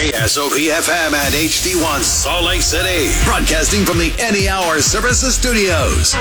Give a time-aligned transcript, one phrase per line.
[0.00, 3.12] KSOP FM and HD1 Salt Lake City.
[3.26, 6.14] Broadcasting from the Any Hour Services Studios.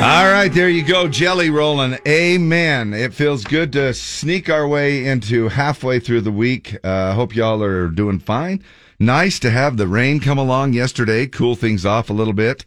[0.00, 1.98] All right, there you go, jelly rolling.
[2.08, 2.94] Amen.
[2.94, 6.78] It feels good to sneak our way into halfway through the week.
[6.82, 8.64] Uh, hope y'all are doing fine.
[8.98, 12.64] Nice to have the rain come along yesterday, cool things off a little bit.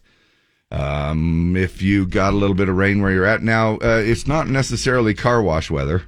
[0.70, 4.28] Um, if you got a little bit of rain where you're at now, uh, it's
[4.28, 6.04] not necessarily car wash weather.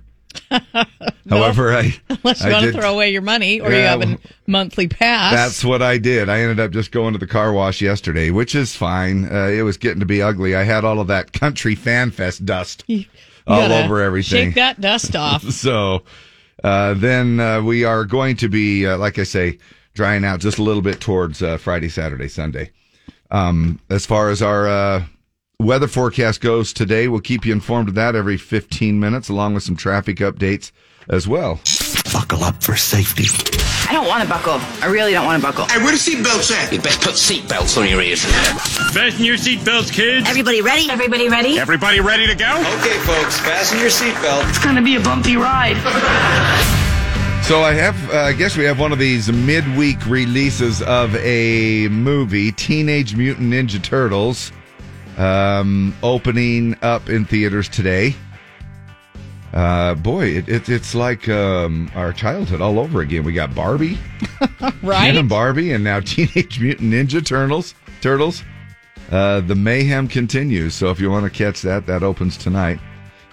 [1.29, 4.18] However, I Unless you I want to throw away your money or you have a
[4.47, 5.33] monthly pass.
[5.33, 6.29] That's what I did.
[6.29, 9.32] I ended up just going to the car wash yesterday, which is fine.
[9.32, 10.56] Uh, it was getting to be ugly.
[10.56, 13.06] I had all of that country fan fest dust You
[13.47, 14.47] all over everything.
[14.50, 15.43] Shake that dust off.
[15.51, 16.04] so
[16.64, 19.57] uh, then uh, we are going to be, uh, like I say,
[19.93, 22.71] drying out just a little bit towards uh, Friday, Saturday, Sunday.
[23.29, 25.06] Um, as far as our uh,
[25.61, 29.64] weather forecast goes today, we'll keep you informed of that every 15 minutes, along with
[29.64, 30.71] some traffic updates
[31.10, 31.60] as well.
[32.14, 33.25] Buckle up for safety.
[33.89, 34.59] I don't want to buckle.
[34.81, 35.66] I really don't want to buckle.
[35.66, 36.72] Hey, where the seatbelts at?
[36.72, 38.23] You best put seatbelts on your ears.
[38.94, 40.28] Fasten your seatbelts, kids.
[40.30, 40.89] Everybody ready?
[40.89, 41.59] Everybody ready?
[41.59, 42.52] Everybody ready to go?
[42.80, 44.48] Okay, folks, fasten your seatbelt.
[44.50, 45.78] It's gonna be a bumpy ride.
[47.42, 51.88] So I have, uh, I guess we have one of these midweek releases of a
[51.89, 54.54] movie, Teenage Mutant Ninja Turtles,
[55.17, 58.16] um, opening up in theaters today.
[59.54, 63.23] Uh, boy, it, it, it's like um, our childhood all over again.
[63.26, 63.98] We got Barbie,
[64.82, 65.08] Right?
[65.08, 67.76] Ken and Barbie, and now Teenage Mutant Ninja Turtles.
[68.00, 68.44] Turtles.
[69.12, 70.73] Uh, the mayhem continues.
[70.73, 72.80] So if you want to catch that, that opens tonight.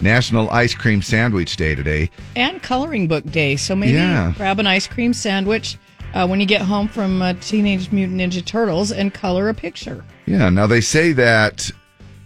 [0.00, 2.10] National Ice Cream Sandwich Day today.
[2.34, 3.54] and coloring book day.
[3.56, 4.32] So maybe Yeah.
[4.36, 5.76] grab an ice cream sandwich
[6.14, 10.04] uh, when you get home from uh, Teenage Mutant Ninja Turtles and color a picture.
[10.28, 10.48] Yeah.
[10.50, 11.70] Now they say that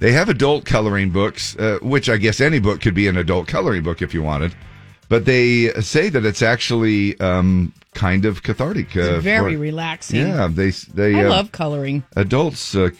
[0.00, 3.47] they have adult coloring books, uh, which I guess any book could be an adult
[3.47, 4.55] coloring book if you wanted.
[5.08, 8.97] But they say that it's actually um, kind of cathartic.
[8.97, 10.20] Uh, Very for- relaxing.
[10.20, 12.03] Yeah, they they I uh, love coloring.
[12.17, 12.75] adults.
[12.75, 12.91] Uh,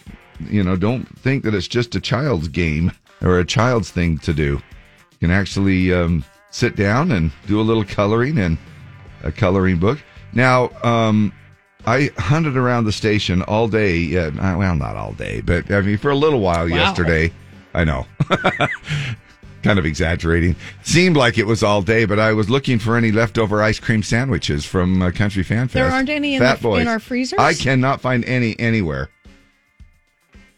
[0.51, 2.93] you know, don't think that it's just a child's game
[3.23, 4.61] or a child's thing to do.
[5.13, 8.59] You can actually um, sit down and do a little coloring in
[9.23, 9.99] a coloring book.
[10.33, 11.33] Now, um,
[11.87, 13.97] I hunted around the station all day.
[13.97, 16.77] Yeah, well, not all day, but I mean, for a little while Wow.
[16.77, 17.33] yesterday.
[17.75, 18.07] I know.
[19.63, 20.57] kind of exaggerating.
[20.83, 24.03] Seemed like it was all day, but I was looking for any leftover ice cream
[24.03, 25.75] sandwiches from uh, Country Fan Fest.
[25.75, 27.39] There aren't any in the- in our freezers?
[27.39, 29.09] I cannot find any anywhere.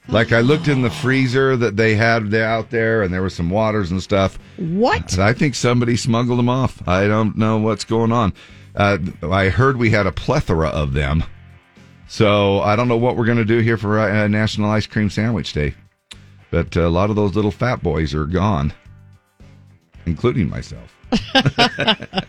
[0.08, 3.48] Like I looked in the freezer that they had out there, and there was some
[3.48, 4.38] waters and stuff.
[4.58, 5.18] What?
[5.18, 6.86] I think somebody smuggled them off.
[6.86, 8.34] I don't know what's going on.
[8.74, 11.24] Uh, I heard we had a plethora of them,
[12.08, 15.10] so I don't know what we're going to do here for uh, National Ice Cream
[15.10, 15.74] Sandwich Day.
[16.50, 18.72] But a lot of those little fat boys are gone,
[20.06, 20.96] including myself.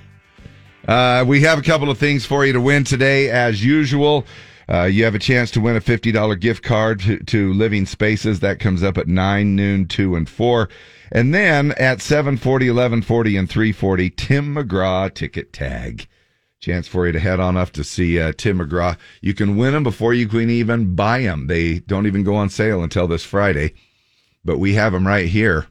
[0.88, 4.26] Uh, we have a couple of things for you to win today, as usual.
[4.70, 8.40] Uh, you have a chance to win a $50 gift card to, to Living Spaces.
[8.40, 10.70] That comes up at 9, noon, 2, and 4.
[11.12, 16.08] And then at 740, 1140, and 340, Tim McGraw ticket tag.
[16.66, 18.98] Chance for you to head on up to see uh, Tim McGraw.
[19.22, 21.46] You can win them before you can even buy them.
[21.46, 23.76] They don't even go on sale until this Friday,
[24.44, 25.68] but we have them right here.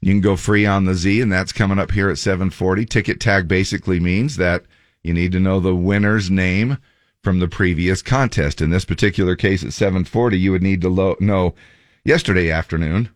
[0.00, 2.86] You can go free on the Z, and that's coming up here at 740.
[2.86, 4.62] Ticket tag basically means that
[5.02, 6.78] you need to know the winner's name
[7.24, 8.60] from the previous contest.
[8.60, 11.56] In this particular case at 740, you would need to lo- know
[12.04, 13.08] yesterday afternoon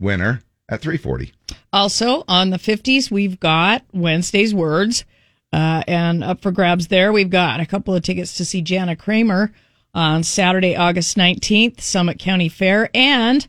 [0.00, 1.34] winner at 340.
[1.70, 5.04] Also, on the 50s, we've got Wednesday's Words.
[5.52, 8.96] Uh, and up for grabs there, we've got a couple of tickets to see Jana
[8.96, 9.52] Kramer
[9.94, 12.90] on Saturday, August 19th, Summit County Fair.
[12.94, 13.46] And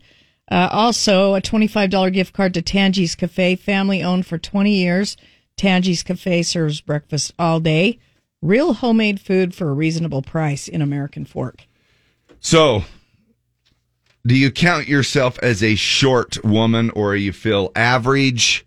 [0.50, 5.18] uh, also a $25 gift card to Tangi's Cafe, family owned for 20 years.
[5.58, 8.00] Tangi's Cafe serves breakfast all day.
[8.42, 11.68] Real homemade food for a reasonable price in American Fork.
[12.40, 12.86] So,
[14.26, 18.66] do you count yourself as a short woman or you feel average?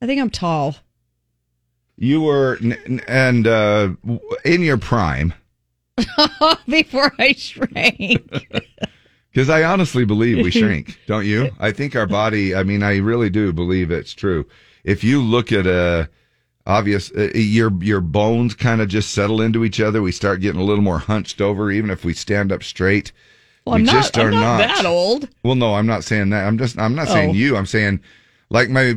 [0.00, 0.76] I think I'm tall.
[1.98, 2.58] You were,
[3.08, 3.90] and uh,
[4.44, 5.32] in your prime,
[6.68, 8.30] Before I shrank.
[9.32, 11.50] Because I honestly believe we shrink, don't you?
[11.60, 14.46] I think our body, I mean, I really do believe it's true.
[14.82, 16.08] If you look at a
[16.66, 20.00] obvious, uh, your, your bones kind of just settle into each other.
[20.00, 23.12] We start getting a little more hunched over, even if we stand up straight.
[23.66, 24.58] Well, we I'm not, are I'm not, not.
[24.76, 25.28] that old.
[25.42, 26.46] Well, no, I'm not saying that.
[26.46, 27.34] I'm just, I'm not saying Oh.
[27.34, 27.58] you.
[27.58, 28.00] I'm saying
[28.48, 28.94] like my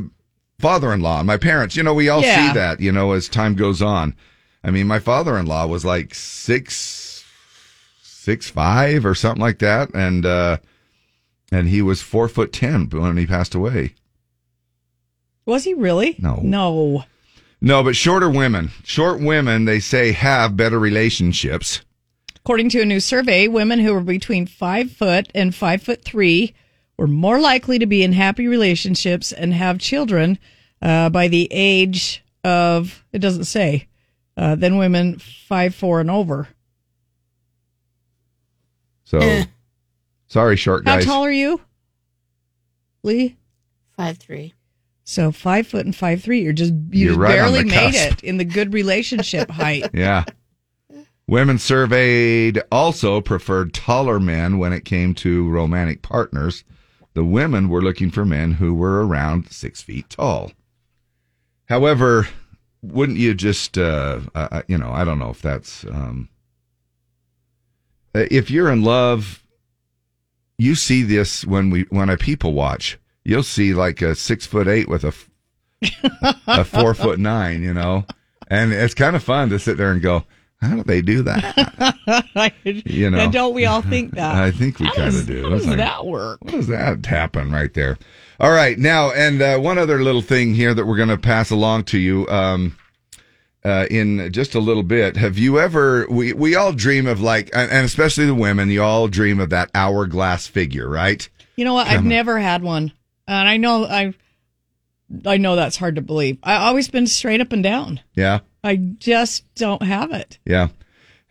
[0.60, 2.48] father-in-law, my parents, you know, we all Yeah.
[2.48, 4.14] see that, you know, as time goes on.
[4.62, 7.24] I mean, my father-in-law was like six,
[8.02, 9.90] six, five or something like that.
[9.94, 10.58] And, uh,
[11.50, 13.94] and he was four foot ten when he passed away.
[15.46, 16.16] Was he really?
[16.18, 16.40] No.
[16.42, 17.04] No.
[17.60, 21.80] No, but shorter women, short women, they say have better relationships.
[22.36, 26.54] According to a new survey, women who were between five foot and five foot three
[27.00, 30.38] were more likely to be in happy relationships and have children
[30.82, 33.88] uh, by the age of, it doesn't say,
[34.36, 36.48] uh, than women five, four, and over.
[39.04, 39.44] So,
[40.28, 41.06] sorry, short guys.
[41.06, 41.62] How tall are you,
[43.02, 43.38] Lee?
[43.96, 44.52] Five three.
[45.04, 46.42] So five foot and five three.
[46.42, 48.12] You're just you You're just right barely made cusp.
[48.12, 49.88] it in the good relationship height.
[49.94, 50.24] Yeah.
[51.26, 56.62] Women surveyed also preferred taller men when it came to romantic partners.
[57.14, 60.52] The women were looking for men who were around six feet tall.
[61.66, 62.28] However,
[62.82, 66.28] wouldn't you just, uh, uh, you know, I don't know if that's, um,
[68.14, 69.44] uh, if you're in love,
[70.58, 74.68] you see this when we, when I people watch, you'll see like a six foot
[74.68, 75.12] eight with a
[76.46, 78.04] a four foot nine, you know,
[78.48, 80.24] and it's kind of fun to sit there and go,
[80.60, 81.96] how do they do that?
[82.64, 83.18] You know.
[83.18, 84.34] and don't we all think that?
[84.34, 85.42] I think we kind of do.
[85.44, 86.42] How does like, that work?
[86.42, 87.98] What does that happen right there?
[88.38, 91.50] All right, now and uh, one other little thing here that we're going to pass
[91.50, 92.76] along to you um,
[93.64, 95.16] uh, in just a little bit.
[95.16, 96.06] Have you ever?
[96.10, 98.70] We we all dream of like, and especially the women.
[98.70, 101.28] You all dream of that hourglass figure, right?
[101.56, 101.86] You know what?
[101.86, 102.08] I've on.
[102.08, 102.92] never had one,
[103.26, 104.14] and I know I,
[105.26, 106.38] I know that's hard to believe.
[106.42, 108.00] I've always been straight up and down.
[108.14, 110.38] Yeah, I just don't have it.
[110.44, 110.68] yeah.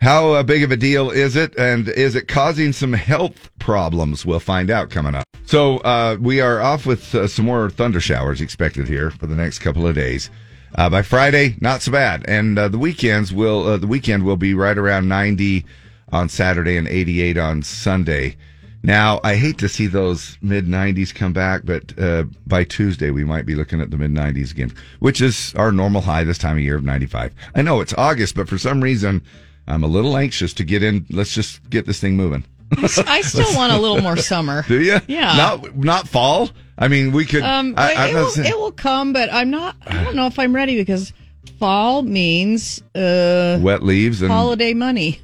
[0.01, 4.25] How uh, big of a deal is it, and is it causing some health problems?
[4.25, 5.25] We'll find out coming up.
[5.45, 9.35] So uh, we are off with uh, some more thunder showers expected here for the
[9.35, 10.29] next couple of days.
[10.75, 14.53] Uh, by Friday, not so bad, and uh, the weekends will the weekend will be
[14.53, 15.65] right around ninety
[16.13, 18.37] on Saturday and eighty eight on Sunday.
[18.81, 23.25] Now, I hate to see those mid 90s come back, but uh, by Tuesday we
[23.25, 26.57] might be looking at the mid 90s again, which is our normal high this time
[26.57, 27.33] of year of 95.
[27.55, 29.21] I know it's August, but for some reason
[29.67, 31.05] I'm a little anxious to get in.
[31.09, 32.45] Let's just get this thing moving.
[32.77, 34.63] I still want a little more summer.
[34.67, 34.99] Do you?
[35.07, 35.35] Yeah.
[35.35, 36.49] Not not fall.
[36.77, 37.43] I mean, we could.
[37.43, 39.75] Um, I, it, will, it will come, but I'm not.
[39.85, 41.11] I don't know if I'm ready because
[41.57, 45.19] fall means uh, wet leaves and holiday money.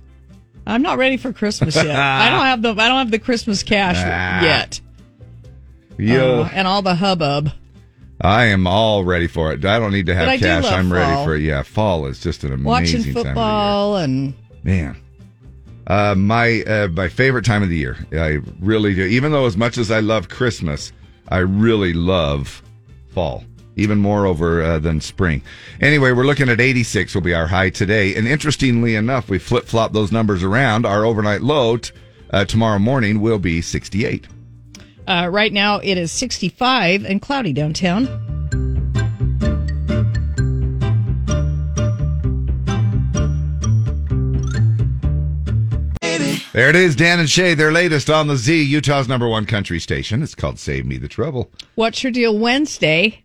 [0.68, 1.88] I'm not ready for Christmas yet.
[1.96, 4.42] I don't have the I don't have the Christmas cash Ah.
[4.44, 4.80] yet,
[5.98, 7.52] Yo, Uh, and all the hubbub.
[8.22, 9.64] I am all ready for it.
[9.66, 10.66] I don't need to have But I do cash.
[10.66, 11.42] I'm ready for it.
[11.42, 13.24] Yeah, fall is just an amazing Watching time of the year.
[13.26, 14.34] football and
[14.64, 14.98] Man,
[15.88, 17.98] uh, my uh, my favorite time of the year.
[18.14, 19.04] I really do.
[19.04, 20.92] Even though as much as I love Christmas,
[21.30, 22.64] I really love
[23.10, 23.44] fall.
[23.76, 25.42] Even more over uh, than spring.
[25.82, 28.16] Anyway, we're looking at 86 will be our high today.
[28.16, 30.86] And interestingly enough, we flip flop those numbers around.
[30.86, 31.92] Our overnight low t-
[32.32, 34.28] uh, tomorrow morning will be 68.
[35.08, 38.08] uh, right now it is 65 and cloudy downtown.
[46.54, 49.78] There it is, Dan and Shay, their latest on the Z, Utah's number one country
[49.78, 50.24] station.
[50.24, 51.52] It's called Save Me the Trouble.
[51.76, 53.25] What's your deal Wednesday?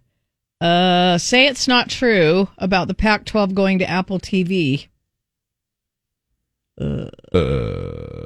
[0.61, 4.89] Uh, say it's not true about the Pac-12 going to Apple TV.
[6.81, 7.07] Uh,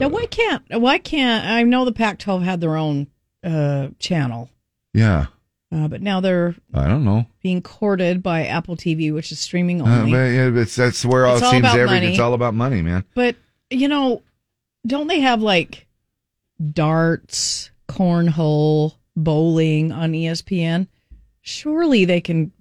[0.01, 3.09] Now, why can't why can't I know the Pac-12 had their own
[3.43, 4.49] uh, channel,
[4.93, 5.27] yeah,
[5.75, 7.27] uh, but now they're I don't know.
[7.43, 10.13] being courted by Apple TV, which is streaming Uh, only.
[10.13, 11.97] but yeah, it's, that's where all it seems about every.
[11.97, 12.07] money.
[12.13, 13.05] It's all about money, man.
[13.15, 13.37] But
[13.71, 14.23] you know,
[14.87, 15.87] don't they have like
[16.73, 20.87] darts, cornhole, bowling on ESPN?
[21.47, 22.53] Surely they can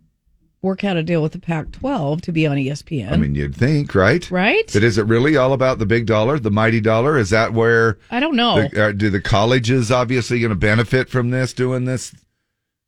[0.61, 3.11] work out a deal with the Pac-12 to be on ESPN.
[3.11, 4.29] I mean, you'd think, right?
[4.29, 4.69] right?
[4.73, 7.17] But is it really all about the big dollar, the mighty dollar?
[7.17, 8.67] Is that where I don't know.
[8.67, 12.13] the, uh, do the colleges obviously going to benefit from this, doing this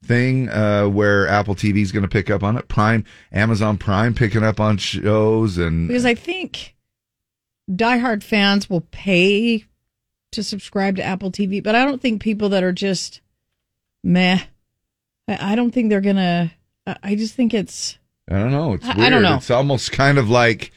[0.04, 2.68] thing uh, where Apple TV is going to pick up on it?
[2.68, 6.76] Prime, Amazon Prime picking up on shows and because I think
[7.72, 9.66] diehard fans will pay
[10.34, 13.22] to subscribe to Apple TV, but I don't think people that are just
[14.04, 14.44] meh.
[15.28, 16.52] I, don't think they're gonna.
[16.86, 17.98] I, I just think it's.
[18.30, 18.74] I don't know.
[18.74, 19.36] It's I- I don't know.
[19.36, 20.72] It's almost kind of like,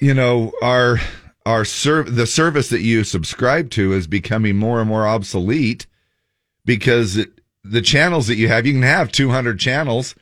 [0.00, 0.98] you know, our
[1.46, 5.86] our serv- the service that you subscribe to is becoming more and more obsolete
[6.64, 7.30] because it,
[7.62, 10.14] the channels that you have, you can have 200 channels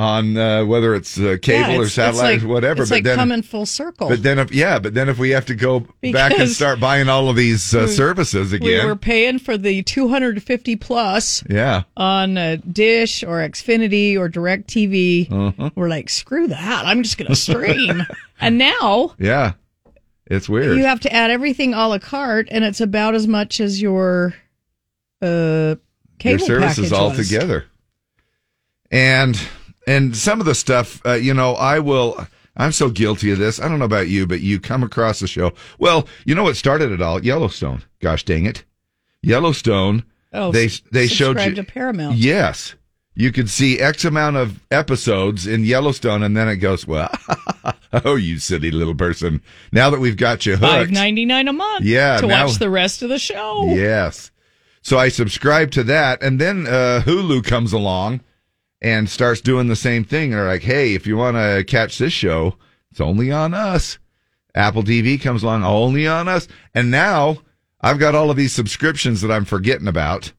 [0.00, 2.82] on uh, whether it's uh, cable yeah, or satellite it's or whatever.
[2.82, 4.08] It's but like then, coming full circle.
[4.08, 7.10] but then if yeah, but then if we have to go back and start buying
[7.10, 11.44] all of these uh, we- services again, we again, were paying for the 250 plus
[11.50, 12.34] yeah, on
[12.72, 15.30] Dish or Xfinity or DirecTV.
[15.30, 15.70] Uh-huh.
[15.74, 16.86] We're like, screw that.
[16.86, 18.02] I'm just going to stream.
[18.40, 19.52] and now yeah,
[20.24, 20.78] it's weird.
[20.78, 24.34] you have to add everything a la carte, and it's about as much as your
[25.20, 25.78] uh, your
[26.18, 27.28] cable services package all was.
[27.28, 27.66] together.
[28.90, 29.40] And
[29.86, 32.26] and some of the stuff, uh, you know, I will.
[32.56, 33.60] I'm so guilty of this.
[33.60, 35.52] I don't know about you, but you come across the show.
[35.78, 37.24] Well, you know what started it all?
[37.24, 37.84] Yellowstone.
[38.00, 38.64] Gosh dang it,
[39.22, 40.04] Yellowstone.
[40.32, 42.16] Oh, they they showed you to Paramount.
[42.16, 42.74] Yes,
[43.14, 47.10] you could see X amount of episodes in Yellowstone, and then it goes, well,
[48.04, 49.42] oh, you silly little person.
[49.72, 51.84] Now that we've got you hooked, ninety nine a month.
[51.84, 53.66] Yeah, to now- watch the rest of the show.
[53.68, 54.30] Yes.
[54.82, 58.20] So I subscribe to that, and then uh, Hulu comes along
[58.82, 60.30] and starts doing the same thing.
[60.30, 62.56] They're like, "Hey, if you want to catch this show,
[62.90, 63.98] it's only on us."
[64.54, 67.38] Apple TV comes along, only on us, and now
[67.80, 70.32] I've got all of these subscriptions that I'm forgetting about.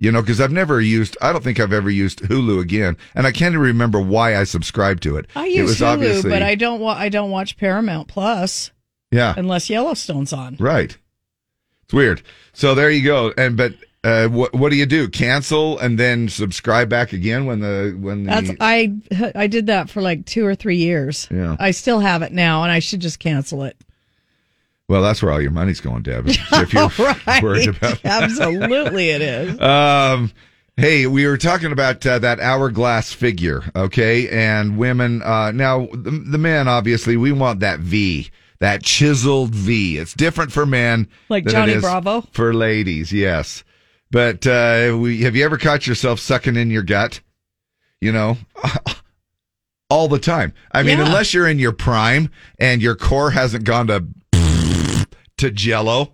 [0.00, 1.16] You know, because I've never used.
[1.22, 4.44] I don't think I've ever used Hulu again, and I can't even remember why I
[4.44, 5.26] subscribed to it.
[5.36, 6.80] I it use was Hulu, but I don't.
[6.80, 8.70] Wa- I don't watch Paramount Plus
[9.10, 10.56] yeah, unless Yellowstone's on.
[10.58, 10.96] Right.
[11.84, 12.22] It's weird.
[12.52, 13.32] So there you go.
[13.38, 13.74] And but
[14.04, 15.08] uh, what what do you do?
[15.08, 18.92] Cancel and then subscribe back again when the when the That's I.
[19.34, 21.26] I did that for like two or three years.
[21.30, 21.56] Yeah.
[21.58, 23.76] I still have it now, and I should just cancel it.
[24.88, 26.26] well that's where all your money's going, Deb.
[26.52, 27.42] If you're right.
[27.42, 29.60] worried about Absolutely, it is.
[29.60, 30.30] Um,
[30.76, 34.28] hey, we were talking about uh, that hourglass figure, okay?
[34.28, 39.96] And women, uh, now the, the men, obviously, we want that V, that chiseled V.
[39.96, 42.22] It's different for men, Like Johnny Bravo?
[42.32, 43.12] for ladies.
[43.12, 43.64] Yes,
[44.14, 47.20] but uh, we have you ever caught yourself sucking in your gut?
[48.00, 48.36] You know.
[49.90, 50.54] All the time.
[50.70, 51.06] I mean, Yeah.
[51.06, 52.30] unless you're in your prime
[52.60, 54.06] and your core hasn't gone to
[55.38, 56.12] to jello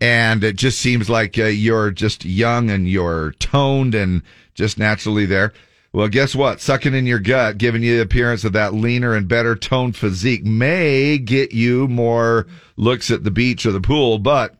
[0.00, 4.22] and it just seems like uh, you're just young and you're toned and
[4.54, 5.52] just naturally there.
[5.92, 6.60] Well, guess what?
[6.60, 10.44] Sucking in your gut, giving you the appearance of that leaner and better toned physique
[10.44, 12.46] may get you more
[12.76, 14.54] looks at the beach or the pool, but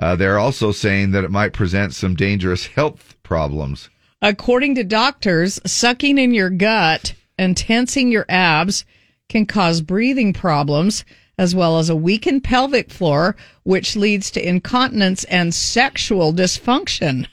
[0.00, 3.90] uh, they're also saying that it might present some dangerous health problems.
[4.22, 8.84] According to doctors, sucking in your gut and tensing your abs
[9.28, 11.04] can cause breathing problems
[11.38, 17.26] as well as a weakened pelvic floor, which leads to incontinence and sexual dysfunction.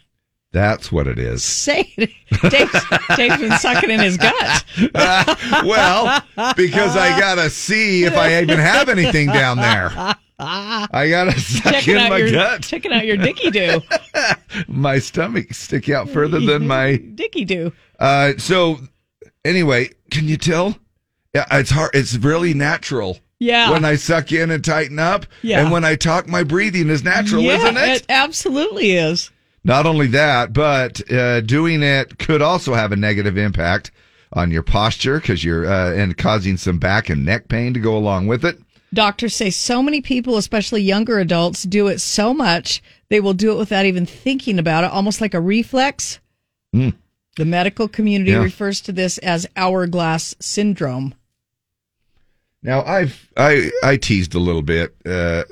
[0.53, 1.43] That's what it is.
[1.43, 2.09] Say it.
[2.49, 2.85] Dave's,
[3.15, 4.65] Dave's been sucking in his gut.
[5.65, 6.23] well,
[6.55, 9.91] because I gotta see if I even have anything down there.
[10.39, 12.61] I gotta suck Checking in my your gut.
[12.63, 13.81] checking out your dicky do.
[14.67, 16.97] My stomach stick out further than my.
[16.97, 17.73] dicky do.
[17.99, 18.77] Uh, so
[19.43, 20.77] anyway, can you tell?
[21.33, 21.91] Yeah, it's hard.
[21.93, 23.17] It's really natural.
[23.39, 23.71] Yeah.
[23.71, 25.61] When I suck in and tighten up, Yeah.
[25.61, 27.89] and when I talk, my breathing is natural, yeah, isn't it?
[28.01, 29.29] it absolutely is.
[29.67, 33.91] Not only that, but uh, doing it could also have a negative impact
[34.31, 37.97] on your posture because you're uh, and causing some back and neck pain to go
[37.97, 38.57] along with it.
[38.93, 43.51] Doctors say so many people, especially younger adults, do it so much they will do
[43.51, 46.19] it without even thinking about it, almost like a reflex.
[46.73, 46.93] Mm.
[47.35, 48.43] The medical community Yeah.
[48.43, 51.13] refers to this as hourglass syndrome.
[52.63, 55.43] Now, I've I I teased a little bit uh,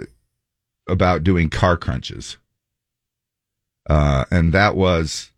[0.87, 2.37] about doing car crunches,
[3.89, 5.31] uh, and that was,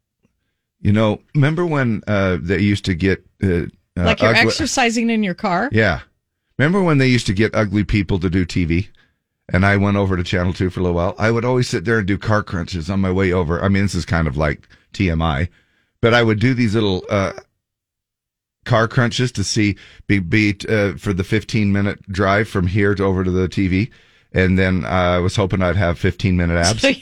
[0.80, 5.10] you know, remember when uh, they used to get uh, uh, like you're ugly- exercising
[5.10, 5.70] in your car.
[5.72, 6.02] Yeah,
[6.58, 8.88] remember when they used to get ugly people to do TV?
[9.50, 11.16] And I went over to Channel Two for a little while.
[11.18, 13.64] I would always sit there and do car crunches on my way over.
[13.64, 15.48] I mean, this is kind of like TMI,
[16.02, 17.32] but I would do these little uh,
[18.66, 19.78] car crunches to see
[20.08, 23.90] be be uh, for the 15 minute drive from here to over to the TV.
[24.34, 26.82] And then uh, I was hoping I'd have 15 minute abs.
[26.82, 26.88] So-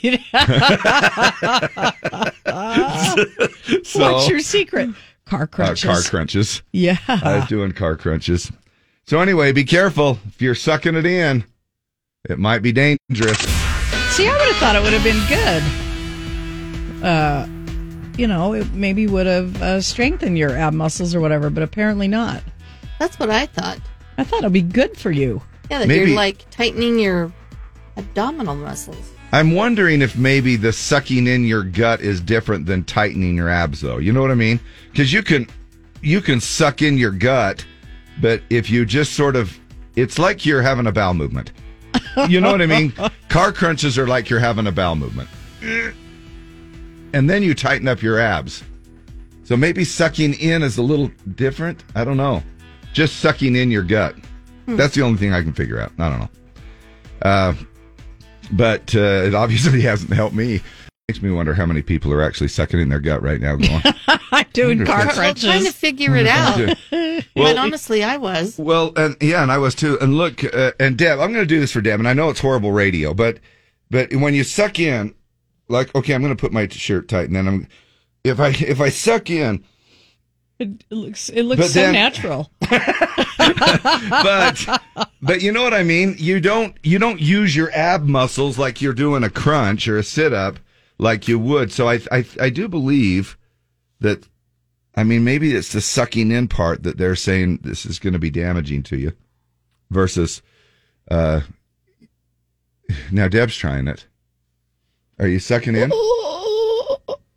[4.13, 4.89] What's your secret?
[5.25, 5.83] Car Uh, crunches.
[5.89, 6.61] car crunches.
[6.71, 6.97] Yeah.
[7.07, 8.51] I was doing car crunches.
[9.07, 11.43] So anyway, be careful if you're sucking it in.
[12.29, 13.37] It might be dangerous.
[14.15, 17.05] See, I would have thought it would have been good.
[17.05, 17.47] Uh,
[18.17, 22.07] you know, it maybe would have uh, strengthened your ab muscles or whatever, but apparently
[22.07, 22.41] not.
[22.99, 23.79] That's what I thought.
[24.17, 25.41] I thought it'd be good for you.
[25.69, 27.31] Yeah, that Maybe- you're like tightening your
[27.97, 29.11] abdominal muscles.
[29.31, 33.81] I'm wondering if maybe the sucking in your gut is different than tightening your abs,
[33.81, 33.97] though.
[33.97, 34.59] You know what I mean?
[34.91, 35.47] Because you can,
[36.01, 37.65] you can suck in your gut,
[38.21, 39.57] but if you just sort of,
[39.95, 41.51] it's like you're having a bowel movement.
[42.29, 42.93] You know what I mean?
[43.29, 45.27] Car crunches are like you're having a bowel movement,
[47.13, 48.63] and then you tighten up your abs.
[49.43, 51.83] So maybe sucking in is a little different.
[51.93, 52.41] I don't know.
[52.93, 54.15] Just sucking in your gut.
[54.67, 55.91] That's the only thing I can figure out.
[55.99, 56.29] I don't know.
[57.21, 57.53] Uh,
[58.51, 60.61] but uh, it obviously hasn't helped me.
[61.07, 63.55] Makes me wonder how many people are actually sucking in their gut right now.
[63.57, 63.81] Going,
[64.31, 65.43] I'm doing car Well, Well, crunches.
[65.43, 66.57] trying to figure it out.
[66.91, 68.57] but well, honestly, I was.
[68.57, 69.99] well, and yeah, and I was too.
[70.01, 72.29] And look, uh, and Deb, I'm going to do this for Deb, and I know
[72.29, 73.37] it's horrible radio, but
[73.91, 75.13] but when you suck in,
[75.67, 77.67] like, okay, I'm going to put my shirt tight, and then I'm
[78.23, 79.63] if I if I suck in,
[80.57, 82.49] It looks it looks But so then- natural.
[83.39, 84.81] but
[85.21, 86.15] but you know what I mean.
[86.17, 90.03] You don't you don't use your ab muscles like you're doing a crunch or a
[90.03, 90.59] sit up
[90.97, 91.71] like you would.
[91.71, 93.37] So I I I do believe
[93.99, 94.27] that.
[94.97, 98.19] I mean, maybe it's the sucking in part that they're saying this is going to
[98.19, 99.11] be damaging to you,
[99.91, 100.41] versus.
[101.11, 101.41] uh
[103.11, 104.05] Now Deb's trying it.
[105.19, 105.91] Are you sucking in?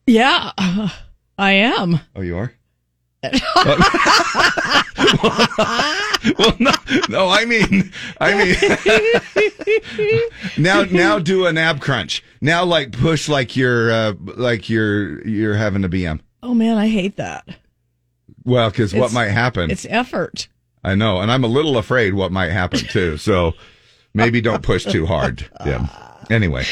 [0.06, 0.52] Yeah,
[1.36, 2.00] I am.
[2.14, 2.52] Oh, you are.
[6.38, 6.72] well, no,
[7.08, 7.28] no.
[7.28, 8.54] I mean, I mean,
[10.58, 12.22] now, now do an ab crunch.
[12.40, 16.20] Now, like push like you're, uh, like you're, you're having a BM.
[16.42, 17.48] Oh man, I hate that.
[18.44, 19.70] Well, because what might happen?
[19.70, 20.48] It's effort.
[20.84, 23.16] I know, and I'm a little afraid what might happen too.
[23.16, 23.54] So
[24.14, 25.50] maybe don't push too hard.
[25.66, 25.88] Yeah.
[26.30, 26.64] Anyway.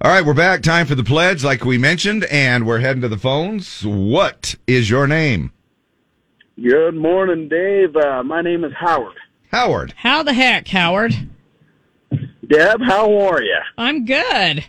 [0.00, 0.62] All right, we're back.
[0.62, 3.84] Time for the pledge, like we mentioned, and we're heading to the phones.
[3.86, 5.52] What is your name?
[6.60, 7.96] Good morning, Dave.
[7.96, 9.16] Uh, my name is Howard.
[9.50, 9.92] Howard.
[9.96, 11.12] How the heck, Howard?
[12.46, 13.58] Deb, how are you?
[13.76, 14.64] I'm good.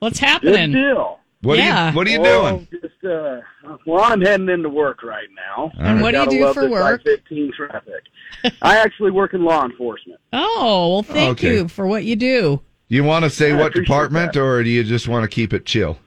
[0.00, 0.72] What's Good happening?
[0.72, 1.18] deal.
[1.42, 1.88] What Yeah.
[1.88, 2.68] are you What are you Oh, doing?
[2.70, 3.40] Just uh,
[3.86, 5.70] well, I'm heading into work right now.
[5.78, 7.02] And what do you do love for this work?
[7.06, 8.54] I-15 traffic.
[8.60, 10.20] I actually work in law enforcement.
[10.32, 11.54] Oh, well, thank Okay.
[11.54, 12.60] you for what you do.
[12.88, 14.40] Do you want to say I what department, that.
[14.40, 15.98] or do you just want to keep it chill?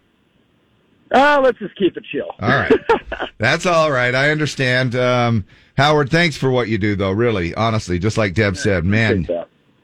[1.11, 2.33] Uh, let's just keep it chill.
[2.39, 2.71] All right.
[3.37, 4.15] That's all right.
[4.15, 4.95] I understand.
[4.95, 5.45] Um,
[5.77, 7.11] Howard, thanks for what you do, though.
[7.11, 9.27] Really, honestly, just like Deb said, man,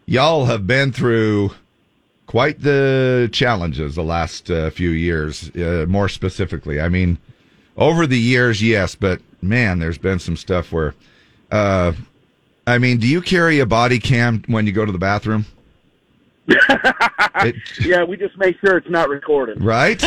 [0.05, 1.51] y'all have been through
[2.27, 6.79] quite the challenges the last uh, few years, uh, more specifically.
[6.79, 7.17] I mean,
[7.77, 10.93] over the years, yes, but man, there's been some stuff where,
[11.51, 11.93] uh,
[12.65, 15.46] I mean, do you carry a body cam when you go to the bathroom?
[16.47, 19.63] It- Yeah, we just make sure it's not recorded.
[19.63, 20.01] right?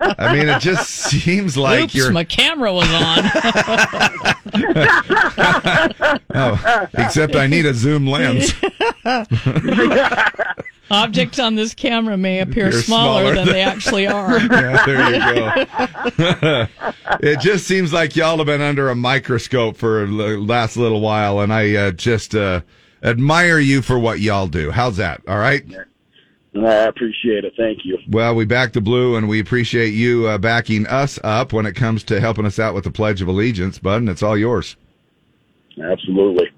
[0.00, 2.10] I mean, it just seems like Oops, you're.
[2.12, 3.24] my camera was on.
[6.34, 8.52] Oh, except I need a zoom lens.
[10.90, 14.38] Objects on this camera may appear smaller, smaller than than- they actually are.
[14.38, 15.20] Yeah, there you
[16.40, 16.66] go.
[17.20, 21.40] it just seems like y'all have been under a microscope for the last little while,
[21.40, 22.62] and I uh, just uh,
[23.02, 24.70] admire you for what y'all do.
[24.70, 25.22] How's that?
[25.28, 25.64] All right.
[26.56, 27.52] I appreciate it.
[27.56, 27.98] Thank you.
[28.08, 31.74] Well, we back the blue, and we appreciate you uh, backing us up when it
[31.74, 33.96] comes to helping us out with the Pledge of Allegiance, bud.
[33.96, 34.76] And it's all yours.
[35.80, 36.50] Absolutely.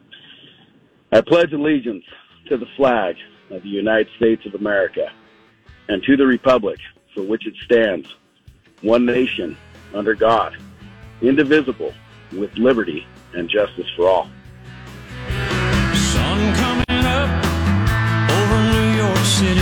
[1.12, 2.04] I pledge allegiance
[2.48, 3.16] to the flag
[3.50, 5.10] of the United States of America
[5.88, 6.78] and to the republic
[7.14, 8.14] for which it stands,
[8.82, 9.56] one nation,
[9.92, 10.56] under God,
[11.20, 11.92] indivisible,
[12.32, 14.30] with liberty and justice for all.
[19.24, 19.60] City.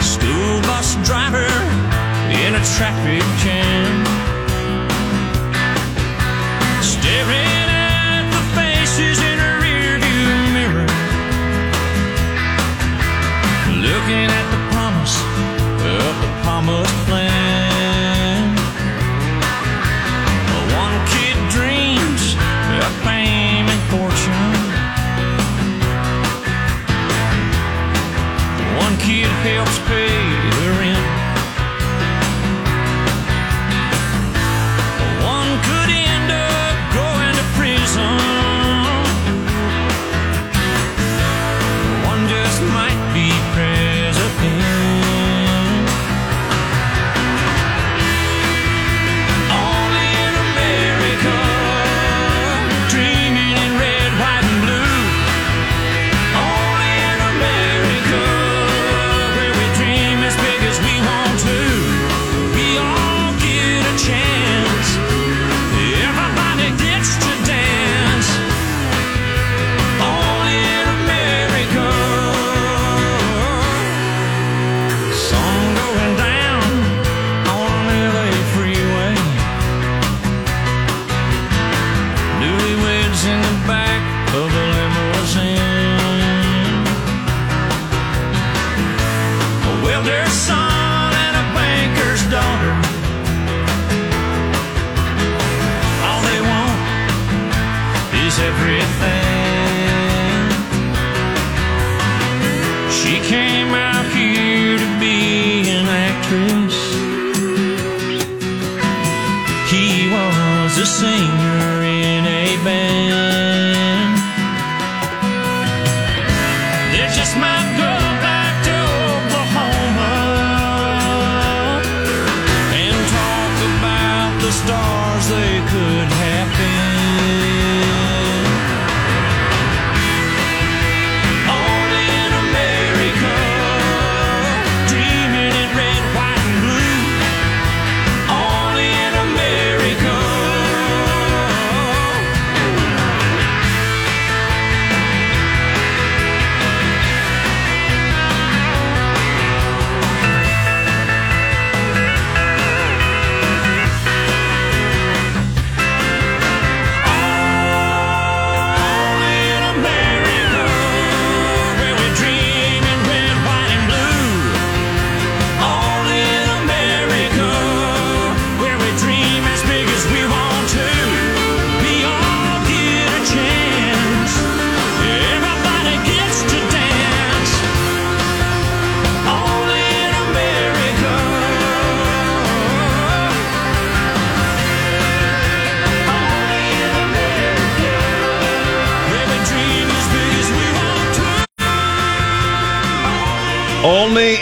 [0.00, 1.46] School bus driver
[2.30, 4.04] in a traffic jam.
[6.82, 7.61] Staring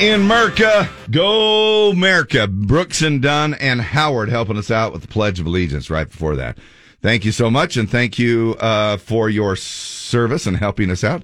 [0.00, 0.88] in Merca.
[1.10, 2.50] Go Merca.
[2.50, 6.36] Brooks and Dunn and Howard helping us out with the Pledge of Allegiance right before
[6.36, 6.56] that.
[7.02, 11.22] Thank you so much, and thank you uh, for your service and helping us out.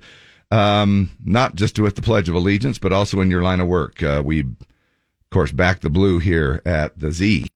[0.50, 4.02] Um, not just with the Pledge of Allegiance, but also in your line of work.
[4.02, 4.56] Uh, we, of
[5.30, 7.48] course, back the blue here at the Z.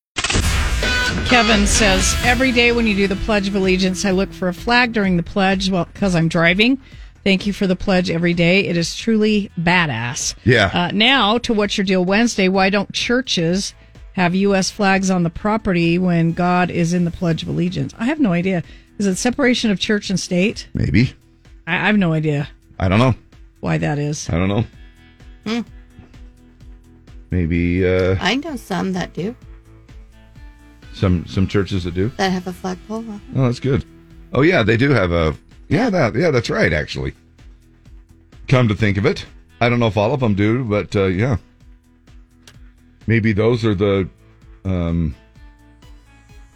[1.27, 4.55] Kevin says every day when you do the Pledge of Allegiance, I look for a
[4.55, 5.71] flag during the pledge.
[5.71, 6.81] Well, because I'm driving.
[7.25, 8.67] Thank you for the pledge every day.
[8.67, 10.35] It is truly badass.
[10.45, 10.71] Yeah.
[10.73, 12.49] Uh, now to what's your deal Wednesday?
[12.49, 13.75] Why don't churches
[14.15, 14.71] have U.S.
[14.71, 17.95] flags on the property when God is in the Pledge of Allegiance?
[17.99, 18.63] I have no idea.
[18.99, 20.69] Is it separation of church and state?
[20.75, 21.13] Maybe.
[21.67, 23.15] I, I have no idea I don't know.
[23.61, 24.29] why that is.
[24.31, 24.65] I don't know.
[25.47, 25.61] Hmm.
[27.31, 29.37] Maybe uh, I know some that do
[30.93, 32.09] some some churches that do.
[32.17, 33.05] that have a flagpole.
[33.09, 33.85] Oh, that's good.
[34.33, 35.35] Oh yeah, they do have a
[35.71, 37.15] yeah that yeah that's right actually.
[38.49, 39.25] Come to think of it,
[39.61, 41.37] I don't know if all of them do, but uh, yeah,
[43.07, 44.09] maybe those are the
[44.65, 45.15] um,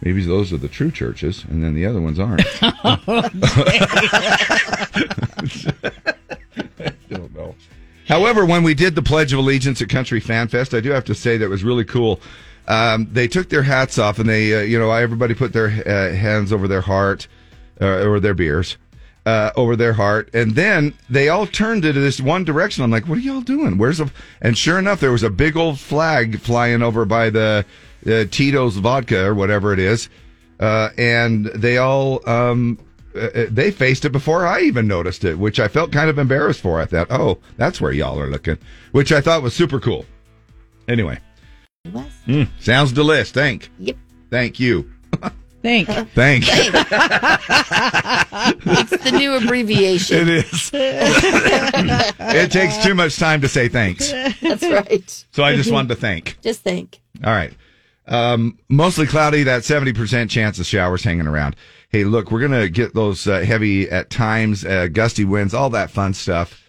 [0.01, 2.43] maybe those are the true churches, and then the other ones aren't.
[2.61, 2.99] I
[7.09, 7.55] don't know.
[8.07, 11.05] However, when we did the Pledge of Allegiance at Country Fan Fest, I do have
[11.05, 12.19] to say that was really cool.
[12.67, 16.15] Um, they took their hats off and they, uh, you know, everybody put their uh,
[16.15, 17.27] hands over their heart
[17.79, 18.77] uh, or their beers
[19.25, 22.83] uh, over their heart, and then they all turned to this one direction.
[22.83, 23.77] I'm like, "What are y'all doing?
[23.77, 24.11] Where's the?
[24.41, 27.65] And sure enough, there was a big old flag flying over by the
[28.05, 30.09] uh, Tito's vodka or whatever it is,
[30.59, 32.77] uh, and they all um,
[33.15, 36.61] uh, they faced it before I even noticed it, which I felt kind of embarrassed
[36.61, 36.79] for.
[36.79, 38.57] I thought, "Oh, that's where y'all are looking,"
[38.91, 40.05] which I thought was super cool.
[40.87, 41.19] Anyway.
[42.27, 43.31] Mm, sounds delish.
[43.31, 43.69] Thank.
[43.79, 43.97] Yep.
[44.29, 44.91] Thank you.
[45.65, 45.87] Thank.
[46.13, 46.43] Thank.
[48.67, 50.17] It's the new abbreviation.
[50.17, 50.69] It is.
[50.75, 54.11] it takes too much time to say thanks.
[54.11, 55.25] That's right.
[55.31, 56.39] So I just wanted to thank.
[56.43, 57.01] Just think.
[57.23, 57.51] All right.
[58.07, 61.55] Um, mostly cloudy, that 70% chance of showers hanging around.
[61.89, 65.71] Hey, look, we're going to get those uh, heavy at times, uh, gusty winds, all
[65.71, 66.63] that fun stuff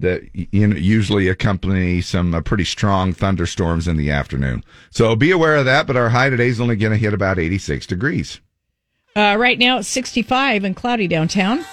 [0.00, 4.64] that you know, usually accompany some uh, pretty strong thunderstorms in the afternoon.
[4.90, 7.38] So be aware of that, but our high today is only going to hit about
[7.38, 8.40] 86 degrees.
[9.14, 11.64] Uh, right now it's 65 and cloudy downtown.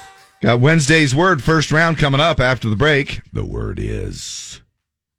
[0.41, 3.21] Got Wednesday's word first round coming up after the break.
[3.33, 4.61] The word is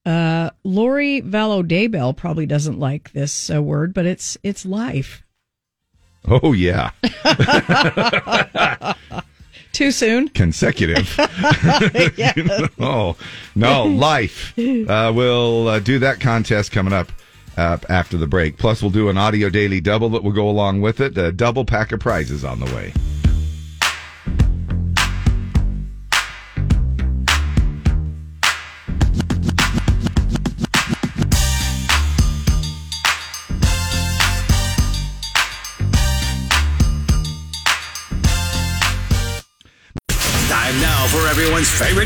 [0.06, 5.24] Uh, Lori Vallow Daybell probably doesn't like this uh, word, but it's it's life.
[6.26, 6.90] Oh yeah.
[9.78, 10.28] Too soon.
[10.30, 11.14] Consecutive.
[12.80, 13.16] oh
[13.54, 14.58] no, life.
[14.58, 17.12] Uh, we'll uh, do that contest coming up
[17.56, 18.58] uh, after the break.
[18.58, 21.16] Plus, we'll do an audio daily double that will go along with it.
[21.16, 22.92] A double pack of prizes on the way.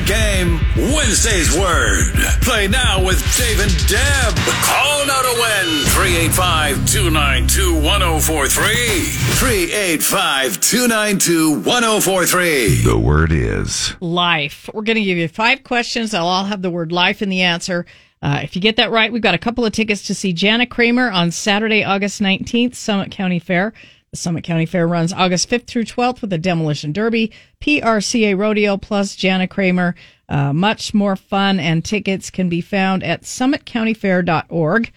[0.03, 0.61] Everyone's game,
[0.95, 2.13] Wednesday's Word.
[2.43, 4.35] Play now with Dave and Deb.
[4.65, 8.75] Call now to win 385 292 1043.
[9.37, 12.83] 385 292 1043.
[12.85, 14.69] The word is Life.
[14.73, 16.15] We're going to give you five questions.
[16.15, 17.87] I'll all have the word life in the answer.
[18.23, 20.65] Uh, if you get that right, we've got a couple of tickets to see Jana
[20.67, 23.73] Kramer on Saturday, August 19th, Summit County Fair.
[24.13, 28.77] The Summit County Fair runs August 5th through 12th with a demolition derby, PRCA rodeo,
[28.77, 29.95] plus Jana Kramer.
[30.29, 34.93] Uh, much more fun, and tickets can be found at summitcountyfair.org.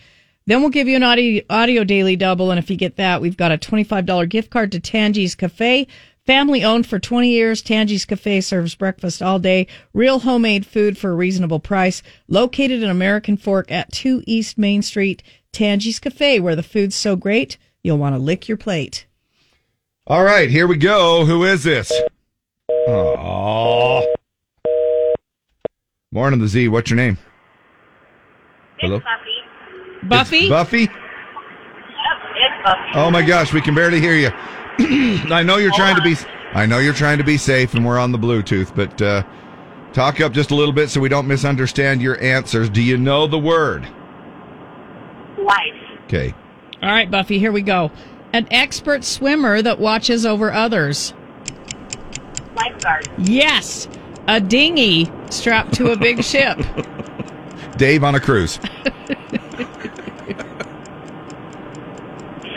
[0.48, 3.38] Then we'll give you an audio, audio daily double, and if you get that, we've
[3.38, 5.88] got a $25 gift card to Tangi's Cafe.
[6.26, 11.12] Family owned for 20 years, Tangi's Cafe serves breakfast all day, real homemade food for
[11.12, 12.04] a reasonable price.
[12.28, 15.24] Located in American Fork at 2 East Main Street,
[15.54, 19.05] Tangi's Cafe, where the food's so great, you'll want to lick your plate.
[20.08, 20.50] All right.
[20.50, 21.26] Here we go.
[21.26, 21.92] Who is this?
[22.88, 24.06] Oh,
[26.12, 26.68] morning, the Z.
[26.68, 27.18] What's your name?
[28.80, 30.08] Hello, Buffy?
[30.08, 30.50] Buffy.
[30.50, 30.82] Buffy.
[30.82, 32.92] Yep, it's Buffy.
[32.94, 34.30] Oh my gosh, we can barely hear you.
[35.34, 36.16] I know you're trying to be.
[36.54, 39.24] I know you're trying to be safe, and we're on the Bluetooth, but uh,
[39.94, 42.70] talk up just a little bit so we don't misunderstand your answers.
[42.70, 43.88] Do you know the word?
[45.38, 45.60] Life.
[46.06, 46.34] Okay.
[46.82, 47.92] All right, Buffy, here we go.
[48.36, 51.14] An expert swimmer that watches over others.
[52.54, 53.08] Lifeguard.
[53.18, 53.88] Yes,
[54.28, 56.60] a dinghy strapped to a big ship.
[57.78, 58.60] Dave on a cruise.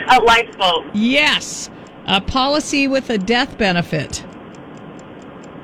[0.09, 0.93] A lifeboat.
[0.93, 1.69] Yes,
[2.07, 4.25] a policy with a death benefit.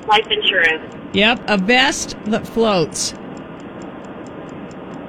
[0.07, 0.95] Life insurance.
[1.13, 3.13] Yep, a vest that floats.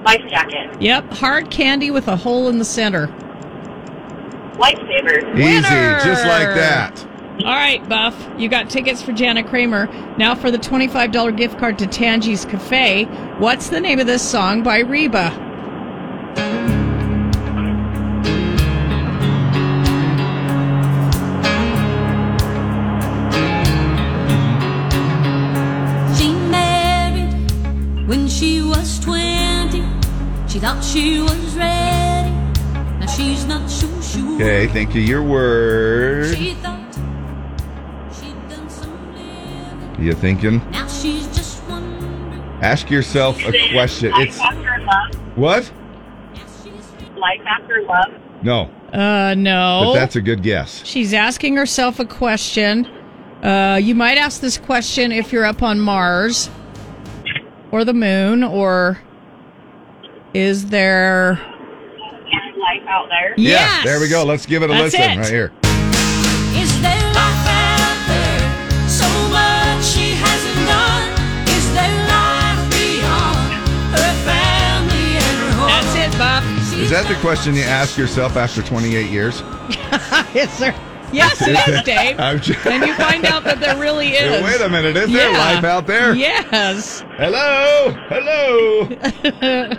[0.05, 0.83] Life jacket.
[0.83, 3.07] Yep, hard candy with a hole in the center.
[4.59, 5.35] Lifesaver.
[5.35, 6.01] Easy, Winner!
[6.05, 7.07] just like that.
[7.45, 9.87] All right, Buff, you got tickets for Jana Kramer.
[10.17, 13.05] Now for the $25 gift card to Tangi's Cafe.
[13.39, 15.31] What's the name of this song by Reba?
[26.17, 29.85] She married when she was 20.
[30.49, 32.06] She thought she was ready.
[33.19, 34.35] Now she's not so sure.
[34.35, 35.01] Okay, thank you.
[35.01, 36.37] your word.
[36.37, 36.95] She thought
[38.15, 40.05] she'd done some living.
[40.05, 40.59] You thinking?
[40.71, 42.43] Now she's just wondering.
[42.63, 44.11] Ask yourself a question.
[44.13, 45.37] Life It's after love.
[45.37, 45.73] what?
[47.17, 48.21] Life after love.
[48.43, 49.85] No, Uh, no.
[49.87, 50.85] but that's a good guess.
[50.85, 52.87] She's asking herself a question.
[53.43, 56.51] Uh, you might ask this question if you're up on Mars
[57.71, 58.99] or the moon, or
[60.35, 61.41] is there.
[62.79, 63.35] Is life out there?
[63.37, 64.25] Yeah, there we go.
[64.25, 65.17] Let's give it a That's listen it.
[65.19, 65.53] right here.
[66.55, 68.89] Is there life out there?
[68.89, 71.09] So much she hasn't done.
[71.49, 73.53] Is there life beyond
[73.93, 75.69] her family and her home?
[75.69, 76.45] That's it, Buff.
[76.75, 79.41] Is that the question you ask yourself after 28 years?
[80.35, 80.75] yes, sir.
[81.13, 82.17] Yes, it is, Dave.
[82.43, 84.43] Just- and you find out that there really is.
[84.43, 85.39] Wait a minute, is there Yeah.
[85.39, 86.15] life out there?
[86.15, 87.01] Yes.
[87.17, 88.81] Hello, hello.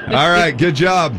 [0.18, 1.16] All right, good job.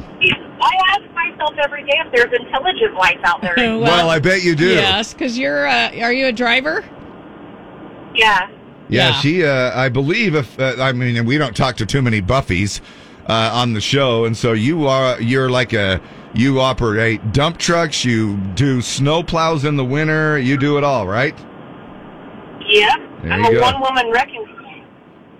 [0.61, 3.55] I ask myself every day if there's intelligent life out there.
[3.81, 4.68] Well, I bet you do.
[4.68, 5.66] Yes, because you're.
[5.66, 6.85] Uh, are you a driver?
[8.14, 8.49] yeah.
[8.90, 9.12] Yeah, Yeah.
[9.21, 9.44] she.
[9.44, 12.81] Uh, I believe if uh, I mean, and we don't talk to too many Buffys
[13.29, 15.21] uh, on the show, and so you are.
[15.21, 16.01] You're like a.
[16.35, 18.05] You operate dump trucks.
[18.05, 20.38] You do snow plows in the winter.
[20.38, 21.35] You do it all, right?
[22.68, 22.94] Yeah.
[23.23, 23.61] There I'm you a go.
[23.62, 24.83] one woman wrecking crew.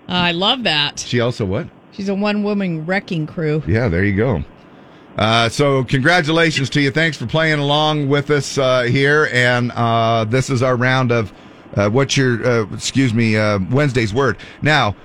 [0.07, 0.99] I love that.
[0.99, 1.67] She also what?
[1.91, 3.61] She's a one woman wrecking crew.
[3.67, 4.43] Yeah, there you go.
[5.19, 6.91] Uh, so congratulations to you.
[6.91, 11.33] Thanks for playing along with us uh, here, and uh, this is our round of
[11.75, 13.35] uh, what's your uh, excuse me
[13.69, 14.37] Wednesday's word.
[14.61, 14.95] Now,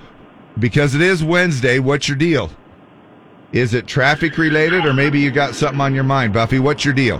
[0.57, 2.49] because it is Wednesday, what's your deal?
[3.51, 6.59] Is it traffic related, or maybe you got something on your mind, Buffy?
[6.59, 7.17] What's your deal?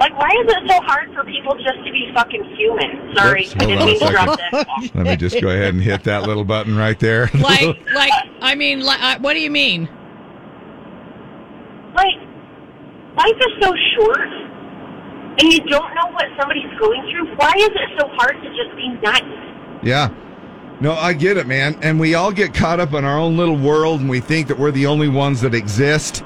[0.00, 3.14] Like, why is it so hard for people just to be fucking human?
[3.14, 4.48] Sorry, Oops, I didn't mean to drop second.
[4.52, 4.90] that.
[4.94, 7.30] Let me just go ahead and hit that little button right there.
[7.46, 9.88] Like, like, I mean, like, uh, what do you mean?
[11.94, 12.16] Like,
[13.16, 14.28] life is so short,
[15.38, 17.36] and you don't know what somebody's going through.
[17.36, 19.82] Why is it so hard to just be nice?
[19.82, 20.10] Yeah.
[20.80, 21.78] No, I get it, man.
[21.82, 24.58] And we all get caught up in our own little world and we think that
[24.58, 26.22] we're the only ones that exist.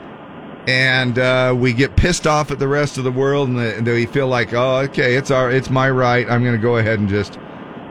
[0.66, 3.86] And uh, we get pissed off at the rest of the world and the, and
[3.86, 6.28] we feel like, oh, okay, it's our, it's my right.
[6.30, 7.38] I'm going to go ahead and just.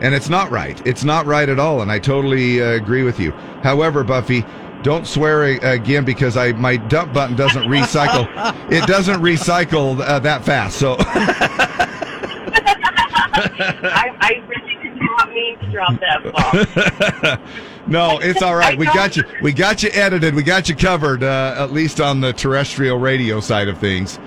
[0.01, 0.81] And it's not right.
[0.87, 1.81] It's not right at all.
[1.81, 3.31] And I totally uh, agree with you.
[3.63, 4.45] However, Buffy,
[4.81, 8.25] don't swear a- again because I my dump button doesn't recycle.
[8.71, 10.79] it doesn't recycle uh, that fast.
[10.79, 10.95] So.
[13.41, 16.23] I, I really did not mean to drop that
[17.27, 17.39] bomb.
[17.89, 18.77] no, it's all right.
[18.77, 19.23] We got you.
[19.41, 20.35] We got you edited.
[20.35, 24.19] We got you covered, uh, at least on the terrestrial radio side of things.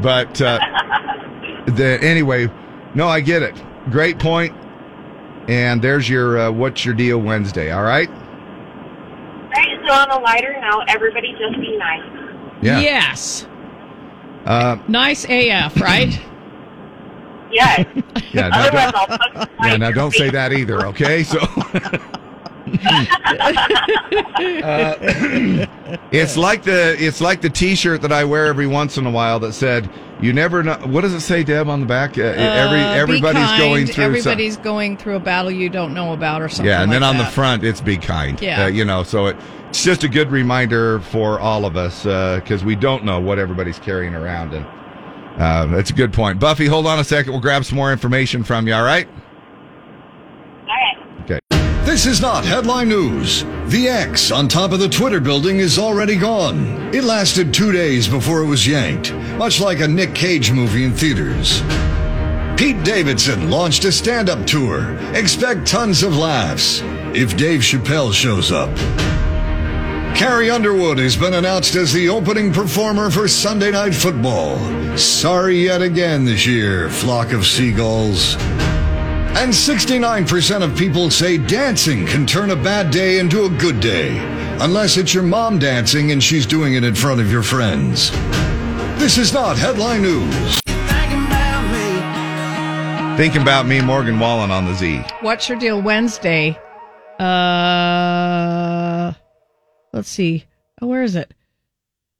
[0.00, 0.58] But uh,
[1.66, 2.48] the anyway,
[2.94, 3.60] no, I get it.
[3.90, 4.56] Great point.
[5.48, 7.72] And there's your uh, what's your deal Wednesday.
[7.72, 8.08] All right.
[8.08, 12.04] Right, so on a lighter note, everybody just be nice.
[12.62, 12.80] Yeah.
[12.80, 13.48] Yes.
[14.44, 16.20] Uh, Nice AF, right?
[17.50, 17.86] Yes.
[18.32, 18.48] yeah.
[18.48, 19.76] Now Otherwise, don't, I'll punch yeah.
[19.76, 20.86] Now don't say that either.
[20.86, 21.24] Okay.
[21.24, 21.40] So.
[24.40, 24.94] Uh,
[26.12, 29.38] it's like the it's like the T-shirt that I wear every once in a while
[29.40, 32.16] that said, "You never know." What does it say, Deb, on the back?
[32.18, 33.94] Uh, every Uh, be everybody's going through.
[33.94, 36.66] some- Everybody's going through a battle you don't know about, or something.
[36.66, 37.26] yeah, and then on that.
[37.26, 38.64] the front, it's "Be kind." Yeah.
[38.64, 39.36] Uh, you know, so it,
[39.68, 43.78] it's just a good reminder for all of us because we don't know what everybody's
[43.78, 44.66] carrying around, and
[45.38, 46.38] uh, that's a good point.
[46.38, 47.32] Buffy, hold on a second.
[47.32, 48.74] We'll grab some more information from you.
[48.74, 49.08] All right?
[51.84, 53.44] This is not headline news.
[53.66, 56.94] The X on top of the Twitter building is already gone.
[56.94, 60.92] It lasted two days before it was yanked, much like a Nick Cage movie in
[60.92, 61.62] theaters.
[62.56, 64.94] Pete Davidson launched a stand up tour.
[65.14, 66.82] Expect tons of laughs
[67.14, 68.76] if Dave Chappelle shows up.
[70.14, 74.58] Carrie Underwood has been announced as the opening performer for Sunday Night Football.
[74.98, 78.36] Sorry yet again this year, flock of seagulls.
[79.32, 84.18] And 69% of people say dancing can turn a bad day into a good day,
[84.60, 88.10] unless it's your mom dancing and she's doing it in front of your friends.
[88.98, 90.60] This is not headline news.
[93.16, 95.02] Thinking about me, Morgan Wallen on the Z.
[95.20, 96.58] What's your deal Wednesday?
[97.18, 99.12] Uh,
[99.92, 100.44] let's see.
[100.82, 101.32] Oh, where is it?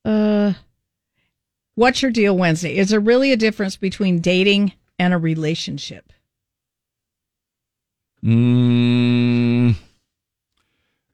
[0.04, 0.52] Uh,
[1.74, 2.76] what's your deal Wednesday?
[2.76, 6.12] Is there really a difference between dating and a relationship?
[8.24, 9.74] Mm,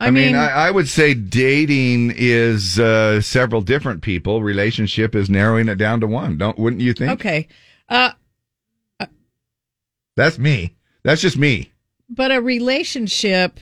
[0.00, 4.42] I, I mean, mean- I, I would say dating is uh, several different people.
[4.42, 6.36] Relationship is narrowing it down to one.
[6.38, 7.12] Don't wouldn't you think?
[7.12, 7.48] Okay.
[7.88, 8.12] Uh,
[10.16, 10.74] That's me.
[11.02, 11.72] That's just me.
[12.08, 13.60] but a relationship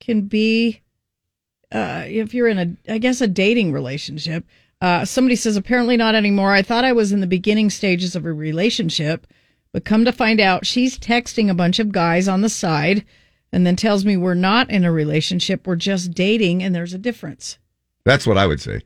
[0.00, 0.80] can be
[1.70, 4.44] uh if you're in a i guess a dating relationship
[4.80, 8.26] uh somebody says apparently not anymore i thought i was in the beginning stages of
[8.26, 9.26] a relationship
[9.72, 13.04] but come to find out she's texting a bunch of guys on the side
[13.52, 16.98] and then tells me we're not in a relationship we're just dating and there's a
[16.98, 17.58] difference
[18.04, 18.82] That's what I would say.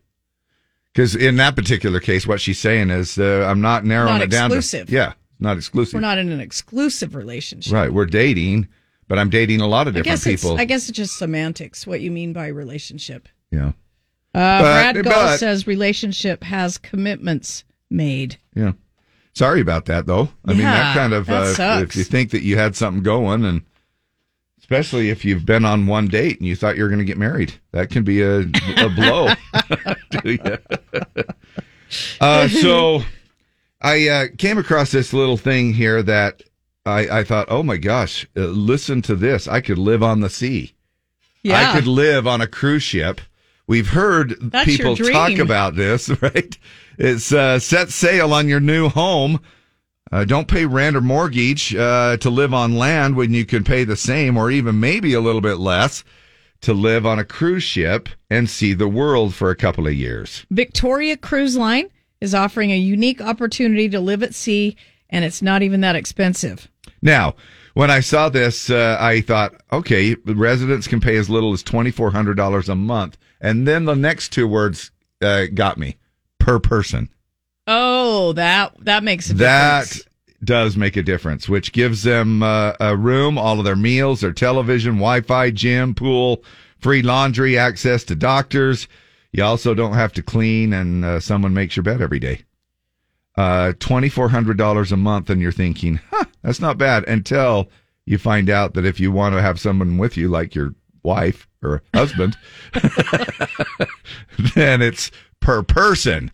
[0.92, 4.30] Because in that particular case, what she's saying is, uh, I'm not narrowing Not it
[4.30, 4.86] down exclusive.
[4.88, 5.92] to yeah, not exclusive.
[5.94, 7.92] we're not in an exclusive relationship right.
[7.92, 8.68] We're dating,
[9.06, 10.58] but I'm dating a lot of I different guess people.
[10.58, 13.28] I guess it's just semantics what you mean by relationship.
[13.50, 13.72] yeah, Uh,
[14.34, 18.38] But- Brad Gull but- says relationship has commitments made.
[18.54, 18.72] yeah.
[19.36, 20.30] Sorry about that, though.
[20.46, 21.90] I mean, that kind of that uh, if- sucks.
[21.90, 23.60] if you think that you had something going, and
[24.58, 27.18] especially if you've been on one date and you thought you were going to get
[27.18, 29.28] married, that can be a, a blow
[30.10, 30.58] to you.
[32.18, 33.02] uh, so
[33.82, 36.42] I uh, came across this little thing here that
[36.86, 39.46] I, I thought, oh my gosh, uh, listen to this.
[39.46, 40.72] I could live on the sea.
[41.42, 41.72] Yeah.
[41.72, 43.20] I could live on a cruise ship.
[43.66, 46.56] We've heard That's people talk about this, right?
[46.98, 49.40] It's uh, set sail on your new home.
[50.10, 53.84] Uh, don't pay rent or mortgage uh, to live on land when you can pay
[53.84, 56.04] the same or even maybe a little bit less
[56.60, 60.46] to live on a cruise ship and see the world for a couple of years.
[60.50, 61.88] Victoria Cruise Line
[62.20, 64.76] is offering a unique opportunity to live at sea,
[65.10, 66.70] and it's not even that expensive.
[67.02, 67.34] Now,
[67.74, 72.68] when I saw this, uh, I thought, okay, residents can pay as little as $2,400
[72.68, 73.18] a month.
[73.40, 75.96] And then the next two words uh, got me
[76.46, 77.08] per person.
[77.66, 80.08] Oh, that that makes a That difference.
[80.44, 84.32] does make a difference, which gives them uh, a room, all of their meals, their
[84.32, 86.44] television, Wi Fi, gym, pool,
[86.78, 88.86] free laundry, access to doctors.
[89.32, 92.42] You also don't have to clean, and uh, someone makes your bed every day.
[93.36, 97.68] Uh, $2,400 a month, and you're thinking, huh, that's not bad until
[98.06, 101.46] you find out that if you want to have someone with you, like your wife
[101.62, 102.36] or husband,
[104.54, 105.10] then it's
[105.46, 106.32] per person.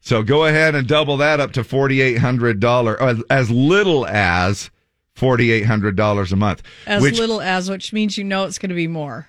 [0.00, 4.70] So go ahead and double that up to $4,800, as, as little as
[5.16, 6.62] $4,800 a month.
[6.86, 9.28] As which, little as, which means you know it's going to be more.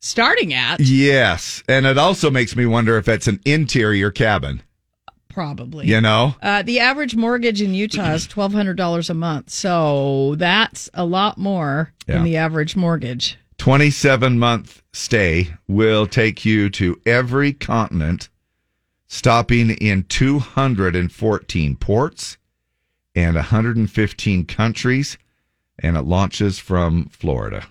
[0.00, 1.64] Starting at Yes.
[1.68, 4.62] And it also makes me wonder if it's an interior cabin,
[5.28, 5.86] probably.
[5.88, 6.36] you know?
[6.40, 11.04] Uh, the average mortgage in Utah is twelve hundred dollars a month, so that's a
[11.04, 12.14] lot more Yeah.
[12.16, 13.36] than the average mortgage.
[13.58, 18.28] 27 month stay will take you to every continent,
[19.08, 22.36] stopping in 214 ports
[23.14, 25.18] and 115 countries,
[25.78, 27.66] and it launches from Florida.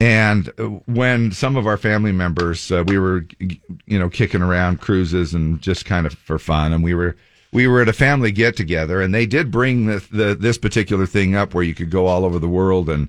[0.00, 4.80] And uh, when some of our family members, uh, we were, you know, kicking around
[4.80, 7.16] cruises and just kind of for fun, and we were
[7.52, 11.06] we were at a family get together, and they did bring the, the this particular
[11.06, 13.08] thing up where you could go all over the world, and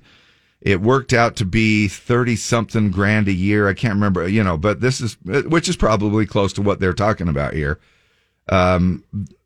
[0.60, 3.68] it worked out to be thirty something grand a year.
[3.68, 6.92] I can't remember, you know, but this is which is probably close to what they're
[6.92, 7.78] talking about here.
[8.48, 9.04] Um,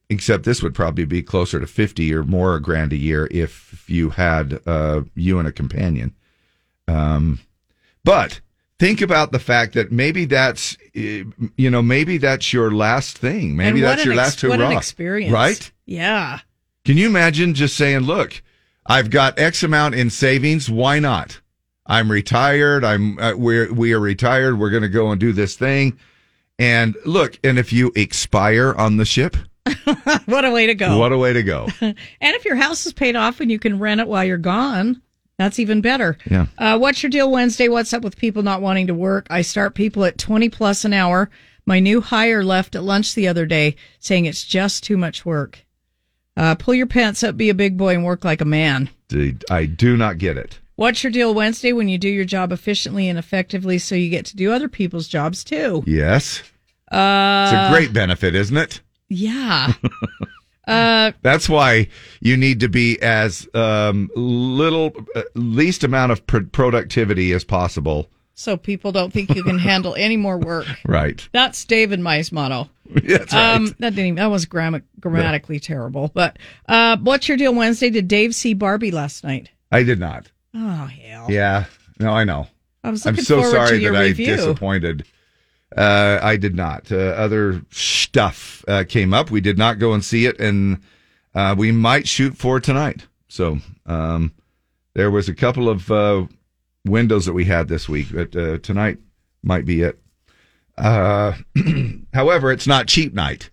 [0.08, 4.10] except this would probably be closer to fifty or more grand a year if you
[4.10, 6.14] had uh, you and a companion.
[6.86, 7.40] Um,
[8.04, 8.40] but
[8.78, 11.24] think about the fact that maybe that's uh,
[11.56, 13.56] you know maybe that's your last thing.
[13.56, 14.50] Maybe that's your ex- last hurrah.
[14.50, 15.70] What an experience, right?
[15.86, 16.40] Yeah.
[16.84, 18.42] Can you imagine just saying, "Look,
[18.90, 20.68] I've got X amount in savings.
[20.68, 21.40] Why not?
[21.86, 22.84] I'm retired.
[22.84, 24.58] I'm uh, we're we are retired.
[24.58, 25.96] We're going to go and do this thing."
[26.58, 29.36] And look, and if you expire on the ship,
[30.26, 30.98] what a way to go!
[30.98, 31.68] what a way to go!
[31.80, 35.00] and if your house is paid off and you can rent it while you're gone,
[35.38, 36.18] that's even better.
[36.28, 36.46] Yeah.
[36.58, 37.68] Uh, what's your deal Wednesday?
[37.68, 39.28] What's up with people not wanting to work?
[39.30, 41.30] I start people at 20 plus an hour.
[41.64, 45.64] My new hire left at lunch the other day saying it's just too much work.
[46.36, 48.88] Uh, pull your pants up, be a big boy, and work like a man.
[49.08, 50.58] Dude, I do not get it.
[50.76, 54.24] What's your deal Wednesday when you do your job efficiently and effectively so you get
[54.26, 55.82] to do other people's jobs too?
[55.86, 56.42] Yes,
[56.90, 58.80] Uh, it's a great benefit, isn't it?
[59.08, 59.72] Yeah.
[60.66, 61.88] uh, That's why
[62.20, 68.08] you need to be as um, little, uh, least amount of pr- productivity as possible.
[68.34, 70.66] so people don't think you can handle any more work.
[70.86, 71.28] Right.
[71.32, 72.70] That's Dave and Mai's motto.
[73.04, 73.54] That's right.
[73.54, 76.10] Um, that didn't even, that was gram- grammatically terrible.
[76.12, 76.38] But
[76.68, 77.90] uh, what's your deal Wednesday?
[77.90, 79.50] Did Dave see Barbie last night?
[79.70, 80.30] I did not.
[80.54, 81.26] Oh hell!
[81.30, 81.66] Yeah.
[81.98, 82.48] No, I know.
[82.82, 84.32] I was I'm so sorry that review.
[84.32, 85.06] I disappointed.
[85.76, 86.90] Uh, I did not.
[86.90, 89.30] Uh, other stuff uh, came up.
[89.30, 90.80] We did not go and see it, and
[91.34, 93.06] uh, we might shoot for tonight.
[93.28, 94.32] So um,
[94.94, 96.26] there was a couple of uh,
[96.84, 98.98] windows that we had this week, but uh, tonight
[99.42, 99.99] might be it.
[100.78, 101.32] Uh,
[102.14, 103.50] however, it's not cheap night.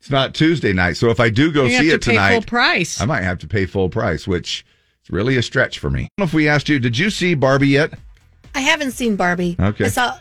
[0.00, 0.96] It's not Tuesday night.
[0.98, 3.00] So if I do go You have see to it pay tonight, full price.
[3.00, 4.64] I might have to pay full price, which
[5.04, 6.00] is really a stretch for me.
[6.00, 7.94] I don't know if we asked you, did you see Barbie yet?
[8.54, 9.56] I haven't seen Barbie.
[9.58, 9.86] Okay.
[9.86, 10.18] I saw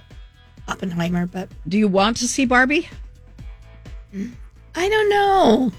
[0.67, 2.87] Oppenheimer, but Do you want to see Barbie?
[4.75, 5.71] I don't know.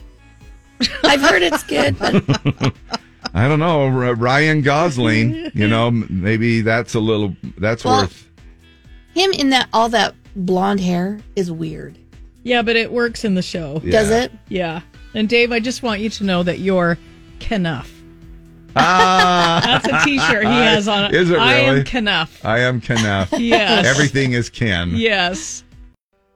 [1.04, 2.14] I've heard it's good, but
[3.34, 3.88] I don't know.
[3.88, 8.23] Ryan Gosling, you know, maybe that's a little, that's Well- worth.
[9.14, 11.98] Him in that all that blonde hair is weird.
[12.42, 13.78] Yeah, but it works in the show.
[13.78, 14.32] Does it?
[14.48, 14.82] Yeah.
[15.14, 16.98] And Dave, I just want you to know that you're
[17.38, 17.90] Kenough.
[18.76, 21.44] Ah, That's a T-shirt he has on Is it really?
[21.44, 21.84] I am really?
[21.84, 22.44] Kenough.
[22.44, 23.32] I am Kenneth.
[23.38, 23.86] Yes.
[23.86, 24.90] Everything is Ken.
[24.94, 25.62] Yes.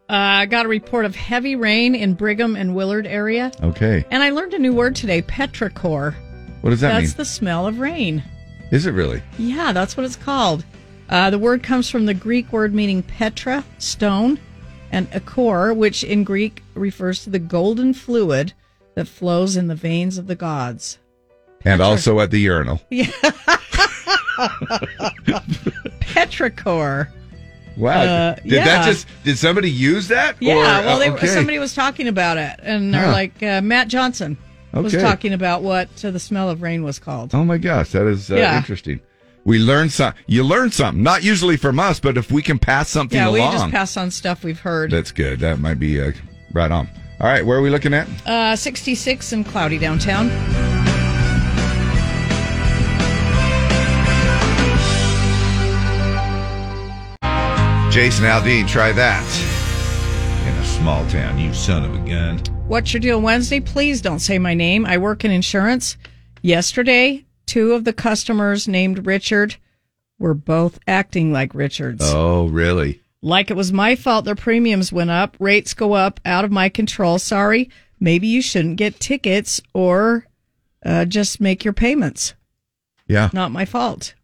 [0.09, 3.51] Uh, I got a report of heavy rain in Brigham and Willard area.
[3.63, 4.05] Okay.
[4.11, 6.15] And I learned a new word today, petrichor.
[6.61, 7.05] What does that That's mean?
[7.05, 8.23] That's the smell of rain.
[8.71, 9.23] Is it really?
[9.39, 10.65] Yeah, that's what it's called.
[11.09, 14.39] Uh, the word comes from the Greek word meaning petra, stone,
[14.93, 18.53] and ichor, which in Greek refers to the golden fluid
[18.95, 20.99] that flows in the veins of the gods.
[21.65, 22.81] And also at the urinal.
[22.91, 23.11] Yeah.
[26.01, 27.09] Petrichor.
[27.77, 28.01] Wow.
[28.03, 28.65] Uh, did yeah.
[28.65, 30.37] that just, did somebody use that?
[30.41, 31.27] Yeah, Or, well, uh, they, okay.
[31.29, 33.13] somebody was talking about it, and they're Huh.
[33.13, 34.37] like, uh, Matt Johnson
[34.73, 37.35] was talking about what uh, the smell of rain was called.
[37.35, 38.57] Oh my gosh, that is uh, Yeah.
[38.57, 39.01] interesting.
[39.49, 40.13] We learn some.
[40.27, 43.39] You learn something, not usually from us, but if we can pass something along.
[43.39, 44.91] yeah, we just pass on stuff we've heard.
[44.91, 45.41] that's good.
[45.41, 46.13] That might be uh,
[46.53, 46.87] right on.
[47.19, 48.07] All right, where are we looking at?
[48.27, 50.29] Uh, 66 and cloudy downtown.
[57.91, 59.25] Jason Aldean, try that
[60.47, 61.39] in a small town.
[61.39, 62.37] You son of a gun.
[62.67, 63.61] What's your deal Wednesday?
[63.61, 64.85] Please don't say my name.
[64.85, 65.97] I work in insurance.
[66.43, 69.57] Yesterday, two of the customers named Richard
[70.19, 72.03] were both acting like Richards.
[72.05, 73.01] Oh, really?
[73.21, 76.69] Like it was my fault their premiums went up, rates go up, out of my
[76.69, 77.19] control.
[77.19, 77.69] Sorry.
[77.99, 80.27] Maybe you shouldn't get tickets or
[80.85, 82.35] uh, just make your payments.
[83.09, 83.31] Yeah.
[83.33, 84.15] Not my fault.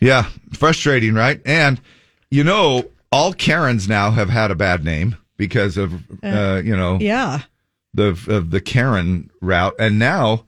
[0.00, 1.40] Yeah, frustrating, right?
[1.46, 1.80] And
[2.30, 6.98] you know, all Karens now have had a bad name because of uh, you know
[7.00, 7.42] Yeah.
[7.94, 10.44] the of the Karen route, and now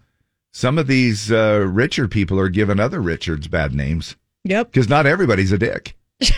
[0.58, 4.16] some of these uh, Richard people are giving other Richards bad names.
[4.42, 4.72] Yep.
[4.72, 5.96] because not everybody's a dick.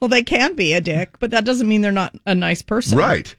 [0.00, 2.98] Well, they can be a dick, but that doesn't mean they're not a nice person.
[2.98, 3.34] Right.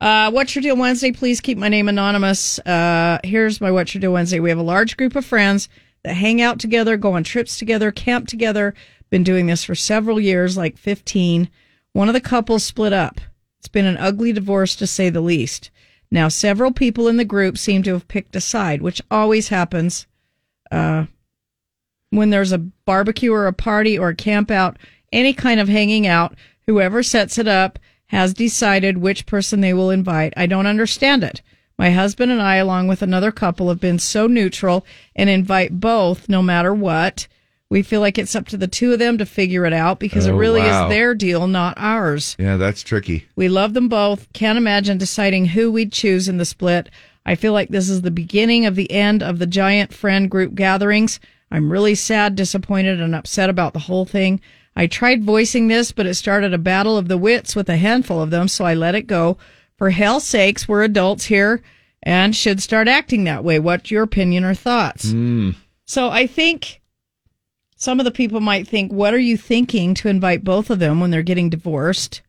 [0.00, 1.12] Uh, What's Your Deal Wednesday?
[1.12, 2.58] Please keep my name anonymous.
[2.60, 4.40] Uh, here's my What's Your Deal Wednesday.
[4.40, 5.68] We have a large group of friends
[6.02, 8.74] that hang out together, go on trips together, camp together.
[9.10, 11.48] Been doing this for several years, like 15.
[11.92, 13.20] One of the couples split up.
[13.58, 15.70] It's been an ugly divorce to say the least.
[16.10, 20.06] Now, several people in the group seem to have picked a side, which always happens
[20.70, 21.06] uh,
[22.10, 24.78] when there's a barbecue or a party or a camp out,
[25.12, 26.34] any kind of hanging out.
[26.66, 30.32] Whoever sets it up has decided which person they will invite.
[30.36, 31.42] I don't understand it.
[31.78, 34.84] My husband and I, along with another couple, have been so neutral
[35.14, 37.28] and invite both no matter what.
[37.70, 40.26] We feel like it's up to the two of them to figure it out because
[40.26, 40.86] it Oh, really wow.
[40.86, 42.34] is their deal, not ours.
[42.38, 43.26] Yeah, that's tricky.
[43.36, 44.32] We love them both.
[44.32, 46.88] Can't imagine deciding who we'd choose in the split.
[47.26, 50.54] I feel like this is the beginning of the end of the giant friend group
[50.54, 51.20] gatherings.
[51.50, 54.40] I'm really sad, disappointed, and upset about the whole thing.
[54.74, 58.22] I tried voicing this, but it started a battle of the wits with a handful
[58.22, 59.36] of them, so I let it go.
[59.76, 61.62] For hell's sakes, we're adults here
[62.02, 63.58] and should start acting that way.
[63.58, 65.06] What's your opinion or thoughts?
[65.12, 65.54] Mm.
[65.84, 66.80] So I think
[67.80, 71.00] some of the people might think, what are you thinking to invite both of them
[71.00, 72.22] when they're getting divorced?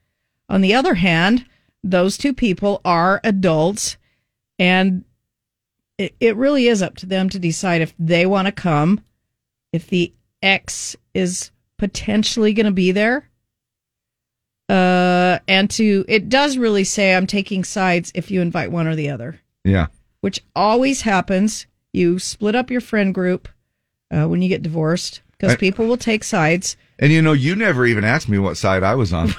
[0.47, 1.43] On the other hand,
[1.83, 3.97] those two people are adults
[4.59, 5.03] and
[5.97, 9.01] it, it really is up to them to decide if they want to come,
[9.73, 13.27] if the ex is potentially going to be there.
[14.69, 18.95] Uh, and to, it does really say I'm taking sides if you invite one or
[18.95, 19.87] the other Yeah.
[20.21, 21.65] which always happens.
[21.91, 23.49] You split up your friend group
[24.11, 26.77] uh, when you get divorced because people will take sides.
[26.99, 29.29] And you know, you never even asked me what side I was on.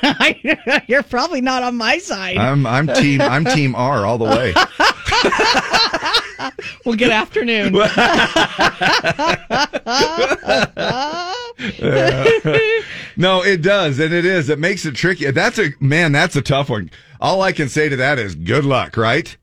[0.86, 2.38] You're probably not on my side.
[2.38, 4.54] I'm I'm team I'm team R all the way.
[6.86, 7.74] well, good afternoon.
[13.16, 14.48] no, it does, and it is.
[14.48, 15.30] It makes it tricky.
[15.30, 16.12] That's a man.
[16.12, 16.90] That's a tough one.
[17.20, 19.36] All I can say to that is good luck, right?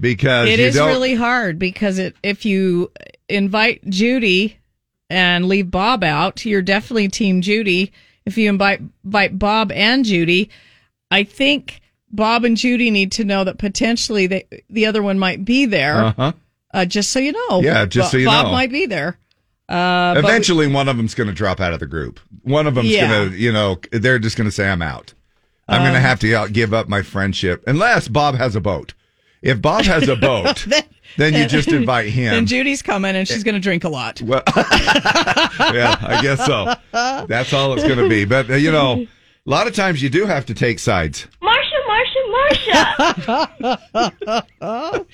[0.00, 2.90] Because It is really hard because it if you
[3.28, 4.58] invite Judy
[5.10, 7.92] and leave Bob out, you're definitely Team Judy.
[8.26, 10.50] If you invite, invite Bob and Judy,
[11.10, 11.80] I think
[12.10, 15.96] Bob and Judy need to know that potentially they, the other one might be there.
[15.96, 16.32] Uh-huh.
[16.72, 17.60] Uh, just so you know.
[17.60, 18.52] Yeah, just so you Bob know.
[18.52, 19.18] might be there.
[19.68, 22.18] Uh, but we- Eventually, one of them's going to drop out of the group.
[22.42, 23.08] One of them's Yeah.
[23.08, 25.14] going to, you know, they're just going to say, I'm out.
[25.68, 28.92] I'm going to Um, have to give up my friendship unless Bob has a boat.
[29.44, 30.66] If Bob has a boat,
[31.18, 32.30] then you just invite him.
[32.32, 34.22] Then Judy's coming and she's going to drink a lot.
[34.22, 36.74] Well, yeah, I guess so.
[37.26, 38.24] That's all it's going to be.
[38.24, 39.08] But, uh, you know, a
[39.44, 41.26] lot of times you do have to take sides.
[41.42, 45.04] Marsha, Marsha, Marsha.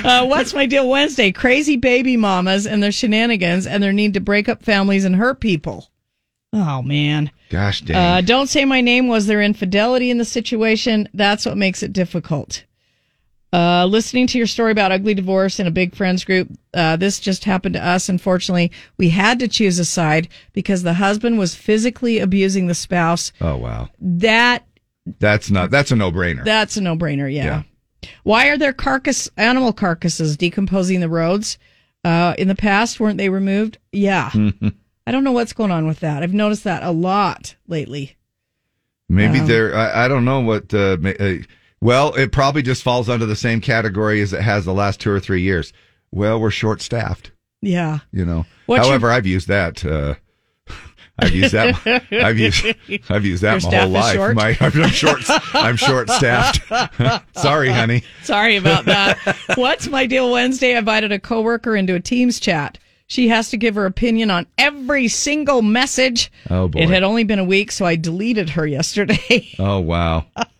[0.04, 1.30] uh, what's my deal Wednesday?
[1.30, 5.40] Crazy baby mamas and their shenanigans and their need to break up families and hurt
[5.40, 5.90] people.
[6.54, 7.30] Oh man.
[7.50, 7.96] Gosh dang.
[7.96, 9.08] Uh, don't say my name.
[9.08, 11.06] Was there infidelity in the situation?
[11.12, 12.64] That's what makes it difficult.
[13.54, 17.20] Uh, listening to your story about ugly divorce in a big friends group, uh, this
[17.20, 18.08] just happened to us.
[18.08, 23.30] Unfortunately, we had to choose a side because the husband was physically abusing the spouse.
[23.40, 23.88] oh, wow.
[24.00, 24.66] That
[25.20, 26.44] That's not, that's a no brainer.
[26.44, 27.32] that's a no brainer.
[27.32, 27.62] Yeah.
[28.24, 31.56] Why are there carcass animal carcasses decomposing the roads?
[32.04, 33.78] Uh, in the past, weren't they removed?
[33.92, 34.30] Yeah.
[35.06, 36.22] I don't know what's going on with that.
[36.22, 38.16] I've noticed that a lot lately.
[39.08, 39.76] Maybe Um, there.
[39.76, 40.74] I, I don't know what.
[40.74, 41.34] Uh, uh,
[41.84, 45.10] well, it probably just falls under the same category as it has the last two
[45.10, 45.70] or three years.
[46.10, 47.30] Well, we're short staffed.
[47.60, 47.98] Yeah.
[48.10, 48.46] You know.
[48.64, 49.84] What's your- However, I've used that.
[49.84, 50.14] Uh,
[51.18, 51.76] I've used that.
[52.10, 52.64] I've used.
[53.10, 54.14] I've used that Your my whole life.
[54.14, 54.34] short?
[54.34, 55.20] My, I'm short.
[55.54, 56.62] I'm short staffed.
[57.38, 58.02] Sorry, honey.
[58.22, 59.18] Sorry about that.
[59.56, 60.74] What's my deal Wednesday?
[60.74, 62.78] I invited a coworker into a Teams chat.
[63.06, 66.32] She has to give her opinion on every single message.
[66.48, 66.80] Oh boy.
[66.80, 69.50] It had only been a week, so I deleted her yesterday.
[69.58, 70.24] Oh wow.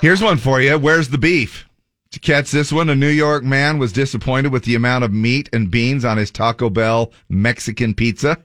[0.00, 0.78] Here's one for you.
[0.78, 1.68] Where's the beef?
[2.12, 5.48] To catch this one, a New York man was disappointed with the amount of meat
[5.52, 8.38] and beans on his Taco Bell Mexican pizza.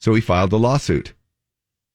[0.00, 1.14] So he filed a lawsuit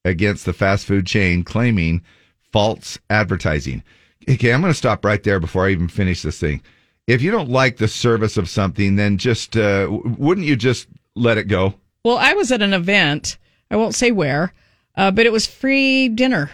[0.04, 2.04] against the fast food chain claiming
[2.52, 3.84] false advertising.
[4.28, 6.64] Okay, I'm going to stop right there before I even finish this thing.
[7.06, 9.88] If you don't like the service of something, then just uh,
[10.18, 11.76] wouldn't you just let it go?
[12.04, 13.38] Well, I was at an event.
[13.70, 14.54] I won't say where,
[14.96, 16.50] uh, but it was free dinner.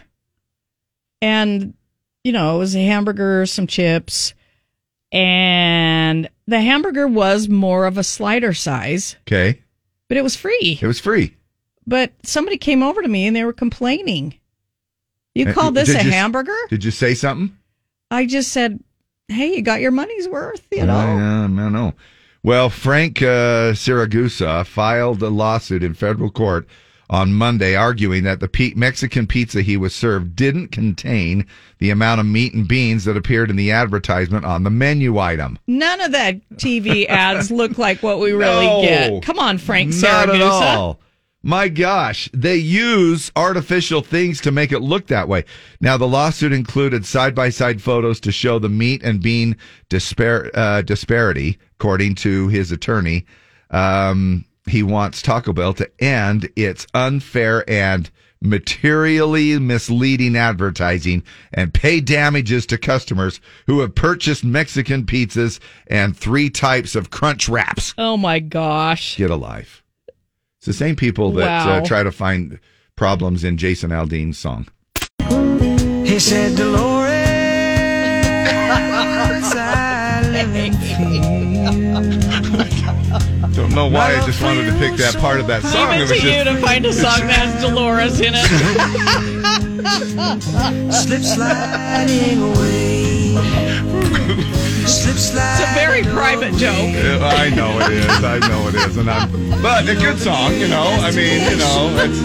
[1.22, 1.74] And,
[2.24, 4.34] you know, it was a hamburger, some chips,
[5.12, 9.62] and the hamburger was more of a slider size, Okay,
[10.08, 10.80] but it was free.
[10.82, 11.36] it was free.
[11.88, 14.36] But somebody came over to me and they were complaining.
[15.34, 16.56] You Uh, call this a you- hamburger?
[16.70, 17.56] Did you say something?
[18.10, 18.80] I just said,
[19.30, 20.96] hey, you got your money's worth, you know?
[20.96, 21.94] I, uh, I know.
[22.44, 26.68] Well, Frank uh, Siragusa filed a lawsuit in federal court
[27.12, 31.46] on Monday, arguing that the pe- Mexican pizza he was served didn't contain
[31.80, 35.60] the amount of meat and beans that appeared in the advertisement on the menu item.
[35.68, 38.82] None of that TV ads look like what we really No.
[38.82, 39.24] get.
[39.24, 41.00] Come on, Frank Not at all.
[41.44, 45.44] My gosh, they use artificial things to make it look that way.
[45.82, 49.58] Now, the lawsuit included side by side photos to show the meat and bean
[49.90, 53.26] dispar- uh, disparity, according to his attorney.
[53.72, 58.10] Um, he wants Taco Bell to end its unfair and
[58.44, 66.50] materially misleading advertising and pay damages to customers who have purchased Mexican pizzas and three
[66.50, 67.94] types of crunch wraps.
[67.98, 69.18] Oh my gosh.
[69.18, 69.84] Get a life.
[70.58, 71.78] It's the same people that Wow.
[71.78, 72.60] uh, try to find
[72.96, 74.68] problems in Jason Aldean's song.
[76.06, 77.11] He said, Dolores,
[80.42, 80.74] I live.
[83.54, 85.92] Don't know why I just wanted to pick that part of that song.
[85.92, 88.34] Leave It it was to you just- to find a song that has Dolores in
[88.36, 88.42] it.
[90.92, 93.36] Slip sliding away.
[94.88, 96.74] Slip sliding It's a very private joke.
[96.74, 98.24] I know it is.
[98.24, 99.30] I know it is, and I'm.
[99.62, 100.88] But a good song, you know.
[101.02, 102.18] I mean, you know, it's.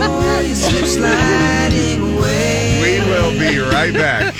[0.58, 2.65] Slip sliding away.
[3.16, 4.34] We will be right back.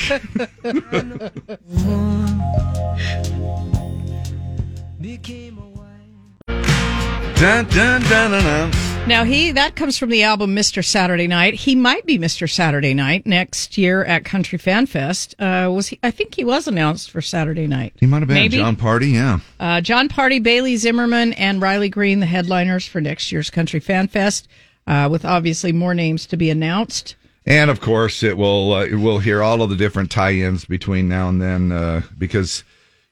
[7.37, 8.71] Dun, dun, dun, dun, dun.
[9.09, 10.85] Now he that comes from the album Mr.
[10.85, 11.55] Saturday Night.
[11.55, 12.51] He might be Mr.
[12.51, 15.35] Saturday Night next year at Country Fan Fest.
[15.39, 15.99] Uh, was he?
[16.03, 17.95] I think he was announced for Saturday night.
[17.99, 18.59] He might have been Maybe.
[18.59, 19.39] Jon Pardi, yeah.
[19.59, 24.09] Uh, Jon Pardi, Bailey Zimmerman, and Riley Green, the headliners for next year's Country Fan
[24.09, 24.49] Fest,
[24.87, 27.17] uh, with obviously more names to be announced.
[27.47, 28.73] And of course, it will.
[28.73, 32.65] Uh, we'll hear all of the different tie-ins between now and then, uh, because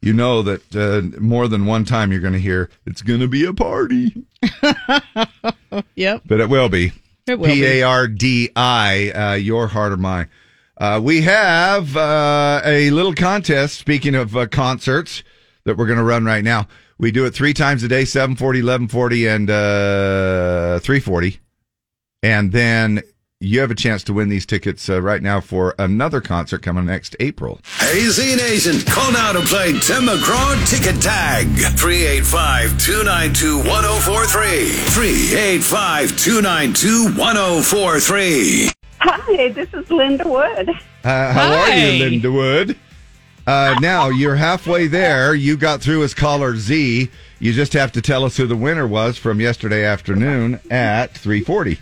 [0.03, 3.29] you know that uh, more than one time you're going to hear it's going to
[3.29, 4.25] be a party,
[5.95, 6.23] Yep.
[6.27, 6.93] but it will be.
[7.27, 7.55] It will be.
[7.55, 9.11] P A R D I.
[9.13, 10.29] Uh, your heart or mine.
[10.77, 13.79] Uh, we have uh, a little contest.
[13.79, 15.23] Speaking of uh, concerts,
[15.65, 16.67] that we're going to run right now.
[16.99, 21.39] We do it three times a day: 740, 1140, and uh, 340.
[22.23, 23.03] And then
[23.41, 26.87] you have a chance to win these tickets uh, right now for another concert coming
[26.87, 27.61] next April.
[27.79, 31.47] Hey, Z Nation, call now to play Tim McGraw Ticket Tag.
[31.77, 34.69] 385 292 1043.
[34.91, 38.71] 385 292 1043.
[39.01, 40.71] Hi, this is Linda Wood.
[41.05, 42.79] Uh, how are you, Linda Wood?
[43.47, 45.35] Uh, now you're halfway there.
[45.35, 47.11] You got through as caller Z.
[47.41, 51.79] You just have to tell us who the winner was from yesterday afternoon at 3:40.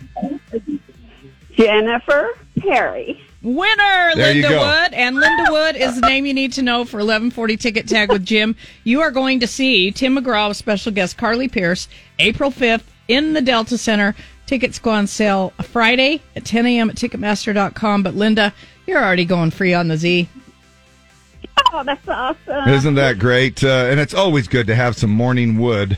[1.57, 2.29] Jennifer
[2.59, 3.19] Perry.
[3.41, 4.49] Winner, There Linda.
[4.57, 4.93] Wood.
[4.93, 8.25] And Linda Wood is the name you need to know for 1140 Ticket Tag with
[8.25, 8.55] Jim.
[8.85, 11.89] You are going to see Tim McGraw with special guest Carly Pearce
[12.19, 14.15] April 5th in the Delta Center.
[14.45, 16.89] Tickets go on sale Friday at 10 a.m.
[16.89, 18.03] at Ticketmaster.com.
[18.03, 18.53] But Linda,
[18.87, 20.29] you're already going free on the Z.
[21.73, 22.69] Oh, that's awesome.
[22.69, 23.63] Isn't that great?
[23.63, 25.97] Uh, and it's always good to have some morning wood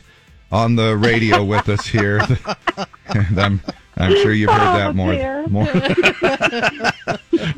[0.52, 2.22] on the radio with us here.
[3.08, 3.62] and I'm
[3.98, 5.48] I'm sure you've heard Oh, that more dear.
[5.48, 5.66] more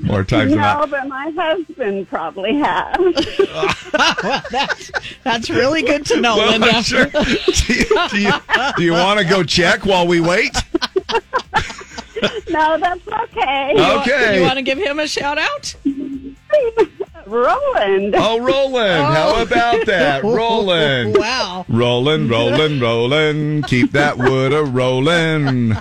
[0.02, 0.90] more times than no, not.
[0.90, 2.98] but my husband probably has.
[4.52, 4.92] that's,
[5.24, 6.84] that's really good to know, Well, Linda.
[6.84, 7.06] Sure.
[7.06, 7.20] Do
[7.74, 8.32] you, do you,
[8.78, 10.56] do you want to go check while we wait?
[12.50, 13.74] no, that's okay.
[14.00, 14.34] Okay.
[14.34, 15.76] Do you want to give him a shout out?
[17.26, 18.16] Roland.
[18.18, 19.02] Oh, Roland.
[19.02, 19.12] Oh.
[19.12, 20.24] How about that?
[20.24, 21.18] Roland.
[21.18, 21.66] Wow.
[21.68, 23.64] Roland, Roland, rolling.
[23.64, 25.74] Keep that wood a rolling.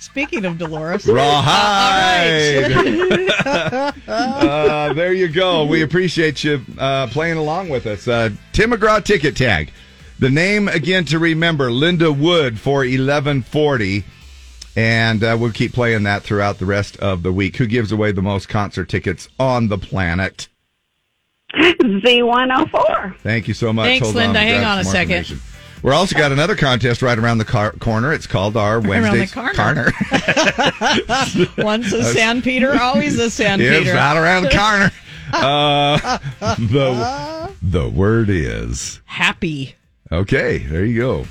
[0.00, 1.06] Speaking of Dolores.
[1.06, 2.72] Rawhide.
[4.08, 5.64] uh, there you go.
[5.64, 8.06] We appreciate you uh, playing along with us.
[8.06, 9.72] Uh, Tim McGraw ticket tag.
[10.18, 14.04] The name again to remember: Linda Wood for eleven forty,
[14.76, 17.56] and uh, we'll keep playing that throughout the rest of the week.
[17.56, 20.48] Who gives away the most concert tickets on the planet?
[21.54, 23.18] Z104.
[23.20, 23.86] Thank you so much.
[23.86, 24.38] Thanks, Hold Linda.
[24.40, 25.40] on, Hang on a second.
[25.82, 28.12] We're also got another contest right around the car- corner.
[28.12, 29.92] It's called our around the corner.
[31.64, 33.94] Once a That's- Sanpeter, always a It's Sanpeter.
[33.94, 34.90] right around the corner.
[35.30, 39.74] Uh, the the word is Happy.
[40.10, 40.56] okay.
[40.56, 41.26] There you go.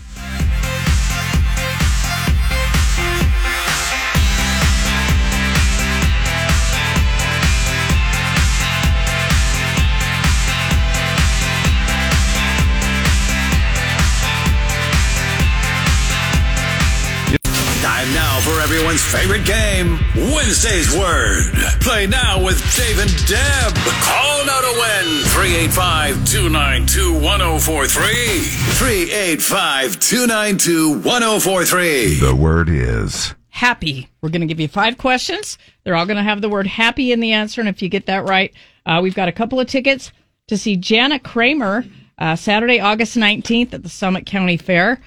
[18.78, 21.52] Everyone's favorite game, Wednesday's Word.
[21.82, 23.74] Play now with Dave and Deb.
[23.74, 28.40] Call now to win 385 292 1043.
[28.78, 32.20] 385 292 1043.
[32.20, 34.10] The word is happy.
[34.22, 35.58] We're going to give you five questions.
[35.84, 37.60] They're all going to have the word happy in the answer.
[37.60, 38.54] And if you get that right,
[38.86, 40.12] uh, we've got a couple of tickets
[40.50, 41.84] to see Jana Kramer
[42.20, 45.02] uh, Saturday, August 19th at the Summit County Fair.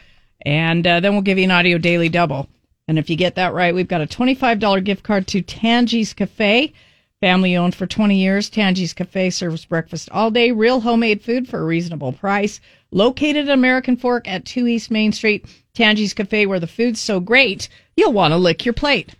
[0.44, 2.48] And uh, then we'll give you an audio daily double.
[2.90, 6.72] And if you get that right, we've got a $25 gift card to Tangi's Cafe.
[7.20, 11.60] Family owned for 20 years, Tangi's Cafe serves breakfast all day, real homemade food for
[11.60, 12.60] a reasonable price.
[12.90, 17.20] Located at American Fork at 2 East Main Street, Tangi's Cafe, where the food's so
[17.20, 19.14] great, you'll want to lick your plate.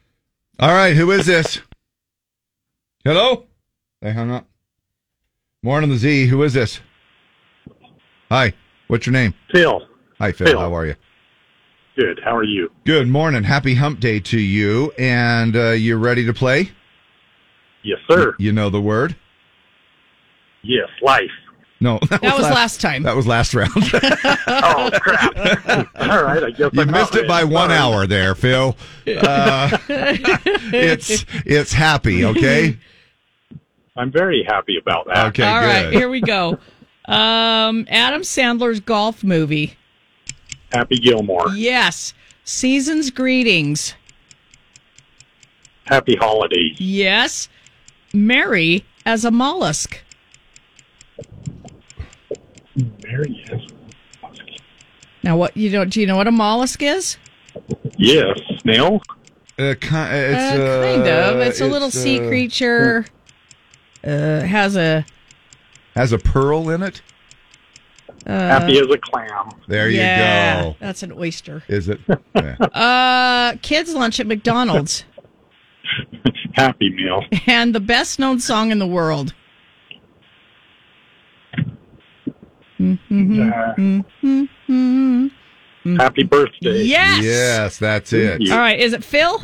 [0.58, 0.96] all right.
[0.96, 1.60] Who is this?
[3.04, 3.44] Hello.
[4.02, 4.48] They hung up.
[5.62, 6.26] Morning, the Z.
[6.26, 6.80] Who is this?
[8.32, 8.52] Hi.
[8.88, 9.32] What's your name?
[9.52, 9.86] Phil.
[10.18, 10.48] Hi, Phil.
[10.48, 10.58] Phil.
[10.58, 10.96] How are you?
[11.96, 12.20] Good.
[12.24, 12.70] How are you?
[12.84, 13.42] Good morning.
[13.44, 14.92] Happy Hump Day to you.
[14.98, 16.70] And uh, you're ready to play?
[17.82, 18.34] Yes, sir.
[18.38, 19.16] You know the word?
[20.62, 21.30] Yes, life.
[21.82, 23.04] No, That was last time.
[23.04, 23.70] That was last round.
[23.74, 25.36] oh crap!
[25.96, 27.78] All right, I guess You I'm missed it by one Sorry.
[27.78, 28.76] hour there, Phil.
[29.06, 32.76] Uh, it's it's happy, okay?
[33.96, 35.28] I'm very happy about that.
[35.28, 35.94] Okay, All right, good.
[35.94, 36.58] here we go.
[37.06, 39.78] Um, Adam Sandler's golf movie.
[40.72, 41.48] Happy Gilmore.
[41.54, 42.14] Yes.
[42.44, 43.94] Season's greetings.
[45.84, 46.80] Happy holidays.
[46.80, 47.48] Yes.
[48.12, 50.00] Mary as a mollusk.
[53.04, 53.62] Mary is.
[55.22, 55.84] Now, what you know?
[55.84, 57.18] Do you know what a mollusk is?
[57.98, 59.02] Yes, snail.
[59.58, 61.40] Uh, ki- uh, it's, Uh, uh, kind of.
[61.46, 63.04] It's a little sea uh, creature.
[64.02, 65.04] Uh, has a
[65.94, 67.02] Has a pearl in it.
[68.30, 69.50] Uh, Happy as a clam.
[69.66, 70.76] There yeah, you go.
[70.80, 71.62] That's an oyster.
[71.68, 72.00] Is it?
[72.34, 72.56] Yeah.
[72.70, 75.04] Uh, kids lunch at McDonald's,
[76.54, 77.24] Happy meal.
[77.46, 79.34] and the best known song in the world.
[85.84, 86.82] Happy birthday.
[86.82, 87.24] Yes.
[87.24, 88.50] Yes, that's it.
[88.50, 88.78] All right.
[88.78, 89.40] Is it Phil?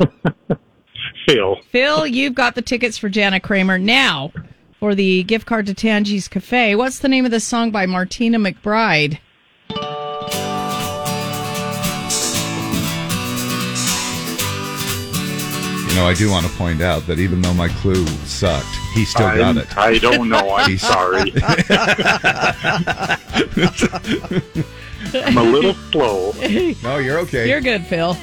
[1.27, 1.57] Phil.
[1.69, 3.77] Phil, you've got the tickets for Jana Kramer.
[3.77, 4.31] Now,
[4.79, 6.75] for the gift card to Tangi's Cafe.
[6.75, 9.19] What's the name of the song by Martina McBride?
[15.89, 19.03] You know, I do want to point out that even though my clue sucked, he
[19.05, 19.77] still got I'm- it.
[19.77, 20.51] I don't know.
[20.55, 21.33] I'm sorry.
[25.13, 26.33] I'm a little slow.
[26.83, 27.49] no, you're okay.
[27.49, 28.15] You're good, Phil.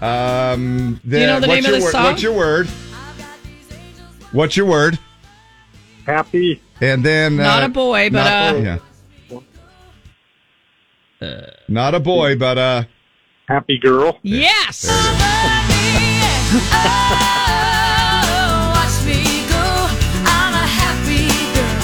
[0.00, 2.04] Um, Do you know the name of the word- song?
[2.04, 2.66] What's your word?
[4.30, 4.98] What's your word?
[6.06, 6.60] Happy.
[6.80, 8.78] And then Not uh, a boy, but not- uh, yeah.
[11.68, 12.82] Not a boy, but uh,
[13.46, 14.18] happy girl.
[14.22, 14.84] Yes.
[18.74, 19.64] Watch me go.
[20.26, 21.80] I'm a happy girl.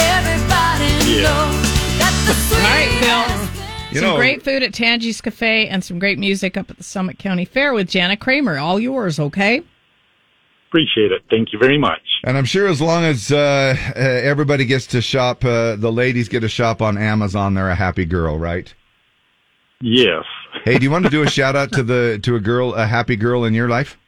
[0.00, 1.22] Everybody Yeah.
[1.22, 1.46] know
[1.98, 3.92] that the All right, Phil.
[3.92, 6.82] You some know- great food at Tangi's Cafe and some great music up at the
[6.84, 8.58] Summit County Fair with Jana Kramer.
[8.58, 9.62] All yours, okay?
[10.70, 11.22] Appreciate it.
[11.28, 12.00] Thank you very much.
[12.24, 16.28] and I'm sure as long as uh, uh, everybody gets to shop, uh, the ladies
[16.28, 17.54] get to shop on Amazon.
[17.54, 18.72] They're a happy girl, right?
[19.80, 20.24] Yes.
[20.64, 22.86] Hey, do you want to do a shout out to the to a girl, a
[22.86, 23.98] happy girl in your life?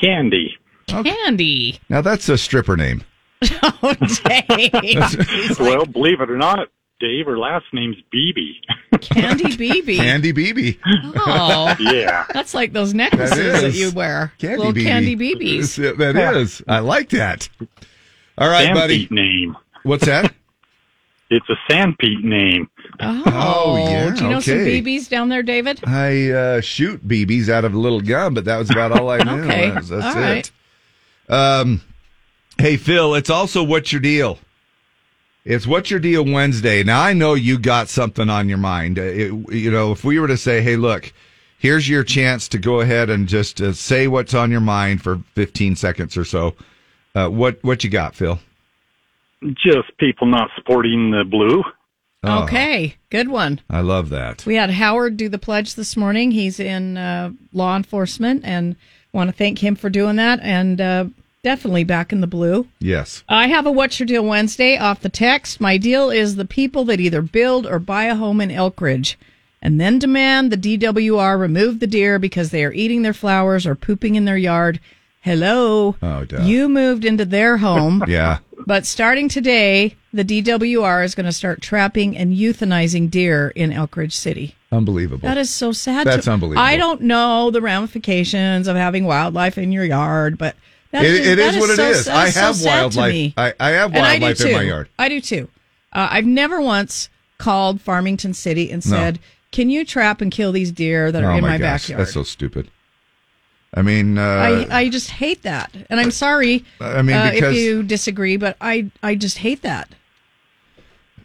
[0.00, 0.56] Candy.
[0.86, 1.80] Candy.
[1.88, 3.02] Now that's a stripper name.
[3.82, 3.92] Oh,
[4.24, 4.72] Dave.
[5.60, 6.68] well, believe it or not,
[7.06, 8.54] Dave, her last name's Beebe.
[9.00, 9.44] Candy
[9.82, 9.96] BB.
[9.96, 10.78] Candy BB.
[11.16, 11.76] Oh.
[11.80, 12.24] Yeah.
[12.32, 13.78] That's like those necklaces That that, is.
[13.78, 14.32] you wear.
[14.38, 14.82] Candy Little BB.
[14.84, 15.96] candy BBs.
[16.14, 16.62] That is.
[16.66, 17.48] I like that.
[18.38, 19.06] All right, buddy.
[19.06, 19.56] Sanpete name.
[19.82, 20.32] What's that?
[21.30, 22.70] It's a Sanpete name.
[23.00, 24.80] Oh, Oh, yeah, Do you know some okay.
[24.82, 25.80] BBs down there, David?
[25.86, 29.18] I uh, shoot BBs out of a little gun, but that was about all I
[29.18, 29.42] knew.
[29.44, 29.70] Okay.
[29.70, 30.50] That's, that's All right.
[31.28, 31.32] it.
[31.32, 31.80] Um,
[32.58, 34.38] hey Phil, it's also what's your deal?
[35.44, 36.82] It's what's your deal Wednesday.
[36.82, 38.98] Now I know you got something on your mind.
[38.98, 41.12] Uh, it- you know, if we were to say, "Hey, look,
[41.58, 45.20] here's your chance to go ahead and just uh, say what's on your mind for
[45.34, 46.54] 15 seconds or so,"
[47.14, 48.38] uh, what what you got, Phil?
[49.42, 51.62] Just people not supporting the blue.
[52.26, 53.60] Oh, Okay, good one.
[53.68, 54.46] I love that.
[54.46, 56.30] We had Howard do the pledge this morning.
[56.30, 58.76] He's in uh, law enforcement and
[59.12, 61.04] want to thank him for doing that and uh,
[61.44, 62.66] definitely back in the blue.
[62.80, 63.22] Yes.
[63.28, 65.60] I have a What's Your Deal Wednesday off the text.
[65.60, 69.16] My deal is the people that either build or buy a home in Elk Ridge
[69.62, 73.74] and then demand the DWR remove the deer because they are eating their flowers or
[73.74, 74.80] pooping in their yard.
[75.20, 75.96] Hello.
[76.02, 76.42] Oh, duh.
[76.42, 78.02] You moved into their home.
[78.08, 78.38] Yeah.
[78.66, 83.96] But starting today, the DWR is going to start trapping and euthanizing deer in Elk
[83.96, 84.54] Ridge City.
[84.72, 85.28] Unbelievable.
[85.28, 86.06] That is so sad.
[86.06, 86.62] That's to- unbelievable.
[86.62, 90.56] I don't know the ramifications of having wildlife in your yard, but
[90.94, 92.04] that It- it that is what it so- is.
[92.06, 93.32] that I have to wildlife.
[93.36, 94.88] I- I have And I wildlife in my yard.
[94.98, 95.48] I do too.
[95.92, 98.96] Uh, I've never once called Farmington City and No.
[98.96, 99.18] said,
[99.52, 102.00] "Can you trap and kill these deer that are oh in my, my, gosh, backyard?"
[102.00, 102.68] that's so stupid.
[103.76, 106.64] I mean, uh, I, I just hate that, and I'm sorry.
[106.80, 109.88] I mean, uh, if you disagree, but I I just hate that.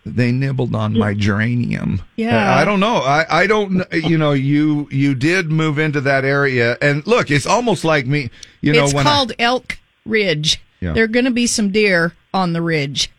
[0.06, 2.02] They nibbled on my geranium.
[2.16, 2.56] Yeah.
[2.56, 2.96] I, I don't know.
[2.98, 3.84] I, I don't.
[3.94, 8.30] You know, you you did move into that area, and look, it's almost like me.
[8.62, 10.62] You know, it's when I- called Elk Ridge.
[10.80, 10.94] Yeah.
[10.94, 13.12] There are going to be some deer on the ridge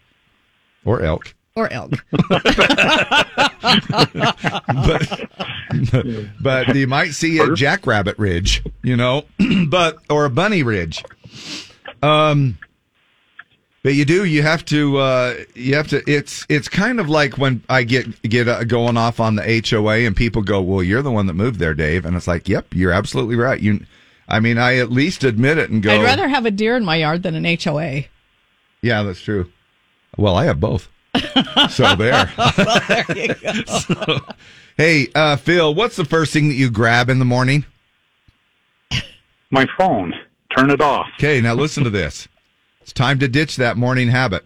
[0.85, 1.35] or elk.
[1.55, 1.93] or elk.
[4.83, 5.29] but
[6.41, 9.25] but you might see a jackrabbit ridge, you know,
[9.69, 11.05] but or a bunny ridge.
[12.03, 12.59] Um,
[13.83, 14.25] but you do.
[14.25, 14.99] You have to.
[14.99, 16.03] Uh, you have to.
[16.11, 20.01] It's it's kind of like when I get get uh, going off on the HOA
[20.07, 22.75] and people go, "Well, you're the one that moved there, Dave," and it's like, "Yep,
[22.75, 23.85] you're absolutely right." You,
[24.29, 25.93] I mean, I at least admit it and go.
[25.93, 28.03] I'd rather have a deer in my yard than an HOA.
[28.83, 29.51] Yeah, that's true.
[30.17, 30.89] Well, I have both.
[31.71, 32.31] So there.
[32.89, 34.19] there you go.
[34.77, 37.67] Hey, uh, Phil, what's the first thing that you grab in the morning?
[39.51, 40.15] My phone.
[40.57, 41.07] Turn it off.
[41.19, 42.29] Okay, now listen to this.
[42.83, 44.45] It's time to ditch that morning habit.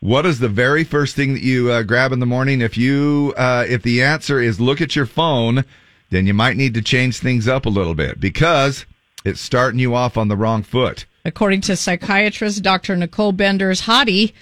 [0.00, 2.60] What is the very first thing that you uh, grab in the morning?
[2.60, 5.64] If you, uh, if the answer is look at your phone,
[6.10, 8.84] then you might need to change things up a little bit because
[9.24, 11.06] it's starting you off on the wrong foot.
[11.24, 12.96] According to psychiatrist Dr.
[12.96, 14.32] Nicole Bender's Hottie,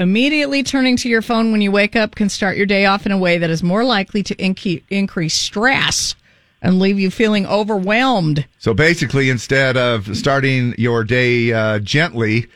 [0.00, 3.12] immediately turning to your phone when you wake up can start your day off in
[3.12, 6.14] a way that is more likely to inc- increase stress
[6.62, 8.46] and leave you feeling overwhelmed.
[8.58, 12.46] So basically, instead of starting your day uh, gently,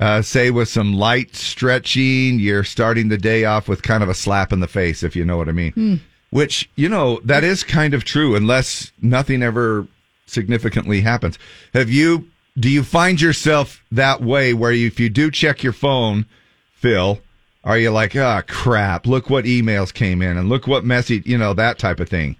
[0.00, 4.14] uh, say with some light stretching, you're starting the day off with kind of a
[4.14, 5.72] slap in the face, if you know what I mean.
[5.72, 5.94] Hmm.
[6.30, 9.86] Which, you know, that is kind of true unless nothing ever
[10.26, 11.38] significantly happens.
[11.74, 12.28] Have you,
[12.58, 16.24] do you find yourself that way where you, if you do check your phone,
[16.72, 17.20] Phil,
[17.62, 21.36] are you like, ah, crap, look what emails came in and look what message, you
[21.36, 22.36] know, that type of thing?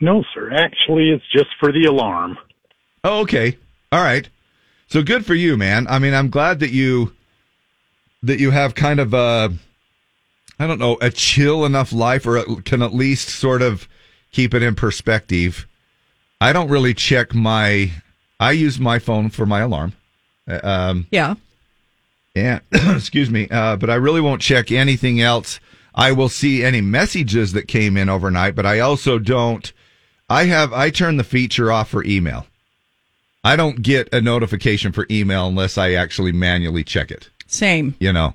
[0.00, 0.52] No, sir.
[0.52, 2.38] Actually, it's just for the alarm.
[3.02, 3.56] Oh, okay.
[3.90, 4.28] All right.
[4.88, 5.86] So good for you, man.
[5.88, 7.12] I mean, I'm glad that you
[8.22, 9.52] that you have kind of a
[10.58, 13.86] I don't know, a chill enough life or can at least sort of
[14.32, 15.66] keep it in perspective.
[16.40, 17.90] I don't really check my
[18.40, 19.92] I use my phone for my alarm.
[20.48, 21.34] Uh, Um Yeah.
[22.34, 25.58] and excuse me, uh, but I really won't check anything else.
[25.94, 29.72] I will see any messages that came in overnight, but I also don't.
[30.28, 32.46] I have I turn the feature off for email.
[33.46, 37.30] I don't get a notification for email unless I actually manually check it.
[37.46, 37.94] Same.
[38.00, 38.34] You know,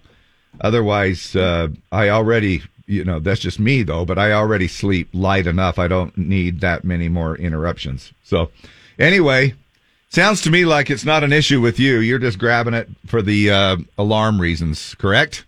[0.61, 4.05] otherwise, uh, I already, you know, that's just me though.
[4.05, 5.77] But I already sleep light enough.
[5.77, 8.13] I don't need that many more interruptions.
[8.23, 8.51] So,
[8.97, 9.53] anyway,
[10.07, 11.99] sounds to me like it's not an issue with you.
[11.99, 15.43] You're just grabbing it for the uh, alarm reasons, correct?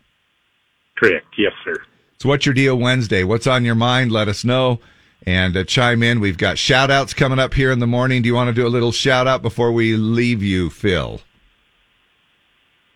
[0.97, 1.28] Correct.
[1.38, 1.76] Yes, sir.
[2.20, 3.24] So, what's your deal Wednesday?
[3.24, 4.11] What's on your mind?
[4.11, 4.82] Let us know
[5.26, 6.19] and uh, chime in.
[6.19, 8.21] We've got shout outs coming up here in the morning.
[8.21, 11.21] Do you want to do a little shout out before we leave you, Phil?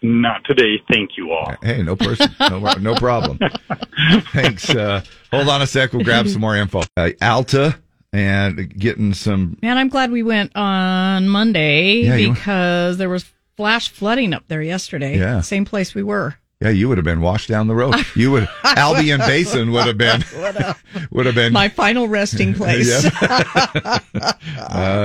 [0.04, 0.82] Not today.
[0.92, 1.56] Thank you all.
[1.64, 3.40] Hey, no person, no, no problem.
[4.32, 4.70] Thanks.
[4.70, 5.92] Uh, hold on a sec.
[5.92, 6.84] We'll grab some more info.
[6.96, 7.80] Uh, Alta
[8.14, 9.58] and getting some.
[9.64, 13.26] Man, I'm glad we went on Monday Yeah, you- because there was
[13.58, 15.18] flash flooding up there yesterday.
[15.18, 15.42] Yeah.
[15.42, 16.36] Same place we were.
[16.60, 17.94] Yeah, you would have been washed down the road.
[18.16, 20.24] You would Albion Basin would have been
[21.12, 23.06] would have been My final resting place.
[23.06, 24.00] Uh,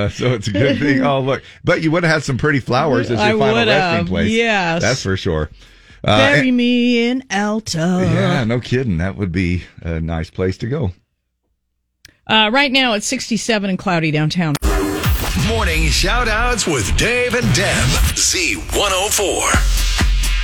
[0.08, 1.02] so it's a good thing.
[1.02, 3.68] Oh, look, but you would have had some pretty flowers as your I final would
[3.68, 4.30] resting have, place.
[4.30, 4.82] yes.
[4.82, 5.50] that's for sure.
[6.04, 8.00] Uh, Bury and- me in Alta.
[8.12, 8.98] yeah, no kidding.
[8.98, 10.92] That would be a nice place to go.
[12.26, 14.54] Uh, right now it's 67 and cloudy downtown.
[15.48, 17.84] Morning shout outs with Dave and Deb.
[18.16, 19.81] Z104.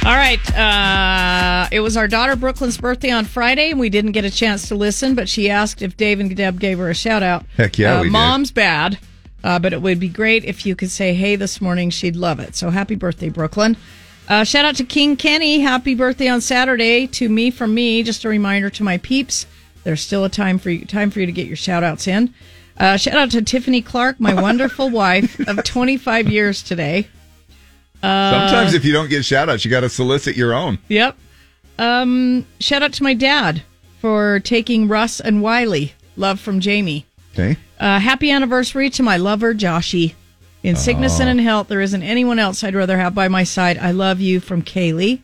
[0.05, 0.41] All right.
[0.57, 4.69] Uh, it was our daughter Brooklyn's birthday on Friday, and we didn't get a chance
[4.69, 7.45] to listen, but she asked if Dave and Deb gave her a shout out.
[7.57, 8.13] Heck yeah, uh, we did.
[8.13, 8.99] Mom's bad,
[9.45, 11.91] uh, but it would be great if you could say hey this morning.
[11.91, 12.55] She'd love it.
[12.57, 13.77] So happy birthday, Brooklyn.
[14.29, 15.61] Uh, shout out to King Kenny.
[15.61, 18.03] Happy birthday on Saturday to me from me.
[18.03, 19.47] Just a reminder to my peeps.
[19.85, 22.33] There's still a time for you, time for you to get your shout outs in.
[22.79, 27.09] Uh, shout out to Tiffany Clark, my wonderful wife of 25 years today.
[28.03, 30.79] Uh, Sometimes if you don't get shout outs, you got to solicit your own.
[30.89, 31.17] Yep.
[31.79, 33.63] Um, shout out to my dad
[34.01, 35.93] for taking Russ and Wiley.
[36.17, 37.07] Love from Jamie.
[37.35, 37.57] Okay.
[37.79, 40.15] Uh, happy anniversary to my lover, Joshy.
[40.65, 41.23] In sickness Oh.
[41.23, 43.79] and in health, there isn't anyone else I'd rather have by my side.
[43.79, 45.21] I love you from Kaylee.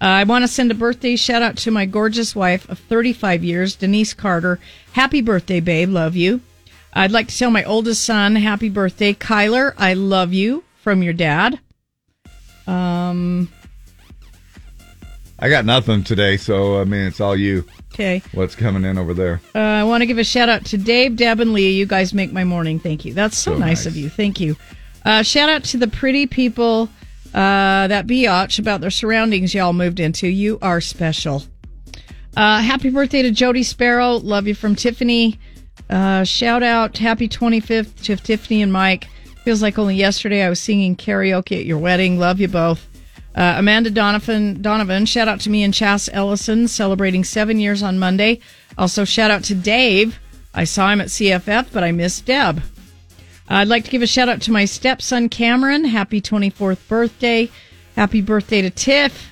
[0.00, 3.44] Uh, I want to send a birthday shout out to my gorgeous wife of 35
[3.44, 4.58] years, Denise Carter.
[4.92, 5.88] Happy birthday, babe.
[5.90, 6.40] Love you.
[6.92, 9.72] I'd like to tell my oldest son, happy birthday, Kyler.
[9.78, 11.60] I love you from your dad.
[12.66, 13.48] Um,
[15.38, 17.64] I got nothing today, so I mean it's all you.
[17.92, 18.22] okay.
[18.32, 19.40] What's coming in over there?
[19.54, 21.70] Uh, I want to give a shout out to Dave, Deb, and Leah.
[21.70, 22.78] You guys make my morning.
[22.78, 23.12] Thank you.
[23.14, 23.86] That's so, So nice, nice.
[23.86, 24.08] of you.
[24.08, 24.56] Thank you.
[25.04, 26.88] Uh, shout out to the pretty people
[27.34, 30.26] uh, that biatch about their surroundings y'all moved into.
[30.26, 31.44] You are special.
[32.36, 34.14] Uh, happy birthday to Jody Sparrow.
[34.16, 35.38] Love you from Tiffany.
[35.88, 39.06] Uh, shout out, happy 25th to Tiffany and Mike.
[39.46, 42.18] Feels like only yesterday I was singing karaoke at your wedding.
[42.18, 42.84] Love you both.
[43.32, 47.96] Uh, Amanda Donovan, Donovan, shout out to me and Chas Ellison celebrating seven years on
[47.96, 48.40] Monday.
[48.76, 50.18] Also, shout out to Dave.
[50.52, 52.60] I saw him at CFF, but I missed Deb.
[53.48, 55.84] I'd like to give a shout out to my stepson Cameron.
[55.84, 57.48] Happy 24th birthday.
[57.94, 59.30] Happy birthday to Tiff.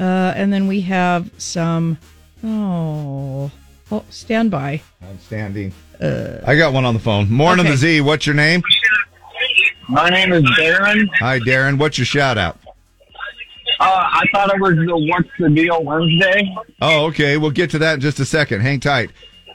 [0.00, 1.96] Uh, and then we have some.
[2.42, 3.52] Oh,
[3.92, 4.82] oh, stand by.
[5.00, 5.72] I'm standing.
[6.00, 7.30] I got one on the phone.
[7.30, 7.70] Morning, Okay.
[7.70, 8.00] the Z.
[8.00, 8.64] What's your name?
[9.88, 11.08] My name is Darren.
[11.18, 11.78] Hi, Darren.
[11.78, 12.58] What's your shout out?
[13.80, 16.54] Uh, I thought it was the What's the Deal Wednesday.
[16.82, 17.36] Oh, okay.
[17.36, 18.60] We'll get to that in just a second.
[18.60, 19.10] Hang tight.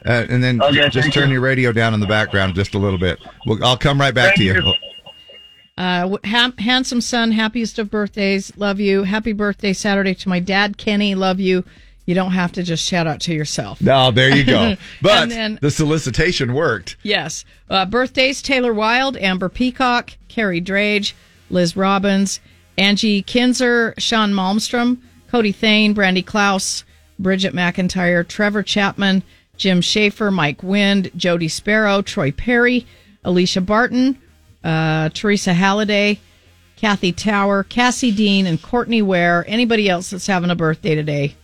[0.06, 1.34] Uh, and then Okay, just turn you.
[1.34, 3.18] your radio down in the background just a little bit.
[3.46, 4.54] We'll, I'll come right back Thank to you.
[4.62, 4.72] you.
[5.76, 8.56] Uh, ha- handsome son, happiest of birthdays.
[8.56, 9.02] Love you.
[9.04, 11.14] Happy birthday Saturday to my dad, Kenny.
[11.14, 11.64] Love you.
[12.06, 13.80] You don't have to just shout out to yourself.
[13.80, 14.76] No, there you go.
[15.02, 16.96] But then- the solicitation worked.
[17.02, 17.44] Yes.
[17.70, 21.14] Uh, birthdays Taylor Wild, Amber Peacock, Carrie Drage,
[21.50, 22.40] Liz Robbins,
[22.76, 24.98] Angie Kinzer, Sean Malmstrom,
[25.28, 26.84] Cody Thane, Brandy Klaus,
[27.18, 29.22] Bridget McIntyre, Trevor Chapman,
[29.56, 32.86] Jim Schaefer, Mike Wind, Jody Sparrow, Troy Perry,
[33.24, 34.18] Alicia Barton,
[34.64, 36.18] uh, Teresa Halliday,
[36.76, 39.44] Kathy Tower, Cassie Dean, and Courtney Ware.
[39.48, 41.34] Anybody else that's having a birthday today?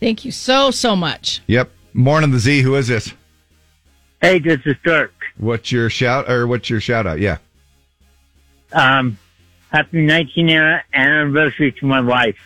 [0.00, 1.42] Thank you so, so much.
[1.46, 1.70] Yep.
[1.92, 2.62] Morning, the Z.
[2.62, 3.12] Who is this?
[4.20, 5.12] Hey, this is Dirk.
[5.38, 7.20] What's your shout or what's your shout out?
[7.20, 7.38] Yeah.
[8.72, 9.18] Um,
[9.70, 12.38] happy 19th anniversary to my wife,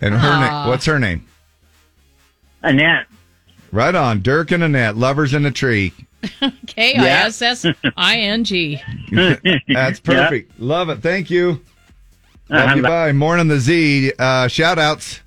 [0.00, 0.68] And her name.
[0.68, 1.26] What's her name?
[2.62, 3.06] Annette.
[3.72, 4.22] Right on.
[4.22, 5.92] Dirk and Annette, lovers in a tree.
[6.66, 8.80] K I S S I N G.
[9.68, 10.52] That's perfect.
[10.60, 11.02] Love it.
[11.02, 11.60] Thank you.
[12.48, 12.82] Love you.
[12.82, 13.12] Bye.
[13.12, 14.12] Morning the Z.
[14.18, 15.20] Uh, shout outs.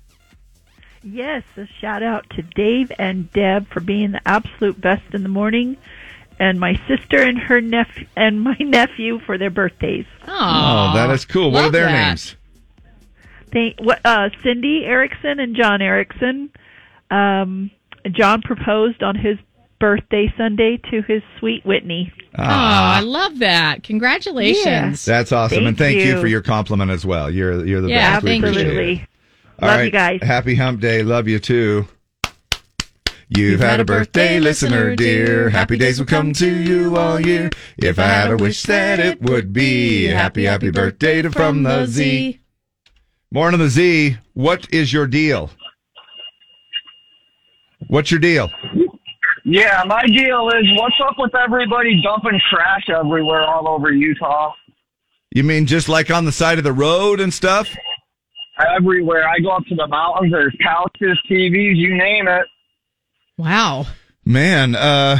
[1.02, 5.28] Yes, a shout out to Dave and Deb for being the absolute best in the
[5.28, 5.76] morning,
[6.40, 10.06] and my sister and her nephew and my nephew for their birthdays.
[10.26, 11.50] Oh, that is cool.
[11.50, 12.36] What are their names?
[13.52, 16.50] They, what, uh, Cindy Erickson and John Erickson.
[17.10, 17.70] Um,
[18.10, 19.38] John proposed on his
[19.80, 22.12] birthday Sunday to his sweet Whitney.
[22.36, 23.82] Oh, I love that.
[23.84, 25.04] Congratulations.
[25.04, 26.14] That's awesome, and Thank thank you.
[26.16, 26.20] you.
[26.20, 27.30] for your compliment as well.
[27.30, 28.24] You're you're the Yeah, best.
[28.24, 29.06] We appreciate absolutely.
[29.58, 29.62] It.
[29.62, 29.84] All Love right.
[29.84, 30.20] you guys.
[30.22, 31.02] Happy Hump Day.
[31.02, 31.86] Love you too.
[33.30, 35.50] You've had a birthday, listener dear.
[35.50, 37.50] Happy days will come to you all year.
[37.76, 41.84] If I had a wish that it would be happy, happy birthday to from the
[41.84, 42.40] Z.
[43.30, 44.16] Morning the Z.
[44.32, 45.50] What is your deal?
[47.88, 48.50] What's your deal?
[49.44, 54.54] Yeah, my deal is what's up with everybody dumping trash everywhere all over Utah?
[55.34, 57.68] You mean just like on the side of the road and stuff?
[58.76, 59.28] Everywhere.
[59.28, 62.46] I go up to the mountains, there's couches, TVs, you name it.
[63.36, 63.86] Wow.
[64.24, 65.18] Man, uh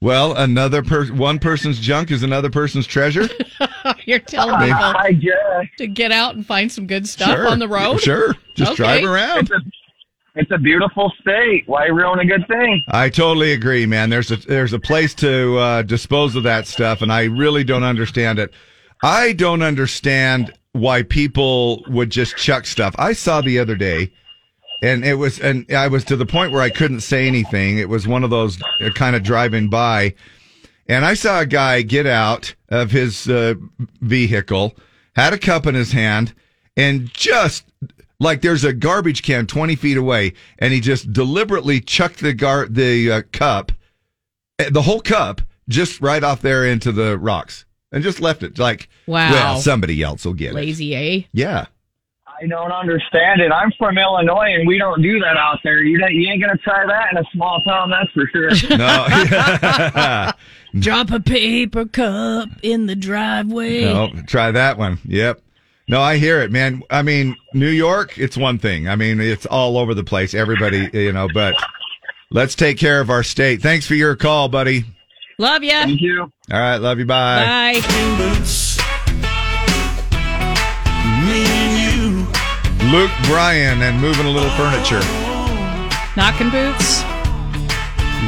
[0.00, 3.28] well, another per- one person's junk is another person's treasure.
[4.04, 5.66] You're telling me people I guess.
[5.78, 7.46] to get out and find some good stuff Sure.
[7.48, 8.00] on the road?
[8.00, 8.34] Sure.
[8.56, 9.00] Just Okay.
[9.00, 9.38] drive around.
[9.42, 9.60] It's a,
[10.34, 11.64] it's a beautiful state.
[11.66, 12.82] Why ruin a good thing?
[12.88, 14.10] I totally agree, man.
[14.10, 17.84] There's a there's a place to uh, dispose of that stuff, and I really don't
[17.84, 18.52] understand it.
[19.04, 22.94] I don't understand why people would just chuck stuff.
[22.98, 24.12] I saw the other day,
[24.82, 27.78] and it was, and I was to the point where I couldn't say anything.
[27.78, 30.14] It was one of those uh, kind of driving by,
[30.88, 33.54] and I saw a guy get out of his uh,
[34.00, 34.76] vehicle,
[35.14, 36.34] had a cup in his hand,
[36.76, 37.64] and just
[38.18, 42.66] like there's a garbage can 20 feet away, and he just deliberately chucked the gar
[42.66, 43.72] the uh, cup,
[44.58, 48.58] eh, the whole cup, just right off there into the rocks, and just left it
[48.58, 49.30] like, Wow.
[49.30, 50.54] well, somebody else will get it.
[50.54, 51.22] Lazy, eh?
[51.32, 51.66] Yeah.
[52.42, 53.52] I don't understand it.
[53.52, 55.82] I'm from Illinois, and we don't do that out there.
[55.84, 58.50] You, you ain't gonna try that in a small town, that's for sure.
[58.76, 60.32] No.
[60.80, 63.84] Drop a paper cup in the driveway.
[63.84, 64.98] No, try that one.
[65.04, 65.40] Yep.
[65.88, 66.82] No, I hear it, man.
[66.90, 68.88] I mean, New York, it's one thing.
[68.88, 70.32] I mean, it's all over the place.
[70.32, 71.54] Everybody, you know, but
[72.30, 73.60] let's take care of our state.
[73.60, 74.84] Thanks for your call, buddy.
[75.42, 75.82] Love ya.
[75.82, 76.20] Thank you.
[76.52, 77.04] All right, love you.
[77.04, 77.74] Bye.
[77.74, 78.02] Bye.
[82.92, 85.00] Luke Bryan and moving a little furniture.
[86.16, 87.02] Knocking boots.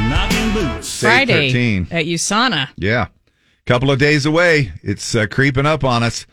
[0.09, 1.03] Knocking boots.
[1.03, 1.87] Friday 13.
[1.93, 2.71] at USANA.
[2.79, 3.07] Yeah.
[3.65, 4.73] Couple of days away.
[4.83, 6.27] It's uh, creeping up on us.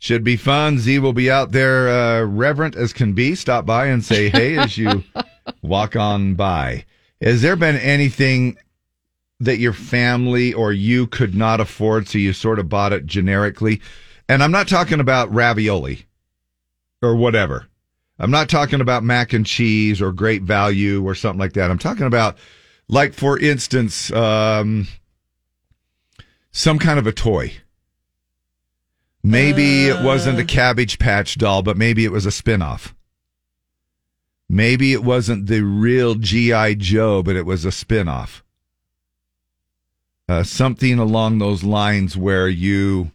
[0.00, 0.78] Should be fun.
[0.78, 3.36] Z will be out there, uh, reverent as can be.
[3.36, 5.02] Stop by and say hey as you
[5.62, 6.84] walk on by.
[7.22, 8.58] Has there been anything
[9.40, 13.80] that your family or you could not afford, so you sort of bought it generically?
[14.28, 16.06] And I'm not talking about ravioli
[17.02, 17.66] or whatever.
[18.18, 21.70] I'm not talking about mac and cheese or great value or something like that.
[21.70, 22.38] I'm talking about,
[22.88, 24.88] like, for instance, um,
[26.50, 27.52] some kind of a toy.
[29.22, 32.94] Maybe it wasn't a Cabbage Patch doll, but maybe it was a spinoff.
[34.48, 36.74] Maybe it wasn't the real G.I.
[36.74, 38.42] Joe, but it was a spinoff.
[40.28, 43.12] Uh, something along those lines where you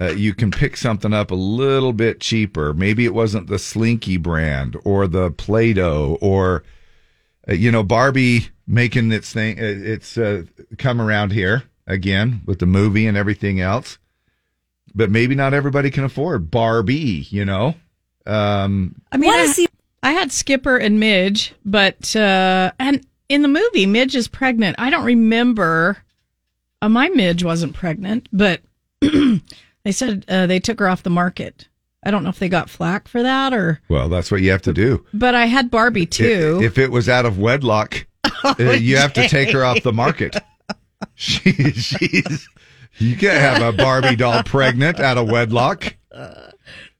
[0.00, 2.72] uh, you can pick something up a little bit cheaper.
[2.72, 6.62] Maybe it wasn't the Slinky brand or the Play-Doh or
[7.48, 9.58] uh, you know Barbie making its thing.
[9.58, 10.44] uh, It's uh,
[10.78, 13.98] come around here again with the movie and everything else.
[14.94, 17.26] But maybe not everybody can afford Barbie.
[17.28, 17.74] You know.
[18.24, 19.66] Um, I mean, I,
[20.02, 24.76] I had Skipper and Midge, but uh, and in the movie, Midge is pregnant.
[24.78, 25.98] I don't remember.
[26.80, 28.60] Uh, my Midge wasn't pregnant, but
[29.00, 31.68] they said uh, they took her off the market.
[32.04, 33.80] I don't know if they got flack for that or.
[33.88, 35.04] well, that's what you have to do.
[35.12, 36.60] But I had Barbie too.
[36.62, 38.06] If it was out of wedlock,
[38.44, 40.36] uh, you have to take her off the market.
[41.14, 42.48] She, she's
[42.98, 45.96] you can't have a Barbie doll pregnant out of wedlock.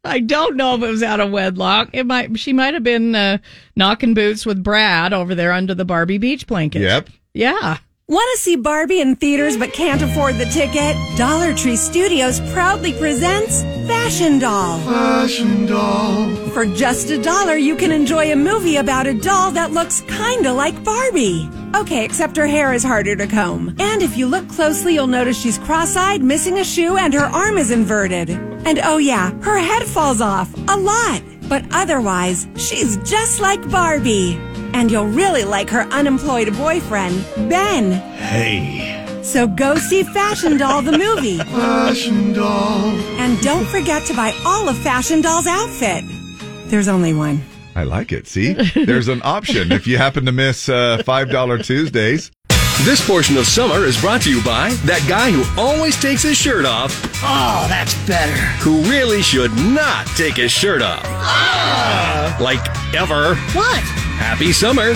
[0.04, 1.90] I don't know if it was out of wedlock.
[1.92, 2.38] It might.
[2.38, 3.38] She might have been uh,
[3.76, 6.82] knocking boots with Brad over there under the Barbie beach blanket.
[6.82, 7.10] Yep.
[7.34, 7.78] Yeah.
[8.10, 10.96] Want to see Barbie in theaters but can't afford the ticket?
[11.18, 14.78] Dollar Tree Studios proudly presents Fashion Doll.
[14.80, 16.34] Fashion doll.
[16.54, 20.50] For just a dollar, you can enjoy a movie about a doll that looks kinda
[20.54, 21.50] like Barbie.
[21.76, 23.76] Okay, except her hair is harder to comb.
[23.78, 27.58] And if you look closely, you'll notice she's cross-eyed, missing a shoe, and her arm
[27.58, 28.30] is inverted.
[28.30, 30.48] And oh yeah, her head falls off.
[30.68, 31.20] A lot.
[31.46, 34.40] But otherwise, she's just like Barbie.
[34.72, 37.92] And you'll really like her unemployed boyfriend, Ben.
[37.92, 39.20] Hey.
[39.22, 41.38] So go see Fashion Doll the movie.
[41.38, 42.84] Fashion Doll.
[43.20, 46.04] And don't forget to buy all of Fashion Doll's outfit.
[46.70, 47.42] There's only one.
[47.74, 48.26] I like it.
[48.26, 52.30] See, there's an option if you happen to miss uh, $5 Tuesdays.
[52.84, 56.36] This portion of summer is brought to you by that guy who always takes his
[56.38, 56.92] shirt off.
[57.22, 58.32] Oh, that's better.
[58.62, 61.02] Who really should not take his shirt off.
[62.40, 62.64] Like
[62.94, 63.34] ever.
[63.34, 63.80] What?
[64.16, 64.94] Happy summer.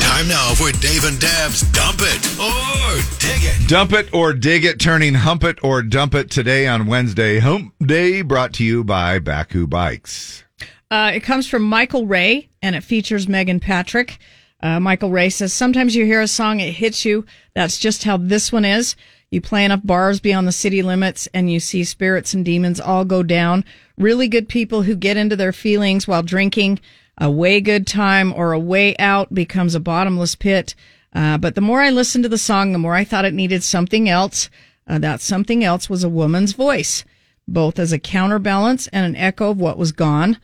[0.00, 3.68] Time now for Dave and Deb's Dump It or Dig It.
[3.68, 7.38] Dump it or dig it, turning hump it or dump it today on Wednesday.
[7.38, 10.44] Hump Day brought to you by Bakcou Bikes.
[10.90, 14.18] Uh, it comes from Michael Ray and it features Meghan Patrick.
[14.62, 17.24] Uh, Michael Ray says, Sometimes you hear a song, it hits you.
[17.54, 18.94] That's just how this one is.
[19.30, 23.04] You play enough bars beyond the city limits and you see spirits and demons all
[23.04, 23.64] go down.
[23.96, 26.80] Really good people who get into their feelings while drinking.
[27.16, 30.74] A way good time or a way out becomes a bottomless pit.
[31.12, 33.62] Uh, but the more I listened to the song, the more I thought it needed
[33.62, 34.50] something else.
[34.86, 37.04] Uh, that something else was a woman's voice,
[37.46, 40.38] both as a counterbalance and an echo of what was gone.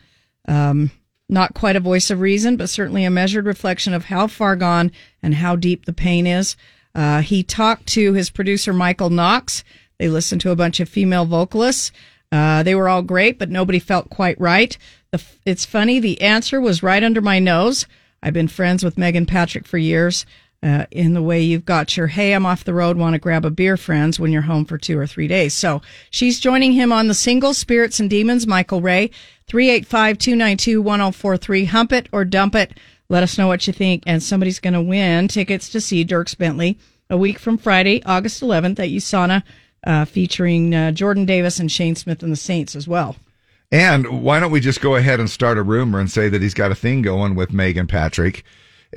[0.46, 0.92] Um,
[1.28, 4.92] not quite a voice of reason, but certainly a measured reflection of how far gone
[5.22, 6.56] and how deep the pain is.
[6.94, 9.64] Uh, he talked to his producer, Michael Knox.
[9.98, 11.92] They listened to a bunch of female vocalists.
[12.30, 14.76] Uh, they were all great, but nobody felt quite right.
[15.10, 16.00] The, it's funny.
[16.00, 17.86] The answer was right under my nose.
[18.22, 20.26] I've been friends with Meghan Patrick for years.
[20.62, 23.44] Uh, in the way you've got your hey, I'm off the road, want to grab
[23.44, 25.54] a beer, friends, when you're home for two or three days.
[25.54, 29.10] So she's joining him on the single Spirits and Demons, Michael Ray,
[29.46, 31.64] 385 292 1043.
[31.66, 32.72] Hump it or dump it.
[33.08, 34.02] Let us know what you think.
[34.06, 36.78] And somebody's going to win tickets to see Dierks Bentley
[37.08, 39.42] a week from Friday, August 11th at USANA,
[39.86, 43.16] uh, featuring uh, Jordan Davis and Shane Smith and the Saints as well.
[43.70, 46.54] And why don't we just go ahead and start a rumor and say that he's
[46.54, 48.44] got a thing going with Meghan Patrick,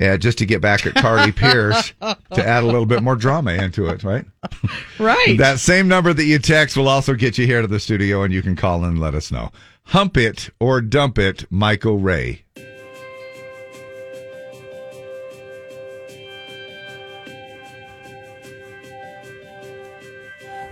[0.00, 3.52] uh, just to get back at Carly Pearce to add a little bit more drama
[3.52, 4.24] into it, right?
[4.98, 5.38] Right.
[5.38, 8.32] That same number that you text will also get you here to the studio, and
[8.32, 9.50] you can call in and let us know.
[9.84, 12.44] Hump it or dump it, Michael Ray.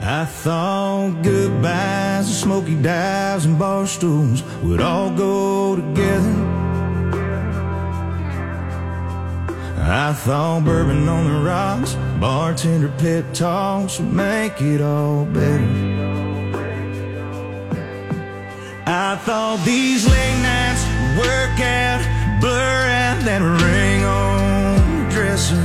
[0.01, 6.58] I thought goodbyes and smoky dives and bar stools would all go together.
[9.91, 15.65] I thought bourbon on the rocks, bartender pet talks would make it all better.
[18.85, 20.85] I thought these late nights
[21.17, 22.03] work out,
[22.43, 25.57] blur out that ring on the dresser.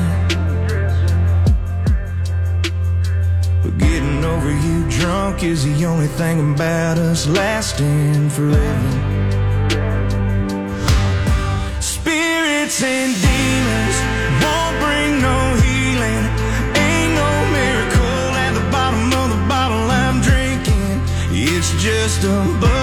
[3.61, 9.01] But getting over you drunk is the only thing about us lasting forever.
[11.81, 13.82] Spirits and demons
[21.83, 22.82] just a buzz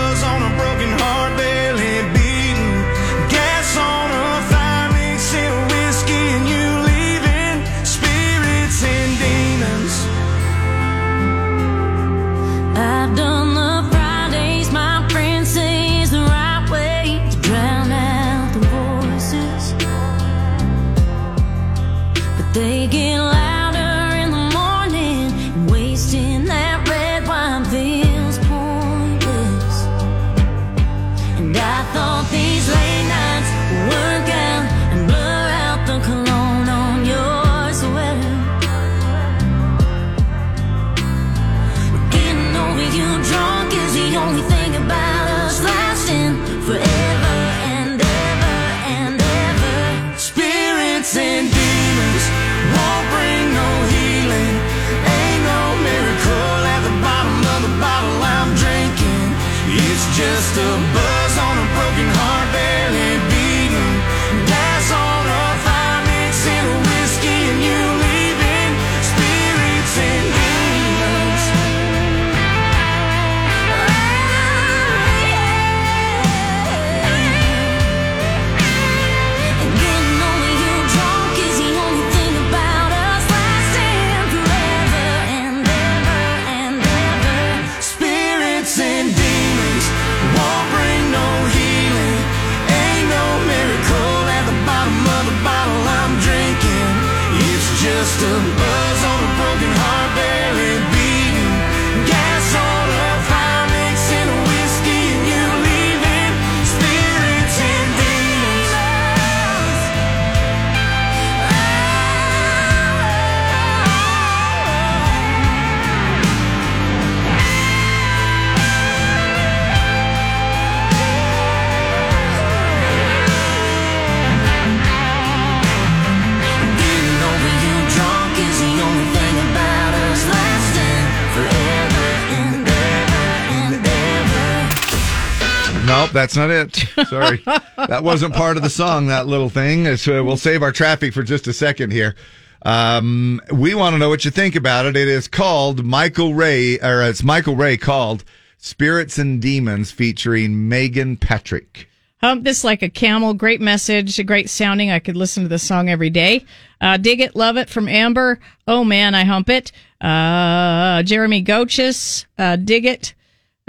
[136.11, 136.75] Nope, that's not it.
[137.09, 137.43] Sorry.
[137.77, 139.97] that wasn't part of the song, that little thing.
[139.97, 142.17] So we'll save our traffic for just a second here.
[142.63, 144.97] Um, we want to know what you think about it.
[144.97, 148.25] It is called Michael Ray, or it's Michael Ray called
[148.59, 151.89] Spirits and Demons featuring Meghan Patrick.
[152.21, 153.33] Hump this like a camel.
[153.33, 154.91] Great message, great sounding.
[154.91, 156.45] I could listen to this song every day.
[156.81, 158.41] Uh, dig it, love it from Amber.
[158.67, 159.71] Oh man, I hump it.
[160.01, 163.15] Uh, Jeremy Gochis, uh, dig it.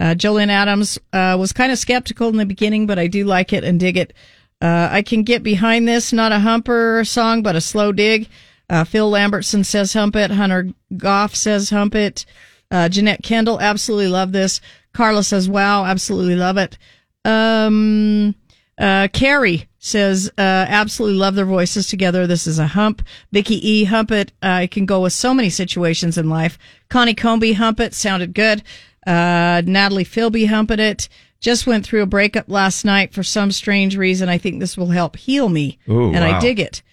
[0.02, 3.53] Uh, Jolene Adams uh, was kind of skeptical in the beginning, but I do like
[3.53, 4.14] it and dig it.
[4.60, 6.11] Uh, I can get behind this.
[6.11, 8.28] Not a humper song, but a slow dig.
[8.68, 10.32] Uh, Phil Lambertson says hump it.
[10.32, 12.26] Hunter Goff says hump it.
[12.72, 14.60] Uh, Jeanette Kendall, absolutely love this.
[14.91, 16.80] Carla says wow, absolutely love it.
[17.23, 18.34] Um,
[18.80, 22.26] uh, Carrie says, uh, absolutely love their voices together.
[22.26, 23.03] This is a hump.
[23.32, 23.84] Vicky E.
[23.84, 24.32] Hump it.
[24.41, 26.57] It can go with so many situations in life.
[26.90, 27.94] Connie Comby Hump it.
[27.94, 28.64] Sounded good.
[29.06, 31.10] Uh, Natalie Philby Humping it.
[31.40, 34.30] Just went through a breakup last night for some strange reason.
[34.30, 35.80] I think this will help heal me.
[35.90, 36.84] Ooh, and I dig it.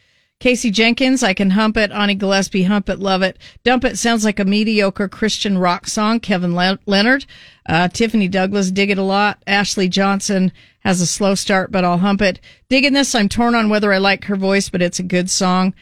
[0.40, 1.90] Casey Jenkins, I can hump it.
[1.90, 3.36] Ani Gillespie, hump it, love it.
[3.64, 6.20] Dump it sounds like a mediocre Christian rock song.
[6.20, 7.26] Kevin Le- Leonard,
[7.68, 9.42] uh, Tiffany Douglas, dig it a lot.
[9.48, 12.38] Ashley Johnson has a slow start, but I'll hump it.
[12.68, 15.74] Digging this, I'm torn on whether I like her voice, but it's a good song.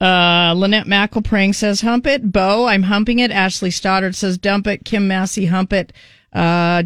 [0.00, 2.32] Uh, Lynette McElprang says hump it.
[2.32, 3.30] Bo, I'm humping it.
[3.30, 4.84] Ashley Stoddard says dump it.
[4.84, 5.92] Kim Massey, hump it.
[6.32, 6.82] Uh,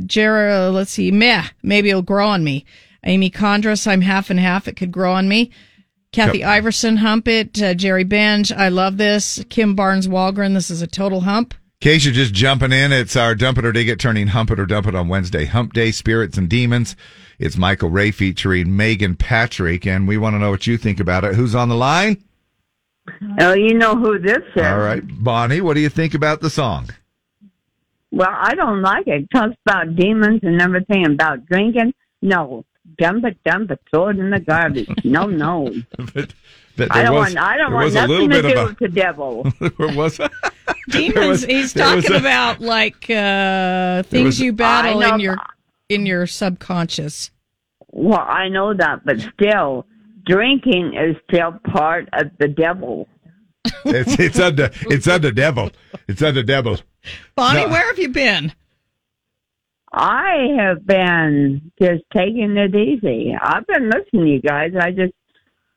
[0.73, 2.65] let's see, meh, maybe it'll grow on me.
[3.05, 4.69] Amy Condras, I'm half and half.
[4.69, 5.51] It could grow on me.
[6.13, 6.49] Kathy Yep.
[6.49, 7.61] Iverson, hump it.
[7.63, 9.43] Uh, Jerry Benj, I love this.
[9.49, 11.55] Kim Barnes Walgren, this is a total hump.
[11.81, 14.51] In case you're just jumping in, it's our Dump It or Dig It turning Hump
[14.51, 15.45] It or Dump It on Wednesday.
[15.45, 16.97] Hump Day, Spirits and Demons.
[17.39, 21.23] It's Michael Ray featuring Meghan Patrick, and we want to know what you think about
[21.25, 21.37] it.
[21.37, 22.23] Who's on the line?
[23.41, 24.63] Oh, you know who this is.
[24.63, 26.89] All right, Bonnie, what do you think about the song?
[28.11, 29.23] Well, I don't like it.
[29.25, 31.93] It talks about demons and everything about drinking.
[32.23, 32.65] No.
[32.97, 34.89] Dump it, dump it, throw it in the garbage.
[35.05, 35.73] No, no.
[36.15, 36.33] but,
[36.77, 38.61] but I don't was, want I don't want was a nothing little to bit do
[38.61, 39.47] of with the devil.
[39.61, 40.21] a there was
[40.89, 45.15] Demons, was- he's there was talking a- about like, uh, was- things you battle know,
[45.15, 45.37] in your,
[45.91, 47.31] in your subconscious.
[47.91, 49.87] Well, I know that, but still,
[50.29, 53.09] drinking is still part of the devil.
[53.85, 55.71] it's it's under it's under devil.
[56.07, 56.79] It's under devil.
[57.35, 57.69] Bonnie, No.
[57.69, 58.53] where have you been?
[59.93, 63.35] I have been just taking it easy.
[63.41, 64.73] I've been listening to you guys.
[64.79, 65.13] I just,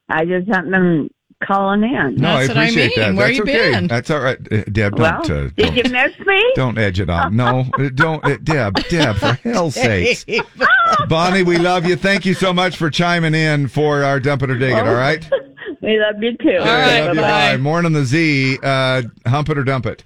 [0.09, 1.09] I just haven't been
[1.41, 2.15] calling in.
[2.15, 3.15] No, I appreciate that.
[3.15, 3.87] Where That's okay.
[3.87, 4.97] That's all right, Uh, Deb.
[4.97, 6.51] Well, Don't uh, did you don't, miss me?
[6.55, 7.35] don't edge it on.
[7.35, 8.75] No, uh, don't, uh, Deb.
[8.89, 10.25] Deb, for hell's sakes.
[11.09, 11.95] Bonnie, we love you.
[11.95, 14.87] Thank you so much for chiming in for our dump it or dig it.
[14.87, 15.27] All right.
[15.81, 16.57] We love you too.
[16.59, 17.05] All right.
[17.05, 17.21] Love you.
[17.21, 17.57] Bye.
[17.57, 18.59] Morning the Z.
[18.61, 20.03] Uh, hump it or dump it.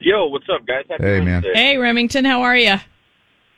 [0.00, 0.84] Yo, what's up, guys?
[0.90, 1.42] Happy Hey, man.
[1.42, 1.52] Wednesday.
[1.54, 2.76] Hey, Remington, how are you?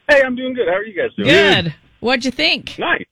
[0.08, 0.68] Hey, I'm doing good.
[0.68, 1.28] How are you guys doing?
[1.28, 1.74] Good.
[1.98, 2.78] What'd you think?
[2.78, 3.04] Nice.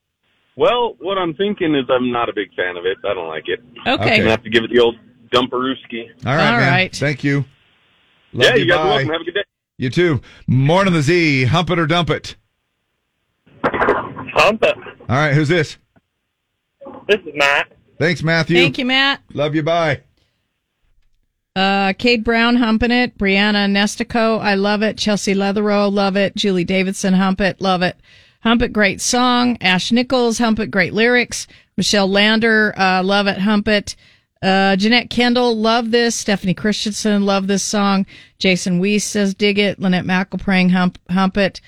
[0.56, 2.96] Well, what I'm thinking is I'm not a big fan of it.
[3.04, 3.60] I don't like it.
[3.86, 3.90] Okay.
[3.90, 4.96] I'm gonna have to give it the old
[5.30, 6.08] dumperooski.
[6.24, 6.72] All right, All man.
[6.72, 6.96] right.
[6.96, 7.44] Thank you.
[8.32, 8.88] Love yeah, you, guys are Bye.
[8.88, 9.08] welcome.
[9.10, 9.44] Have a good day.
[9.78, 10.20] You too.
[10.46, 11.44] Morning the Z.
[11.44, 12.36] Hump it or dump it.
[13.64, 14.76] Hump it.
[15.08, 15.34] All right.
[15.34, 15.76] Who's this?
[17.08, 17.72] This is Matt.
[17.98, 18.56] Thanks, Matthew.
[18.56, 19.20] Thank you, Matt.
[19.34, 19.62] Love you.
[19.62, 20.00] Bye.
[21.54, 23.16] Uh, Cade Brown humping it.
[23.16, 24.98] Brianna Nestico, I love it.
[24.98, 26.36] Chelsea Leatherow, love it.
[26.36, 27.96] Julie Davidson, hump it, love it.
[28.42, 29.58] Hump it, great song.
[29.60, 31.46] Ash Nichols, hump it, great lyrics.
[31.76, 33.96] Michelle Lander, uh, love it, hump it.
[34.42, 36.14] Uh, Jeanette Kendall, love this.
[36.14, 38.06] Stephanie Christensen, love this song.
[38.38, 39.78] Jason Weiss says, dig it.
[39.78, 41.60] Lynette McElprang, hump, hump it.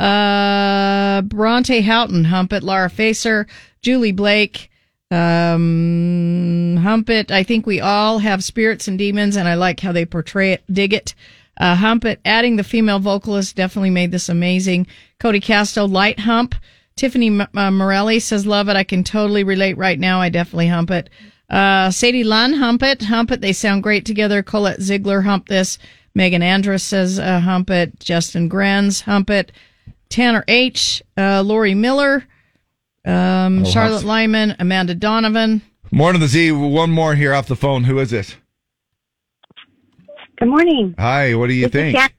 [0.00, 2.62] Uh, Bronte Houghton, hump it.
[2.62, 3.46] Laura Facer,
[3.82, 4.70] Julie Blake,
[5.10, 7.30] um, hump it.
[7.30, 10.64] I think we all have spirits and demons, and I like how they portray it.
[10.72, 11.14] Dig it.
[11.58, 12.20] Uh, hump it.
[12.24, 14.86] Adding the female vocalist definitely made this amazing.
[15.20, 16.54] Cody Casto, light hump.
[16.96, 18.76] Tiffany uh, Morelli says, love it.
[18.76, 20.20] I can totally relate right now.
[20.20, 21.10] I definitely hump it.
[21.50, 23.02] Uh, Sadie Lunn, hump it.
[23.02, 23.40] Hump it.
[23.40, 24.42] They sound great together.
[24.42, 25.78] Colette Ziegler, hump this.
[26.14, 27.98] Megan Andrus says, uh, hump it.
[28.00, 29.50] Justin Grenz, hump it.
[30.08, 32.24] Tanner H, uh, Lori Miller,
[33.04, 34.04] um, Oh, Charlotte.
[34.04, 35.60] Lyman, Amanda Donovan.
[35.90, 36.52] Morning the Z.
[36.52, 37.84] One more here off the phone.
[37.84, 38.36] Who is this?
[40.38, 40.94] Good morning.
[40.98, 41.34] Hi.
[41.34, 41.96] What do you This think?
[41.96, 42.10] Shan-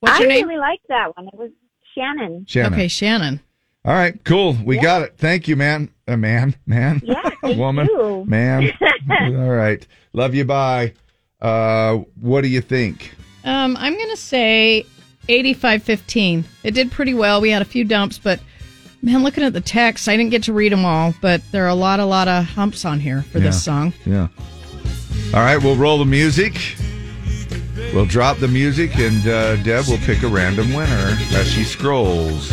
[0.00, 0.48] What's I your name?
[0.48, 1.28] really liked that one.
[1.28, 1.50] It was
[1.94, 2.44] Shannon.
[2.48, 2.74] Shannon.
[2.74, 3.40] Okay, Shannon.
[3.84, 4.22] All right.
[4.24, 4.56] Cool.
[4.64, 5.14] We got it.
[5.16, 5.90] Thank you, man.
[6.06, 6.54] A man.
[6.66, 7.00] Man.
[7.04, 7.86] Yeah, thank Woman.
[7.90, 8.24] you.
[8.26, 8.70] Man.
[9.10, 9.86] All right.
[10.12, 10.44] Love you.
[10.44, 10.94] Bye.
[11.40, 13.14] Uh, what do you think?
[13.44, 14.84] Um, I'm going to say
[15.28, 16.44] 8515.
[16.64, 17.40] It did pretty well.
[17.40, 18.40] We had a few dumps, but
[19.02, 21.68] man, looking at the text, I didn't get to read them all, but there are
[21.68, 23.44] a lot, a lot of humps on here for Yeah.
[23.44, 23.92] this song.
[24.04, 24.28] Yeah.
[25.32, 25.56] All right.
[25.62, 26.54] We'll roll the music.
[27.94, 32.52] We'll drop the music, and uh, Deb will pick a random winner as she scrolls.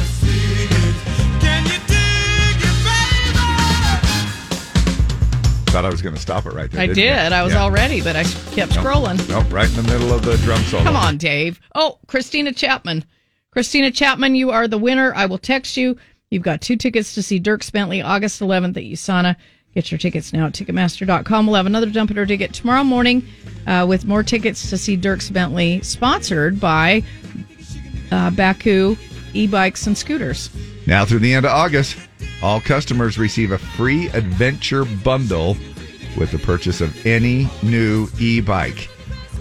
[5.68, 6.82] Thought I was going to stop it right there.
[6.82, 7.36] I didn't you?
[7.36, 7.60] I was Yeah.
[7.60, 8.86] all ready, but I kept Nope.
[8.86, 9.28] scrolling.
[9.30, 10.84] Nope, right in the middle of the drum solo.
[10.84, 11.60] Come on, Dave.
[11.76, 13.04] Oh, Christina Chapman.
[13.52, 15.14] Christina Chapman, you are the winner.
[15.14, 15.98] I will text you.
[16.32, 19.36] You've got two tickets to see Dirk Bentley August 11th at USANA.
[19.76, 21.48] Get your tickets now at Ticketmaster.com.
[21.48, 23.28] We'll have another Dump It or It tomorrow morning
[23.68, 27.04] uh, with more tickets to see Dierks Bentley, sponsored by
[28.10, 28.98] uh, Bakcou
[29.34, 30.50] e-bikes and scooters.
[30.88, 31.98] Now through the end of August,
[32.42, 35.58] all customers receive a free adventure bundle
[36.18, 38.90] with the purchase of any new e-bike.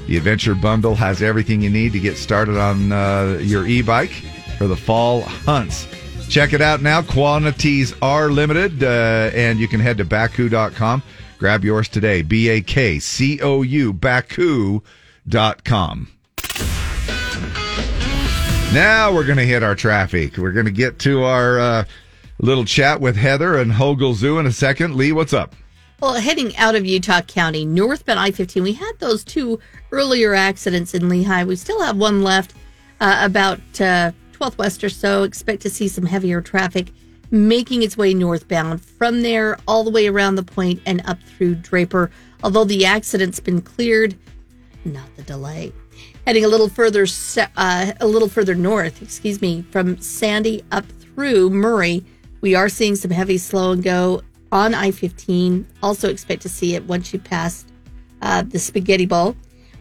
[0.08, 4.10] The adventure bundle has everything you need to get started on uh, your e-bike
[4.58, 5.86] for the fall hunts.
[6.28, 7.02] Check it out now.
[7.02, 11.02] Quantities are limited, uh, and you can head to Bakcou.com.
[11.38, 12.22] Grab yours today.
[12.22, 14.82] B A K C O U, Bakcou.com.
[18.72, 20.36] Now we're going to hit our traffic.
[20.36, 21.84] We're going to get to our uh,
[22.40, 24.96] little chat with Heather and Hogle Zoo in a second.
[24.96, 25.54] Lee, what's up?
[26.00, 29.60] Well, heading out of Utah County, northbound I 15, we had those two
[29.92, 31.46] earlier accidents in Lehi.
[31.46, 32.52] We still have one left
[33.00, 35.22] uh, about uh, 12th West or so.
[35.22, 36.88] Expect to see some heavier traffic
[37.30, 41.54] making its way northbound from there all the way around the point and up through
[41.56, 42.10] Draper.
[42.42, 44.16] Although the accident's been cleared,
[44.84, 45.72] not the delay.
[46.26, 47.06] Heading a little further,
[47.56, 52.04] uh, a little further north, excuse me, from Sandy up through Murray,
[52.40, 55.64] we are seeing some heavy slow and go on I-15.
[55.82, 57.64] Also expect to see it once you pass
[58.22, 59.36] uh, the Spaghetti Bowl.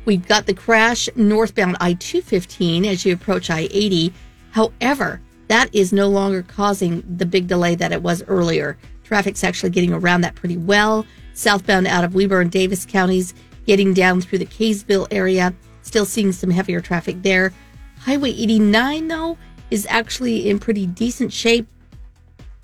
[0.05, 4.13] We've got the crash northbound I-215 as you approach I-80.
[4.53, 8.77] However, that is no longer causing the big delay that it was earlier.
[9.03, 11.07] Traffic's actually getting around that pretty well.
[11.33, 13.33] Southbound out of Weber and Davis counties,
[13.65, 15.55] getting down through the Kaysville area.
[15.81, 17.51] Still seeing some heavier traffic there.
[18.01, 19.39] Highway 89, though,
[19.71, 21.67] is actually in pretty decent shape.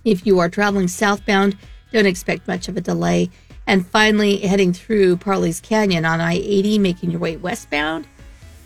[0.05, 1.57] If you are traveling southbound,
[1.91, 3.31] don't expect much of a delay.
[3.65, 8.07] And finally, heading through Parley's Canyon on I 80, making your way westbound,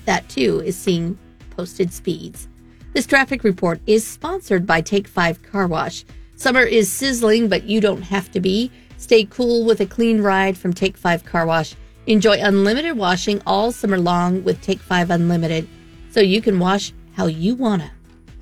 [0.03, 1.17] that too is seeing
[1.51, 2.49] posted speeds.
[2.93, 6.05] This traffic report is sponsored by Take 5 Car Wash.
[6.35, 8.71] Summer is sizzling, but you don't have to be.
[8.97, 11.73] Stay cool with a clean ride from Take 5 Car Wash.
[12.05, 15.67] Enjoy unlimited washing all summer long with Take 5 Unlimited,
[16.11, 17.91] so you can wash how you wanna.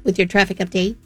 [0.04, 0.98] With your traffic update,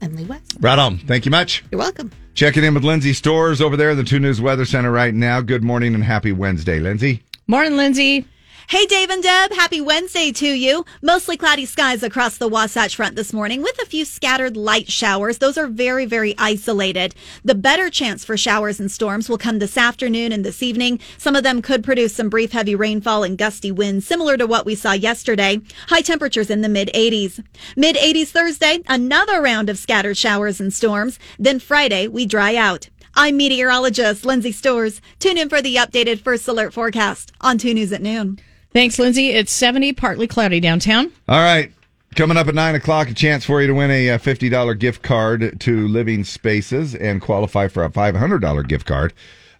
[0.00, 0.58] Emily West.
[0.60, 0.98] Right on.
[0.98, 1.64] Thank you much.
[1.72, 2.12] You're welcome.
[2.34, 5.40] Checking in with Lindsay Stores over there in the 2 News Weather Center right now.
[5.40, 7.24] Good morning and happy Wednesday, Lindsay.
[7.48, 8.26] Morning, Lindsay.
[8.72, 9.52] Hey, Dave and Deb.
[9.52, 10.86] Happy Wednesday to you.
[11.02, 15.36] Mostly cloudy skies across the Wasatch Front this morning with a few scattered light showers.
[15.36, 17.14] Those are very, very isolated.
[17.44, 21.00] The better chance for showers and storms will come this afternoon and this evening.
[21.18, 24.64] Some of them could produce some brief heavy rainfall and gusty winds, similar to what
[24.64, 25.60] we saw yesterday.
[25.88, 27.44] High temperatures in the mid 80s.
[27.76, 31.18] Mid 80s Thursday, another round of scattered showers and storms.
[31.38, 32.88] Then Friday, we dry out.
[33.14, 35.02] I'm meteorologist Lindsay Stores.
[35.18, 38.40] Tune in for the updated first alert forecast on 2 News at noon.
[38.72, 39.30] Thanks, Lindsay.
[39.30, 41.12] It's 70, partly cloudy downtown.
[41.28, 41.72] All right.
[42.14, 45.02] Coming up at 9 o'clock, a chance for you to win a uh, $50 gift
[45.02, 49.14] card to Living Spaces and qualify for a $500 gift card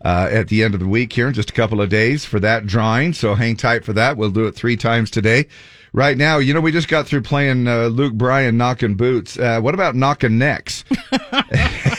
[0.05, 2.40] uh, at the end of the week here in just a couple of days for
[2.40, 3.12] that drawing.
[3.14, 4.16] So hang tight for that.
[4.16, 5.47] We'll do it three times today.
[5.94, 9.39] Right now, you know, we just got through playing uh, Luke Bryan knocking boots.
[9.39, 10.84] Uh, what about knocking necks?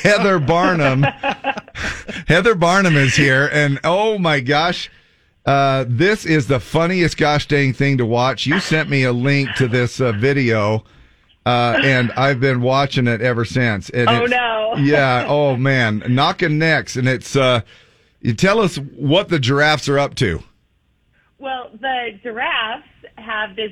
[0.02, 1.04] Heather Barnum.
[2.28, 4.90] Heather Barnum is here, and oh my gosh.
[5.46, 8.46] Uh, this is the funniest gosh dang thing to watch.
[8.46, 10.84] You sent me a link to this uh, video,
[11.46, 13.90] uh, and I've been watching it ever since.
[13.90, 14.76] And Oh, no.
[14.80, 15.26] Yeah.
[15.28, 17.36] Oh man, knocking necks, and it's.
[17.36, 17.62] Uh,
[18.22, 20.42] you tell us what the giraffes are up to.
[21.38, 22.88] Well, the giraffes
[23.18, 23.72] have this,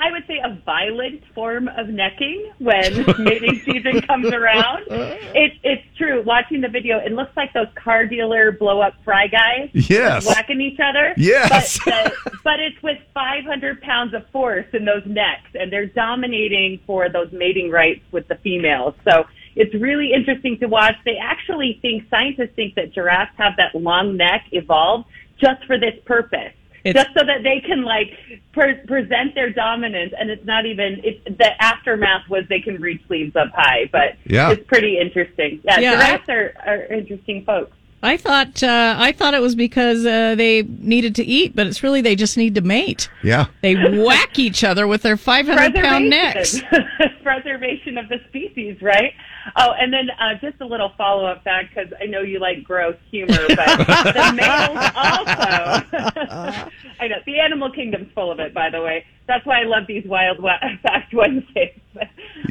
[0.00, 4.86] I would say, a violent form of necking when mating season comes around.
[4.88, 6.22] It, it's true.
[6.24, 9.70] Watching the video, it looks like those car dealer blow up fry guys.
[9.72, 10.26] Yes.
[10.26, 11.14] Whacking each other.
[11.16, 11.78] Yes.
[11.84, 16.80] But, the, but it's with 500 pounds of force in those necks, and they're dominating
[16.86, 18.94] for those mating rights with the females.
[19.04, 19.24] So
[19.56, 20.94] it's really interesting to watch.
[21.04, 25.08] They actually think, scientists think that giraffes have that long neck evolved
[25.38, 26.52] just for this purpose.
[26.84, 28.12] It's- just so that they can like
[28.52, 31.00] pre- present their dominance, and it's not even.
[31.04, 34.50] It's the aftermath was they can reach sleeves up high, but Yeah.
[34.52, 35.60] it's pretty interesting.
[35.64, 37.72] Yeah, Yeah, giraffes are, are interesting folks.
[38.02, 41.82] I thought uh, I thought it was because uh, they needed to eat, but it's
[41.82, 43.10] really they just need to mate.
[43.22, 43.48] Yeah.
[43.60, 46.62] They whack each other with their 500 pound necks.
[47.22, 49.12] Preservation of the species, right?
[49.56, 52.62] Oh, and then uh, just a little follow up fact because I know you like
[52.62, 53.56] gross humor, but
[53.86, 56.70] the males also.
[57.00, 57.16] I know.
[57.24, 59.04] The animal kingdom's full of it, by the way.
[59.26, 61.78] That's why I love these Wild Wa- Fact Wednesdays.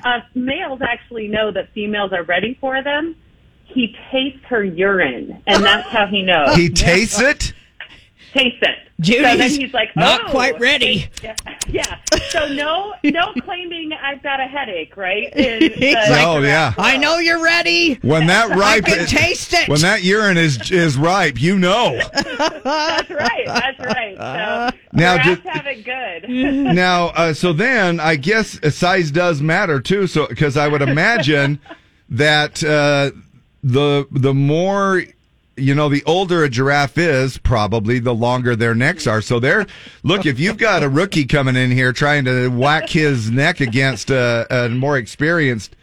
[0.04, 3.16] uh, males actually know that females are ready for them.
[3.66, 6.56] He tastes her urine, and that's how he knows.
[6.56, 7.54] He tastes it?
[8.34, 8.76] Tastes it.
[9.00, 11.08] Judy's so then he's like, not oh, quite ready.
[11.24, 11.36] Yeah,
[11.70, 12.00] yeah.
[12.30, 15.34] So no, no claiming I've got a headache, right?
[15.36, 15.96] In the-
[16.26, 16.74] Oh, yeah.
[16.78, 17.96] I know you're ready.
[18.02, 19.70] When that ripe, I can taste it.
[19.70, 21.98] When that urine is is ripe, you know.
[22.14, 23.46] That's right.
[23.48, 24.16] That's right.
[24.18, 26.30] So Now, now, just- have it good.
[26.30, 30.08] now, uh, so then I guess uh, size does matter too.
[30.08, 31.60] So because I would imagine
[32.10, 33.12] that uh,
[33.64, 35.04] the the more
[35.60, 39.22] you know, the older a giraffe is, probably the longer their necks are.
[39.22, 39.66] So they're
[40.04, 44.10] look if you've got a rookie coming in here trying to whack his neck against
[44.10, 45.76] a, a more experienced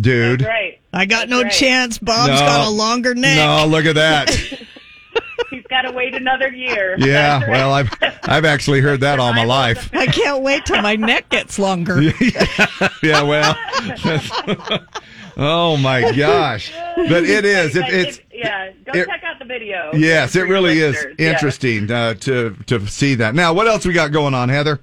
[0.00, 0.42] dude.
[0.42, 0.80] right.
[0.92, 1.98] I got no chance.
[1.98, 2.38] Bob's No.
[2.38, 3.36] got a longer neck.
[3.36, 4.30] No, look at that.
[5.50, 6.96] He's got to wait another year.
[6.98, 7.48] Yeah, right.
[7.50, 7.90] well, I've
[8.24, 9.90] I've actually heard that all my life.
[9.94, 12.00] I can't wait till my neck gets longer.
[12.20, 12.46] yeah,
[13.02, 13.56] yeah, well,
[15.36, 17.74] oh my gosh, but it is.
[17.74, 18.70] But it's yeah.
[18.84, 19.90] Go it- check out the video.
[19.94, 21.16] yes, it really is listeners.
[21.18, 21.30] Yeah.
[21.32, 23.34] interesting uh, to to see that.
[23.34, 24.80] Now, what else we got going on, Heather?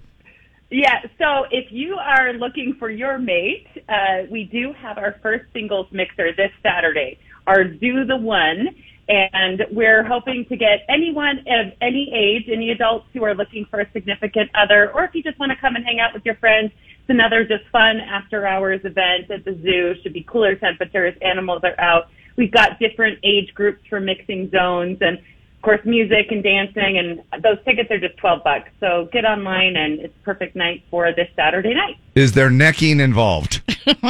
[0.69, 5.45] Yeah, so if you are looking for your mate, uh, we do have our first
[5.53, 8.69] singles mixer this Saturday, our Do the One,
[9.07, 13.81] and we're hoping to get anyone of any age, any adults who are looking for
[13.81, 16.35] a significant other, or if you just want to come and hang out with your
[16.35, 16.71] friends.
[17.03, 19.93] It's another just fun after hours event at the zoo.
[20.01, 21.13] Should be cooler temperatures.
[21.21, 22.07] Animals are out.
[22.38, 27.21] We've got different age groups for mixing zones and of course music and dancing and
[27.43, 28.69] those tickets are just 12 bucks.
[28.80, 31.97] So get online and it's a perfect night for this Saturday night.
[32.15, 33.61] Is there necking involved?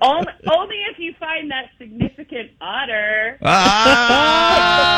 [0.00, 3.36] only, only if you find that significant otter.
[3.42, 4.90] Ah!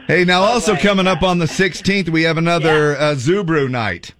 [0.08, 4.14] Hey, now also coming up on the 16th, we have another uh, Zoo Brew night.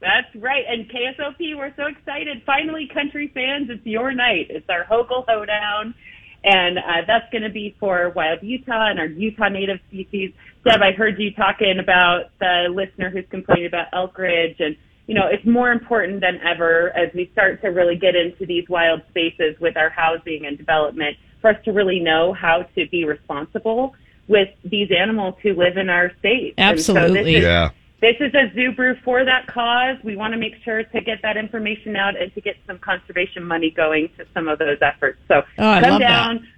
[0.00, 0.64] That's right.
[0.66, 2.42] And KSOP, we're so excited.
[2.46, 4.46] Finally, country fans, it's your night.
[4.48, 5.94] It's our Hogle Hoedown.
[6.42, 10.32] And uh, that's going to be for wild Utah and our Utah native species.
[10.64, 14.56] Deb, I heard you talking about the listener who's complaining about Elk Ridge.
[14.58, 14.74] And,
[15.06, 18.66] you know, it's more important than ever as we start to really get into these
[18.70, 23.04] wild spaces with our housing and development for us to really know how to be
[23.04, 23.94] responsible
[24.28, 26.54] with these animals who live in our state.
[26.56, 27.36] And so Absolutely.
[27.36, 27.70] is- Yeah.
[28.00, 29.96] This is a zoo brew for that cause.
[30.02, 33.44] We want to make sure to get that information out and to get some conservation
[33.44, 35.18] money going to some of those efforts.
[35.28, 36.08] So Oh, come love that.
[36.08, 36.48] down,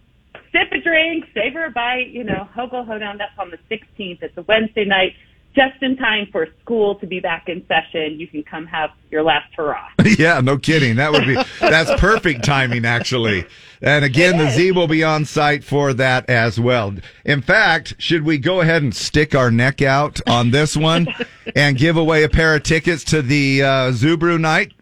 [0.53, 3.19] sip a drink, savor a bite, you know, Hogle Hoedown.
[3.19, 4.23] That's on the 16th.
[4.23, 5.15] It's a Wednesday night,
[5.55, 8.21] just in time for school to be back in session.
[8.21, 9.89] You can come have your last hurrah.
[10.19, 10.97] yeah, no kidding.
[10.97, 13.45] That would be that's perfect timing actually.
[13.83, 16.95] And again, the Z will be on site for that as well.
[17.25, 21.09] In fact, should we go ahead and stick our neck out on this one
[21.57, 24.73] and give away a pair of tickets to the uh, Zoo Brew night?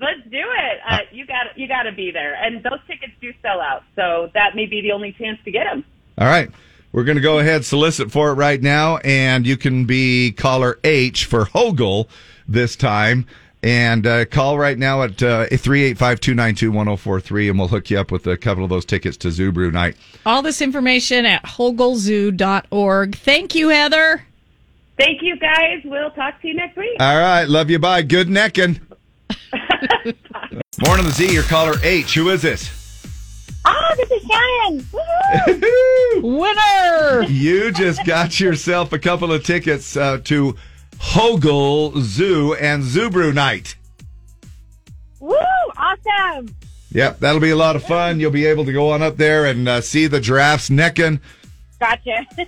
[0.00, 0.80] Let's do it.
[0.86, 3.84] Uh, you got you got to be there, and those tickets do sell out.
[3.94, 5.84] So that may be the only chance to get them.
[6.18, 6.50] All right.
[6.90, 10.78] We're going to go ahead solicit for it right now, and you can be caller
[10.84, 12.08] H for Hogle
[12.46, 13.26] this time.
[13.64, 18.12] And uh, call right now at uh, 385 292 1043, and we'll hook you up
[18.12, 19.96] with a couple of those tickets to Zoo Brew night.
[20.26, 23.16] All this information at hoglezoo.org.
[23.16, 24.26] Thank you, Heather.
[24.98, 25.80] Thank you, guys.
[25.82, 26.98] We'll talk to you next week.
[27.00, 27.46] All right.
[27.46, 27.78] Love you.
[27.78, 28.02] Bye.
[28.02, 28.80] Good necking.
[30.86, 31.32] Morning, the Z.
[31.32, 32.12] Your caller H.
[32.12, 32.70] Who is this?
[33.64, 34.80] Oh, this is Shannon.
[36.20, 36.38] Woohoo!
[36.38, 37.32] Winner!
[37.32, 40.54] You just got yourself a couple of tickets uh, to
[41.12, 43.76] Hogle Zoo and Zoo Night.
[45.20, 45.36] Woo!
[45.76, 46.54] Awesome.
[46.90, 48.20] Yep, that'll be a lot of fun.
[48.20, 51.20] You'll be able to go on up there and uh, see the giraffes necking.
[51.78, 52.26] Gotcha.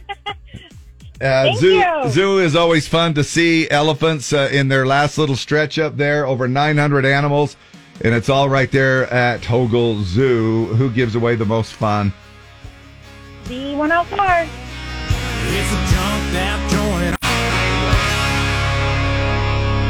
[1.19, 2.11] Uh, zoo, you.
[2.11, 6.27] zoo is always fun to see elephants uh, in their last little stretch up there,
[6.27, 7.57] over 900 animals,
[8.05, 10.67] and it's all right there at Hogle Zoo.
[10.75, 12.13] Who gives away the most fun?
[13.47, 14.47] The 104.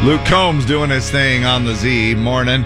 [0.05, 2.64] Luke Combs doing his thing on the Z morning.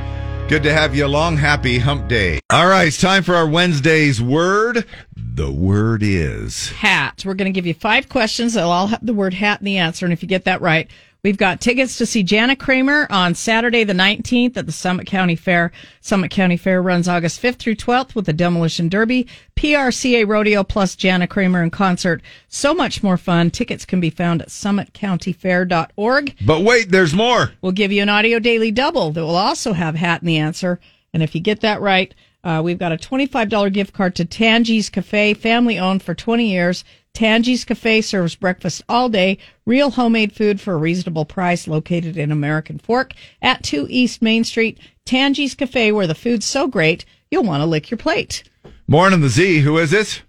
[0.49, 1.39] Good to have you along.
[1.39, 2.41] Happy hump day.
[2.51, 4.85] All right, it's time for our Wednesday's word.
[5.17, 7.23] The word is hat.
[7.25, 8.55] We're going to give you five questions.
[8.55, 10.05] They'll all have the word hat in the answer.
[10.05, 10.91] And if you get that right,
[11.23, 15.37] we've got tickets to see Jana Kramer on Saturday, the 19th at the Summit County
[15.37, 15.73] Fair.
[16.01, 19.27] Summit County Fair runs August 5th through 12th with the Demolition Derby,
[19.57, 22.23] PRCA Rodeo plus Jana Kramer in concert.
[22.49, 23.51] So much more fun.
[23.51, 26.37] Tickets can be found at summitcountyfair.org.
[26.45, 27.53] But wait, there's more.
[27.63, 30.81] We'll give you an audio daily double that will also have hat in the answer.
[31.13, 34.89] And if you get that right, Uh, we've got a $25 gift card to Tangi's
[34.89, 36.85] Cafe, family owned for 20 years.
[37.15, 42.31] Tangi's Cafe serves breakfast all day, real homemade food for a reasonable price, located in
[42.33, 43.13] American Fork
[43.43, 44.79] at 2 East Main Street.
[45.05, 48.45] Tangi's Cafe, where the food's so great, you'll want to lick your plate.
[48.87, 49.61] Morning, the Z.
[49.61, 50.21] Who is this?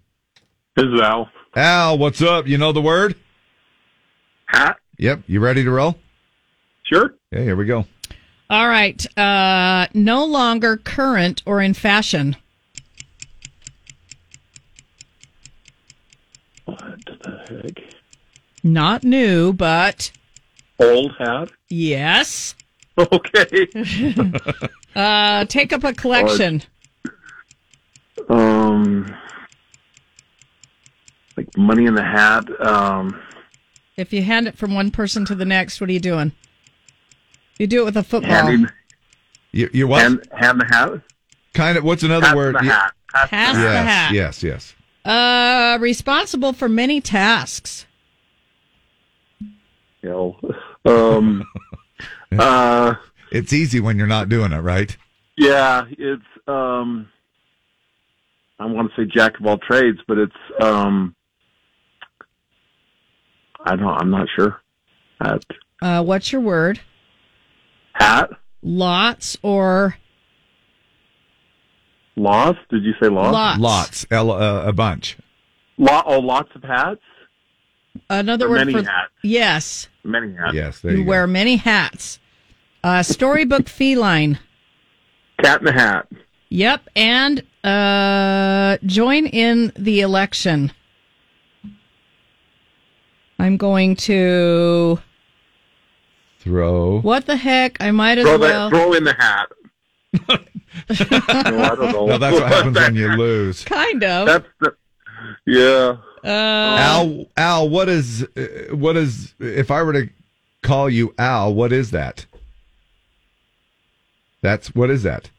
[0.76, 1.30] This is Al.
[1.56, 2.48] Al, what's up?
[2.48, 3.16] You know the word?
[4.46, 4.78] Hat.
[4.98, 5.24] Yep.
[5.28, 5.96] You ready to roll?
[6.84, 7.16] Sure.
[7.34, 7.86] Okay, here we go.
[8.50, 9.06] All right.
[9.18, 12.36] Uh, no longer current or in fashion.
[16.66, 16.82] What
[17.52, 17.74] the?
[18.64, 20.12] Not new, but
[20.80, 21.50] Old hat.
[21.70, 22.56] yes.
[22.98, 23.68] Okay.
[24.94, 26.62] Uh, take up a collection.
[28.30, 29.16] um,
[31.38, 32.44] like money in the hat.
[32.62, 33.20] Um,
[33.96, 36.34] If you hand it from one person to the next, what are you doing?
[37.58, 38.32] You do it with a football.
[38.32, 38.70] handing,
[39.54, 40.02] You, you what?
[40.02, 41.02] hand, hand the hat.
[41.54, 41.84] kind of.
[41.86, 42.56] What's another Pass word?
[42.56, 42.94] the You- hat.
[43.14, 44.12] Pass Pass the yes, hat.
[44.14, 44.76] yes, yes.
[45.04, 47.86] Uh, responsible for many tasks.
[50.02, 50.40] You know,
[50.86, 51.44] um,
[52.38, 52.96] uh,
[53.32, 54.96] It's easy when you're not doing it, right?
[55.38, 57.08] yeah, it's um,
[58.60, 61.16] I want to say jack of all trades, but it's um,
[63.64, 63.88] I don't.
[63.88, 64.62] I'm not sure.
[65.20, 65.44] Hat.
[65.82, 66.80] Uh, what's your word?
[67.94, 68.30] Hat.
[68.64, 69.96] Lots or
[72.16, 72.60] Lost?
[72.70, 73.34] Did you say lost?
[73.34, 73.60] Lots.
[73.60, 74.06] Lots.
[74.12, 75.18] L, uh, a bunch.
[75.78, 76.04] Lot.
[76.08, 77.00] Oh, lots of hats.
[78.10, 79.12] another Or word many for hats.
[79.24, 79.88] yes.
[80.04, 80.54] Many hats.
[80.54, 81.10] Yes, there You, you, go.
[81.10, 82.20] wear many hats.
[82.84, 84.40] Uh, storybook feline.
[85.42, 86.08] Cat in the hat.
[86.50, 90.72] Yep, and uh, join in the election.
[93.40, 95.00] I'm going to.
[96.40, 97.00] Throw.
[97.02, 97.78] What the heck?
[97.82, 98.70] I might as Throw well.
[98.70, 98.76] that.
[98.76, 99.48] Throw in the hat.
[100.90, 102.06] No, I don't know.
[102.08, 103.64] No, that's what happens when you lose.
[103.66, 104.26] Kind of.
[104.28, 104.76] That's the.
[105.46, 105.98] Yeah.
[106.24, 110.10] Uh, Al, Al, what is, uh, what is, if I were to
[110.62, 112.26] call you Al, what is that?
[114.42, 115.30] That's, what is that?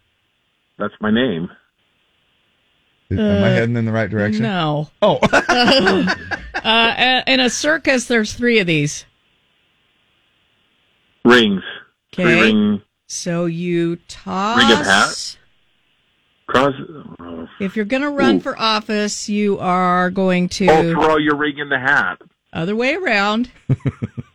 [0.78, 1.48] That's my name.
[3.10, 4.42] Am I Uh, heading in the right direction?
[4.42, 4.88] No.
[5.02, 5.16] Oh.
[6.64, 9.04] uh, in a circus, there's three of these.
[11.24, 11.62] Rings.
[12.12, 12.42] Three Okay.
[12.42, 12.82] ring.
[13.12, 14.56] So you toss.
[14.56, 15.36] Ring of hat?
[16.47, 16.72] Cross.
[17.20, 18.40] Oh, If you're going to run Ooh.
[18.40, 20.66] for office, you are going to.
[20.66, 22.22] oh, throw your ring in the hat.
[22.55, 23.51] Other way around.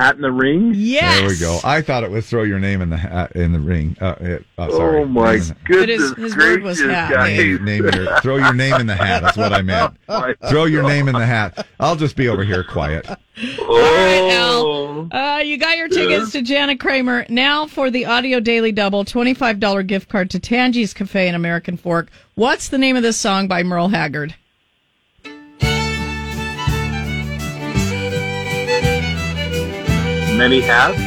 [0.00, 0.72] Hat in the ring.
[0.74, 1.18] Yes.
[1.20, 1.58] There we go.
[1.62, 3.96] I thought it was throw your name in the hat, in the ring.
[4.00, 5.00] Uh, it, oh, sorry.
[5.02, 7.10] Oh my Name goodness his- his word was gracious, hat.
[7.12, 7.36] guys.
[7.36, 9.22] Name, name your, throw your name in the hat.
[9.22, 9.94] That's what I meant.
[10.48, 11.66] Throw your name in the hat.
[11.78, 13.08] I'll just be over here quiet.
[13.08, 13.16] All
[13.68, 15.08] right, Al.
[15.12, 17.26] Uh, you got your tickets to Janet Kramer.
[17.28, 22.08] Now for the Audio Daily Double, $25 gift card to Tangi's Cafe in American Fork.
[22.34, 24.34] What's the name of this song by Merle Haggard?
[30.40, 30.98] Many hats.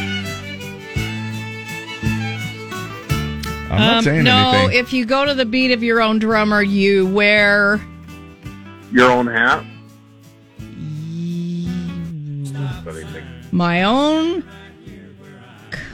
[3.71, 4.77] I'm not saying Um, no, anything.
[4.79, 7.81] if you go to the beat of your own drummer, you wear.
[8.91, 9.65] Your own hat.
[13.51, 14.43] My own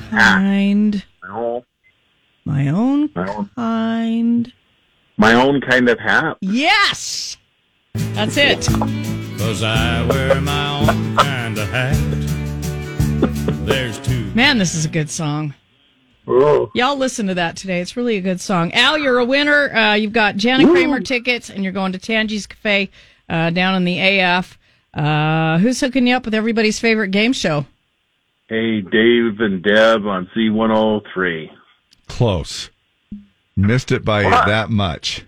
[0.10, 1.02] kind.
[1.24, 1.64] No.
[2.44, 3.50] My own My own.
[3.56, 4.54] kind.
[5.16, 6.36] My own kind of hat.
[6.42, 7.38] Yes!
[7.94, 8.68] That's it.
[9.38, 12.29] Cause I wear my own kind of hat.
[13.20, 14.26] There's two.
[14.34, 15.54] Man, this is a good song.
[16.28, 16.72] Oh.
[16.76, 17.82] Y'all listen to that today.
[17.82, 18.72] It's really a good song.
[18.74, 19.74] Al, you're a winner.
[19.76, 20.74] Uh, you've got Janet Woo.
[20.74, 22.90] Kramer tickets, and you're going to Tangi's Cafe
[23.28, 24.58] uh, down in the AF.
[24.94, 27.66] Uh, who's hooking you up with everybody's favorite game show?
[28.48, 31.50] Hey, Dave and Deb on C103.
[32.08, 32.70] Close.
[33.56, 34.48] Missed it by What?
[34.48, 35.24] that much.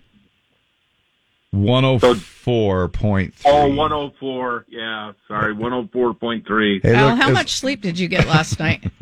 [1.53, 3.32] 104.3.
[3.45, 4.65] Oh, 104.
[4.69, 6.82] Yeah, sorry, 104.3.
[6.82, 8.84] Hey, Al, look, how as- much sleep did you get last night?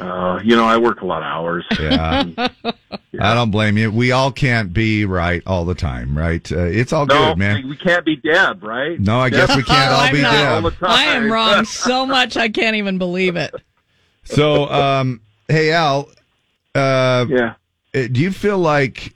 [0.00, 1.64] Uh, you know, I work a lot of hours.
[1.80, 2.22] Yeah.
[3.20, 3.90] I don't blame you.
[3.90, 6.52] We all can't be right all the time, right?
[6.52, 7.68] Uh, it's all no, good, man.
[7.68, 9.00] we can't be Deb, right?
[9.00, 10.30] No, I guess we can't all I'm be not.
[10.30, 10.48] Deb.
[10.52, 10.90] All the time.
[10.90, 13.52] I am wrong so much I can't even believe it.
[14.22, 16.08] So, um, hey, Al,
[16.76, 17.54] uh, Yeah.
[17.92, 19.14] uh, do you feel like,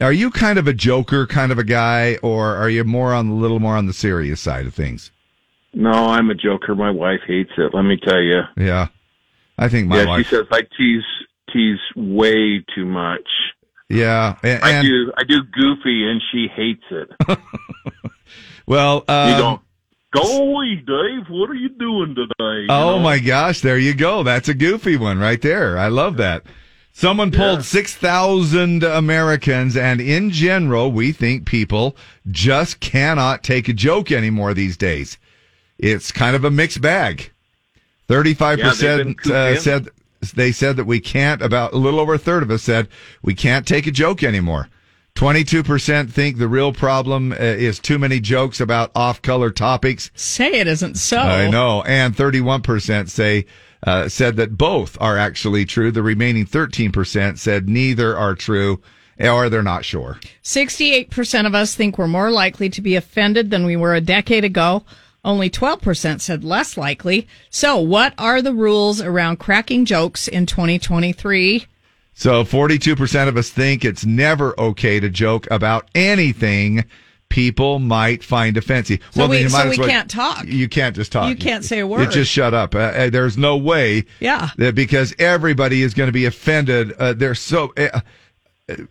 [0.00, 3.28] are you kind of a joker kind of a guy, or are you more on
[3.28, 5.10] a little more on the serious side of things?
[5.74, 6.74] No, I'm a joker.
[6.74, 7.72] My wife hates it.
[7.74, 8.42] Let me tell you.
[8.56, 8.88] Yeah.
[9.58, 11.02] I think my yeah, wife, she says I tease
[11.52, 13.28] tease way too much.
[13.88, 14.36] yeah.
[14.42, 17.08] And, I do I do goofy, and she hates it.
[18.66, 19.60] well, um, you go,
[20.14, 22.62] golly, Dave, what are you doing today?
[22.62, 22.98] You Oh know?
[23.00, 24.22] my gosh, there you go.
[24.22, 25.78] That's a goofy one right there.
[25.78, 26.42] I love that.
[26.92, 31.96] Someone pulled 6,000 Americans, and in general, we think people
[32.30, 35.16] just cannot take a joke anymore these days.
[35.78, 37.32] It's kind of a mixed bag.
[38.08, 39.88] 35% Yeah, they've been cooped uh, said
[40.34, 42.88] they said that we can't, about a little over a third of us said
[43.22, 44.68] we can't take a joke anymore.
[45.14, 50.10] 22% think the real problem uh, is too many jokes about off color topics.
[50.14, 51.18] Say it isn't so.
[51.18, 51.82] I know.
[51.82, 53.46] And 31% say,
[53.84, 55.90] uh, said that both are actually true.
[55.90, 58.80] The remaining 13% said neither are true
[59.18, 60.18] or they're not sure.
[60.42, 64.44] 68% of us think we're more likely to be offended than we were a decade
[64.44, 64.84] ago.
[65.24, 67.28] Only 12% said less likely.
[67.48, 71.66] So, what are the rules around cracking jokes in 2023?
[72.14, 76.84] So 42% of us think it's never okay to joke about anything
[77.32, 78.98] people might find offensive.
[79.12, 80.44] So we- then you so we well- can't talk.
[80.46, 81.30] You can't just talk.
[81.30, 82.00] You can't say a word.
[82.02, 82.74] You just shut up.
[82.74, 84.04] Uh, uh, there's no way.
[84.20, 84.50] Yeah.
[84.58, 86.92] That because everybody is going to be offended.
[86.98, 87.72] Uh, they're so.
[87.74, 88.00] Uh,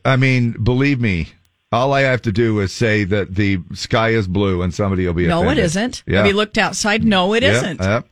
[0.03, 1.27] I mean, believe me.
[1.71, 5.13] All I have to do is say that the sky is blue, and somebody will
[5.13, 5.59] be No, offended.
[5.59, 6.03] it isn't.
[6.07, 6.17] Yeah.
[6.17, 7.03] Have you looked outside?
[7.03, 8.07] No, it Yep, not yep.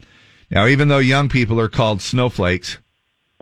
[0.52, 2.78] Now, even though young people are called snowflakes,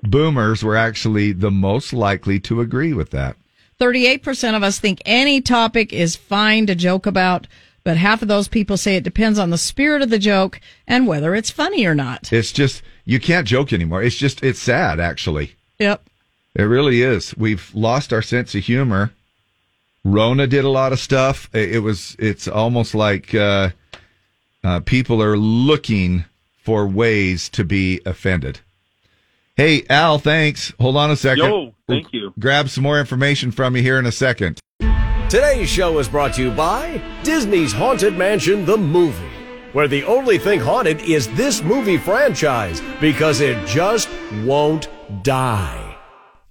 [0.03, 3.35] boomers were actually the most likely to agree with that.
[3.79, 7.47] 38% of us think any topic is fine to joke about,
[7.83, 11.07] but half of those people say it depends on the spirit of the joke and
[11.07, 12.31] whether it's funny or not.
[12.33, 14.03] It's just you can't joke anymore.
[14.03, 15.55] It's just it's sad actually.
[15.79, 16.03] Yep.
[16.55, 17.37] It really is.
[17.37, 19.11] We've lost our sense of humor.
[20.03, 21.49] Rona did a lot of stuff.
[21.53, 23.69] It was it's almost like uh,
[24.63, 26.25] uh, people are looking
[26.63, 28.59] for ways to be offended.
[29.57, 30.71] Hey Al, thanks.
[30.79, 31.45] Hold on a second.
[31.45, 34.59] Yo, thank We'll Grab some more information from you here in a second.
[35.29, 39.31] Today's show is brought to you by Disney's Haunted Mansion, the movie,
[39.73, 44.09] where the only thing haunted is this movie franchise because it just
[44.45, 44.89] won't
[45.23, 45.97] die.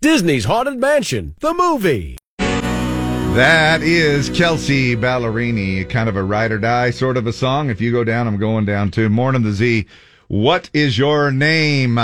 [0.00, 2.18] Disney's Haunted Mansion, the movie.
[2.38, 7.70] That is Kelsea Ballerini, kind of a ride or die sort of a song.
[7.70, 9.08] If you go down, I'm going down too.
[9.08, 9.86] Morning the Z.
[10.26, 12.00] What is your name?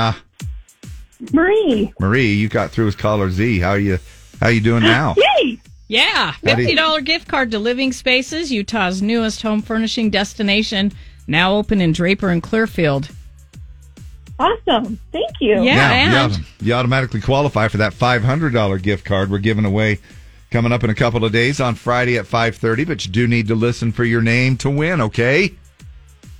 [1.32, 1.92] Marie.
[2.00, 3.60] Marie, you got through with caller Z.
[3.60, 3.98] How you
[4.40, 5.14] how you doing now?
[5.40, 5.58] Yay!
[5.88, 10.90] Yeah, How do you- $50 gift card to Living Spaces, Utah's newest home furnishing destination,
[11.26, 13.10] now open in Draper and Clearfield.
[14.38, 14.98] Awesome.
[15.12, 15.56] Thank you.
[15.56, 19.98] Now, you, autom- you automatically qualify for that $500 gift card we're giving away
[20.50, 23.48] coming up in a couple of days on Friday at 5:30, but you do need
[23.48, 25.52] to listen for your name to win, okay?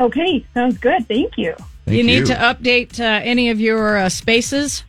[0.00, 1.06] Okay, sounds good.
[1.08, 1.54] Thank you.
[1.84, 2.26] Thank you need you.
[2.26, 4.84] to update uh, any of your uh, spaces?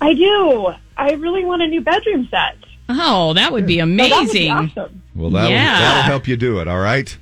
[0.00, 0.68] I do.
[0.96, 2.56] I really want a new bedroom set.
[2.88, 4.50] Oh, that would be So that would be amazing.
[4.52, 5.02] awesome.
[5.14, 5.78] Well, that'll, Yeah.
[5.78, 7.16] that'll help you do it, all right?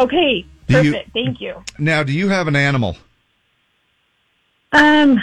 [0.00, 1.12] Okay, Do you- perfect.
[1.12, 1.62] Thank you.
[1.78, 2.96] Now, do you have an animal?
[4.72, 5.20] Um,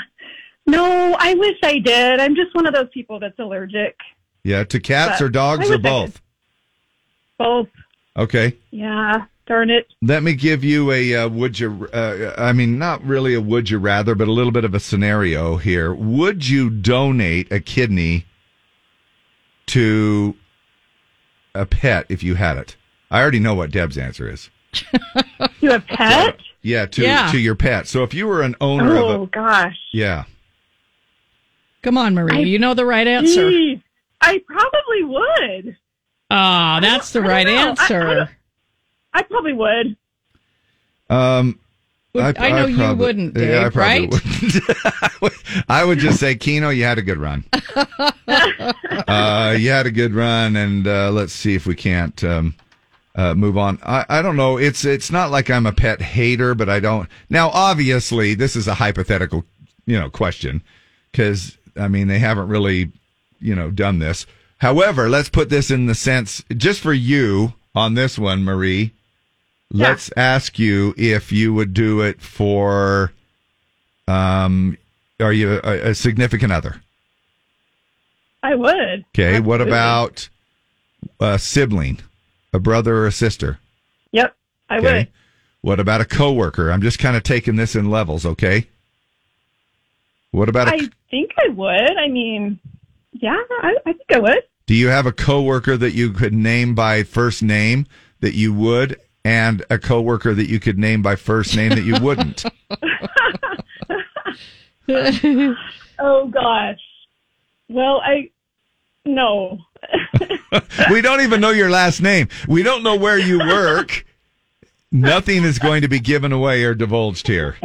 [0.65, 2.19] no, I wish I did.
[2.19, 3.95] I'm just one of those people that's allergic.
[4.43, 6.21] Yeah, to cats But or dogs or both?
[7.37, 7.67] Both.
[8.17, 8.55] Okay.
[8.71, 9.25] Yeah.
[9.47, 9.87] Darn it.
[10.01, 13.69] Let me give you a uh, would you uh, I mean not really a would
[13.69, 15.93] you rather but a little bit of a scenario here.
[15.93, 18.25] Would you donate a kidney
[19.67, 20.35] to
[21.53, 22.75] a pet if you had it?
[23.11, 24.49] I already know what Deb's answer is.
[25.61, 26.37] You have pet?
[26.61, 27.31] Yeah, to Yeah.
[27.31, 27.87] to your pet.
[27.87, 29.77] So if you were an owner Oh of a Oh gosh.
[29.91, 30.25] yeah.
[31.81, 32.37] Come on, Marie.
[32.37, 33.49] I- you know the right answer.
[33.49, 33.79] Geez,
[34.21, 35.77] I probably would.
[36.31, 37.53] Ah, that's the right know.
[37.53, 38.34] I- I answer.
[39.15, 39.95] I probably would.
[41.09, 41.59] Um
[42.13, 44.11] Would- I know you probably- wouldn't, yeah, I Dave, right?
[45.21, 45.65] wouldn't.
[45.69, 47.43] I would just say, Keno, you had a good run.
[48.27, 52.55] uh, you had a good run, and uh, let's see if we can't um,
[53.15, 53.79] uh, move on.
[53.83, 54.57] I, I don't know.
[54.57, 57.09] It's it's not like I'm a pet hater, but I don't.
[57.29, 59.43] Now, obviously, this is a hypothetical,
[59.85, 60.61] you know, question
[61.11, 62.91] because I mean they haven't really,
[63.39, 64.25] you know, done this.
[64.59, 68.93] However, let's put this in the sense just for you on this one, Marie.
[69.71, 73.11] Let's ask you if you would do it for,
[74.07, 74.77] um,
[75.19, 76.81] are you a, a significant other?
[78.43, 79.05] I would.
[79.09, 79.39] Okay.
[79.39, 80.29] What about
[81.19, 81.99] a sibling,
[82.53, 83.59] a brother or a sister?
[84.11, 84.35] Yep,
[84.69, 84.97] I Okay.
[84.99, 85.07] would.
[85.61, 86.71] What about a coworker?
[86.71, 88.23] I'm just kind of taking this in levels.
[88.25, 88.67] Okay.
[90.31, 91.97] What about a, I think I would.
[91.97, 92.59] I mean,
[93.13, 94.43] yeah, I, I think I would.
[94.67, 97.87] do you have a coworker that you could name by first name
[98.19, 101.95] that you would, and a coworker that you could name by first name that you
[101.99, 102.45] wouldn't?
[105.99, 106.79] oh gosh.
[107.67, 108.29] Well, I
[109.05, 109.57] no.
[110.91, 112.27] we don't even know your last name.
[112.47, 114.05] We don't know where you work.
[114.91, 117.57] Nothing is going to be given away or divulged here.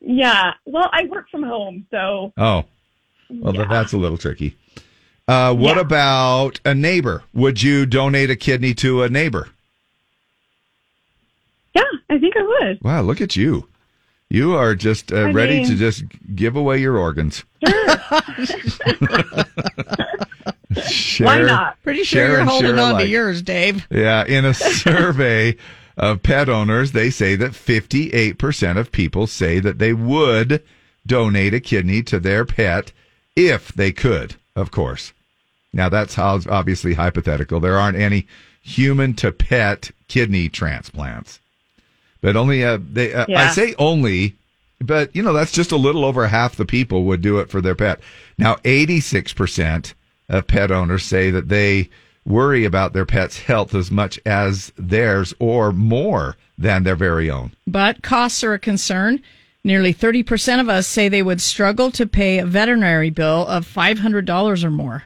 [0.00, 0.52] Yeah.
[0.66, 2.64] Well, I work from home, so Oh,
[3.30, 4.56] well, th- that's a little tricky.
[5.26, 5.82] Uh, what Yeah.
[5.82, 7.22] about a neighbor?
[7.34, 9.48] Would you donate a kidney to a neighbor?
[12.08, 12.82] Yeah, I think I would.
[12.82, 13.68] Wow, look at you.
[14.30, 16.04] You are just uh, I ready to just
[16.34, 17.44] give away your organs.
[20.86, 21.82] Share, Why not?
[21.82, 23.86] Pretty sure share you're holding share on to yours, Dave.
[23.90, 25.56] Yeah, in a survey
[25.96, 30.62] of pet owners, they say that 58% of people say that they would
[31.06, 32.92] donate a kidney to their pet
[33.34, 35.12] if they could, of course.
[35.72, 37.60] Now, that's how obviously hypothetical.
[37.60, 38.26] There aren't any
[38.62, 41.40] human to pet kidney transplants.
[42.20, 44.36] But only, uh, they, uh, I say only,
[44.80, 47.60] but you know, that's just a little over half the people would do it for
[47.60, 48.00] their pet.
[48.36, 49.94] Now, 86%
[50.28, 51.90] of pet owners say that they
[52.24, 57.52] worry about their pet's health as much as theirs or more than their very own.
[57.66, 59.22] But costs are a concern.
[59.64, 64.64] Nearly 30% of us say they would struggle to pay a veterinary bill of $500
[64.64, 65.04] or more.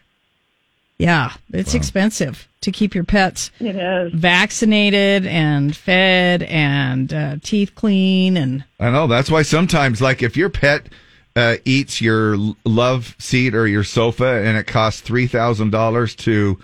[1.03, 4.13] Yeah, it's expensive to keep your pets It is.
[4.13, 9.07] vaccinated and fed and uh, teeth clean and I know.
[9.09, 10.87] That's why sometimes, like, if your pet
[11.35, 16.59] uh, eats your love seat or your sofa and it costs $3,000 to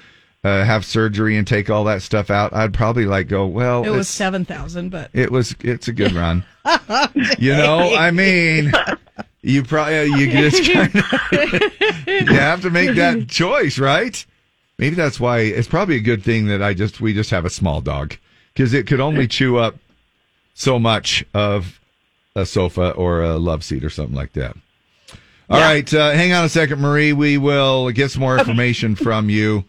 [0.44, 3.88] uh, have surgery and take all that stuff out, I'd probably like go, well, it
[3.90, 6.44] was it's- 7,000 but it was, it's a good run.
[7.38, 8.72] You know, I mean,
[9.42, 11.62] you probably, you just kind of,
[12.06, 14.24] you have to make that choice, right?
[14.78, 17.50] Maybe that's why it's probably a good thing that I just, we just have a
[17.50, 18.16] small dog
[18.52, 19.76] because it could only chew up
[20.54, 21.80] so much of
[22.36, 24.56] a sofa or a love seat or something like that.
[25.50, 27.12] All right, uh, hang on a second, Marie.
[27.14, 29.64] We will get some more information from you.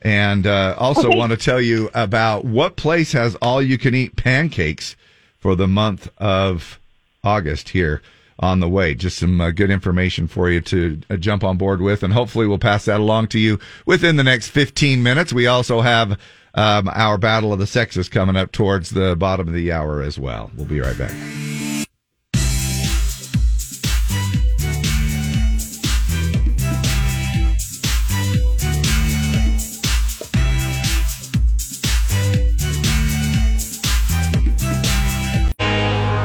[0.00, 1.16] And uh, also Okay.
[1.18, 4.96] want to tell you about what place has all you can eat pancakes
[5.38, 6.78] for the month of
[7.24, 8.00] August here
[8.44, 8.94] on the way.
[8.94, 12.02] Just some uh, good information for you to uh, jump on board with.
[12.02, 15.32] And hopefully we'll pass that along to you within the next 15 minutes.
[15.32, 16.18] We also have
[16.54, 20.18] um, our Battle of the Sexes coming up towards the bottom of the hour as
[20.18, 20.50] well.
[20.54, 21.12] We'll be right back.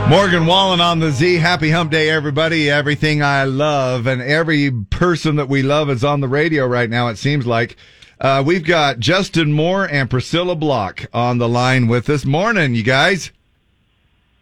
[0.09, 1.35] Morgan Wallen on the Z.
[1.35, 2.67] Happy Hump Day, everybody.
[2.67, 7.09] Everything I love and every person that we love is on the radio right now,
[7.09, 7.77] it seems like.
[8.19, 12.25] Uh, we've got Justin Moore and Priscilla Block on the line with us.
[12.25, 13.29] Morning, you guys.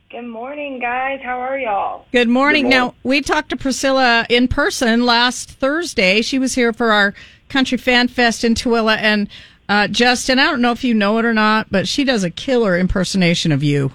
[0.10, 1.20] Good morning, guys.
[1.22, 2.06] How are y'all?
[2.14, 2.64] Good morning.
[2.64, 2.94] Good morning.
[2.94, 6.22] Now, we talked to Priscilla in person last Thursday.
[6.22, 7.14] She was here for our
[7.50, 8.98] Country Fan Fest in Tooele.
[8.98, 9.28] And
[9.68, 12.30] uh, Justin, I don't know if you know it or not, but she does a
[12.30, 13.92] killer impersonation of you.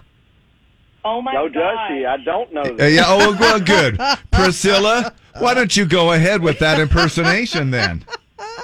[1.05, 1.43] Oh my god.
[1.43, 1.61] No, god!
[1.61, 2.07] does she?
[2.07, 2.93] I don't know Uh, that.
[2.93, 3.99] yeah, oh, well, good.
[4.31, 8.05] Priscilla, why don't you go ahead with that impersonation then?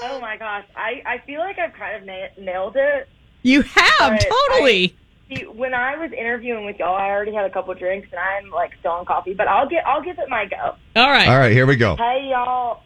[0.02, 0.64] Oh my gosh!
[0.76, 3.08] I I feel like I've kind of na- nailed it.
[3.42, 4.18] You have,
[4.50, 4.94] totally.
[5.30, 8.20] I- see, when I was interviewing with y'all, I already had a couple drinks and
[8.20, 10.74] I'm like still on coffee, but I'll get I'll give it my go.
[10.96, 11.28] All right.
[11.28, 11.96] All right, here we go.
[11.96, 12.82] Hey y'all,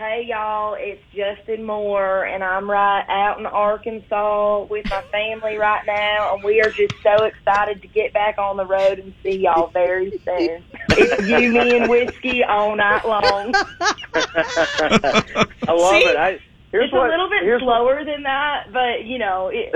[0.00, 5.82] hey y'all, it's Justin Moore, and I'm right out in Arkansas with my family right
[5.86, 9.42] now, and we are just so excited to get back on the road and see
[9.44, 10.64] y'all very soon.
[10.96, 13.54] It's you, me, and whiskey all night long.
[14.14, 16.08] I love See?
[16.08, 16.16] it.
[16.16, 16.40] I,
[16.72, 19.72] here's it's what, a little bit here's slower than that, but you know, it,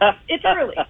[0.00, 0.74] I, it's early.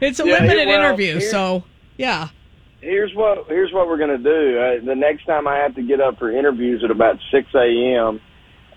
[0.00, 1.64] It's a Yeah, limited well, interview, so
[1.98, 2.30] yeah.
[2.80, 4.58] Here's what here's what we're gonna do.
[4.58, 8.20] Uh, the next time I have to get up for interviews at about six a.m.,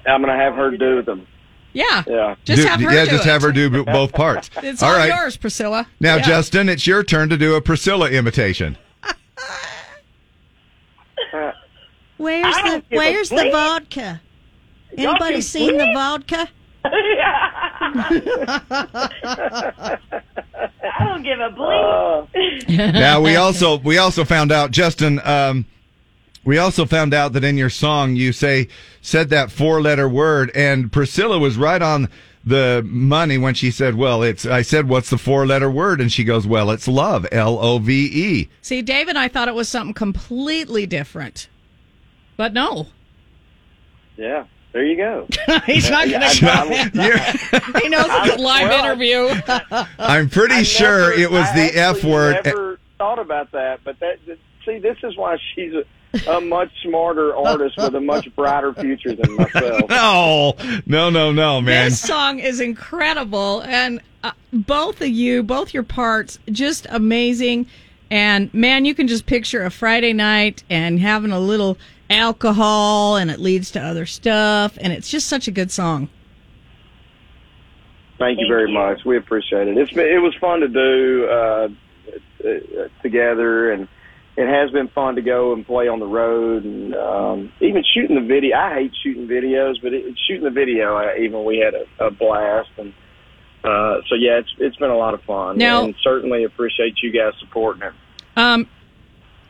[0.05, 1.25] I'm gonna have her do them.
[1.71, 2.03] Yeah.
[2.05, 2.35] Yeah.
[2.43, 3.29] Just Do- have her yeah, do just it.
[3.29, 4.49] have her do both parts.
[4.63, 5.07] It's all all right.
[5.07, 5.87] yours, Priscilla.
[5.99, 6.21] Now, Yeah.
[6.23, 8.77] Justin, it's your turn to do a Priscilla imitation.
[12.17, 14.21] Where's the don't give a Where's the vodka?
[14.95, 15.93] Anybody can seen the bleep.
[15.95, 16.49] vodka?
[20.97, 22.93] I don't give a bleep.
[22.93, 25.19] now we also we also found out, Justin.
[25.23, 25.65] Um,
[26.45, 28.67] we also found out that in your song you say
[29.01, 32.09] said that four letter word, and Priscilla was right on
[32.45, 36.11] the money when she said, "Well, it's." I said, "What's the four letter word?" And
[36.11, 37.25] she goes, "Well, it's love.
[37.31, 41.47] L O V E." See, Dave and I thought it was something completely different.
[42.35, 42.87] But no.
[44.17, 44.45] Yeah.
[44.73, 45.27] There you go.
[45.65, 47.39] He's not going to I-
[47.75, 49.41] I- He knows it's a live Well, interview.
[49.99, 52.37] I'm pretty I sure never- it was I the F word.
[52.43, 55.83] Never thought about that, but that that- see, this is why she's a,
[56.31, 59.81] a much smarter artist with a much brighter future than myself.
[59.89, 60.55] No,
[60.87, 61.85] no, no, no, man.
[61.89, 67.67] This song is incredible, and uh, both of you, both your parts, just amazing.
[68.09, 71.77] And man, you can just picture a Friday night and having a little
[72.13, 74.77] alcohol, and it leads to other stuff.
[74.79, 76.09] And it's just such a good song.
[78.19, 79.03] Thank you very much.
[79.05, 79.77] We appreciate it.
[79.77, 81.67] It's been, it was fun to do uh,
[82.45, 83.87] uh, together, and
[84.37, 88.15] it has been fun to go and play on the road, and um, even shooting
[88.15, 88.55] the video.
[88.55, 92.11] I hate shooting videos, but it, shooting the video, I, even we had a, a
[92.11, 92.93] blast, and
[93.63, 95.57] uh, so yeah, it's it's been a lot of fun.
[95.57, 97.93] Now- and certainly appreciate you guys supporting it.
[98.37, 98.67] Um,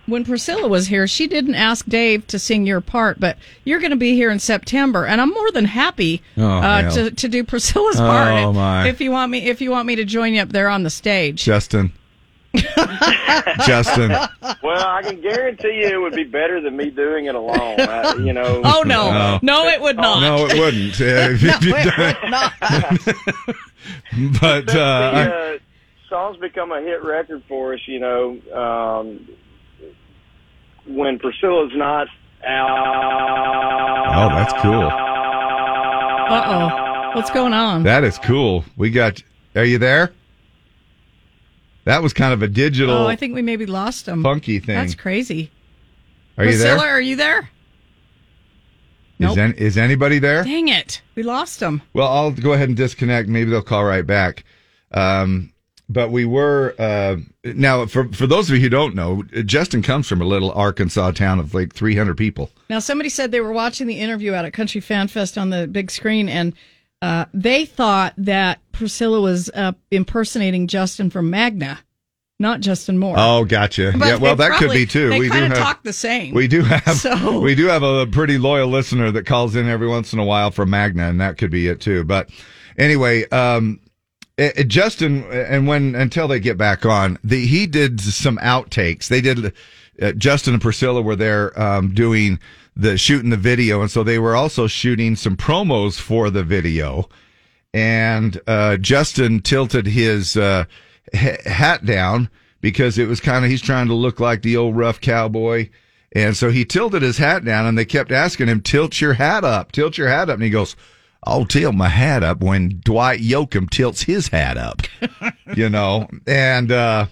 [0.05, 3.91] when Priscilla was here, she didn't ask Dave to sing your part, but you're going
[3.91, 7.43] to be here in September, and I'm more than happy Oh, uh, to, to do
[7.43, 8.49] Priscilla's Oh, part.
[8.49, 8.87] if, my.
[8.87, 10.89] if you want me, if you want me to join you up there on the
[10.89, 11.43] stage.
[11.43, 11.91] Justin.
[13.65, 14.09] Justin.
[14.11, 17.79] Well, I can guarantee you it would be better than me doing it alone.
[17.79, 18.61] I, you know.
[18.65, 20.19] Oh no, no, it would not.
[20.21, 20.93] No, it wouldn't.
[21.01, 22.53] Uh, No, it would not.
[24.41, 25.57] but the uh, uh,
[26.09, 27.79] song's become a hit record for us.
[27.87, 29.27] You know, um,
[30.87, 32.07] when Priscilla's not
[32.45, 34.07] out.
[34.15, 34.89] oh, that's cool.
[36.29, 37.83] Uh oh, what's going on?
[37.83, 38.63] That is cool.
[38.77, 39.21] We got.
[39.55, 40.13] Are you there?
[41.85, 44.23] That was kind of a digital Oh, I think we maybe lost him.
[44.23, 44.75] funky thing.
[44.75, 45.51] That's crazy.
[46.37, 46.89] Are you Priscilla, there?
[46.89, 47.49] are you there?
[49.19, 50.43] Is, an, is anybody there?
[50.43, 51.81] Dang it, we lost him.
[51.93, 53.29] Well, I'll go ahead and disconnect.
[53.29, 54.43] Maybe they'll call right back.
[54.91, 55.52] Um,
[55.93, 60.07] but we were uh, now for for those of you who don't know, Justin comes
[60.07, 62.49] from a little Arkansas town of like 300 people.
[62.69, 65.67] Now, somebody said they were watching the interview out at Country Fan Fest on the
[65.67, 66.53] big screen, and
[67.01, 71.79] uh, they thought that Priscilla was uh, impersonating Justin from Magna,
[72.39, 73.15] not Justin Moore.
[73.17, 73.93] Oh, gotcha.
[73.97, 75.09] But yeah, well, that could be too.
[75.19, 76.33] We do have talk the same.
[76.33, 79.87] we do have So- we do have a pretty loyal listener that calls in every
[79.87, 82.03] once in a while from Magna, and that could be it too.
[82.05, 82.29] But
[82.77, 83.79] anyway, um,
[84.37, 89.07] it, it- Justin, and when until they get back on, the, he did some outtakes.
[89.07, 89.53] They did.
[90.01, 92.39] Uh, Justin and Priscilla were there um, doing
[92.75, 97.07] the shooting the video, and so they were also shooting some promos for the video.
[97.75, 100.65] And uh, Justin tilted his uh,
[101.15, 102.29] ha- hat down
[102.61, 105.69] because it was kind of he's trying to look like the old rough cowboy.
[106.15, 109.43] And so he tilted his hat down, and they kept asking him, "Tilt your hat
[109.43, 110.75] up, tilt your hat up." And he goes,
[111.25, 114.81] "I'll tilt my hat up when Dwight Yoakam tilts his hat up."
[115.55, 117.05] you know, and uh,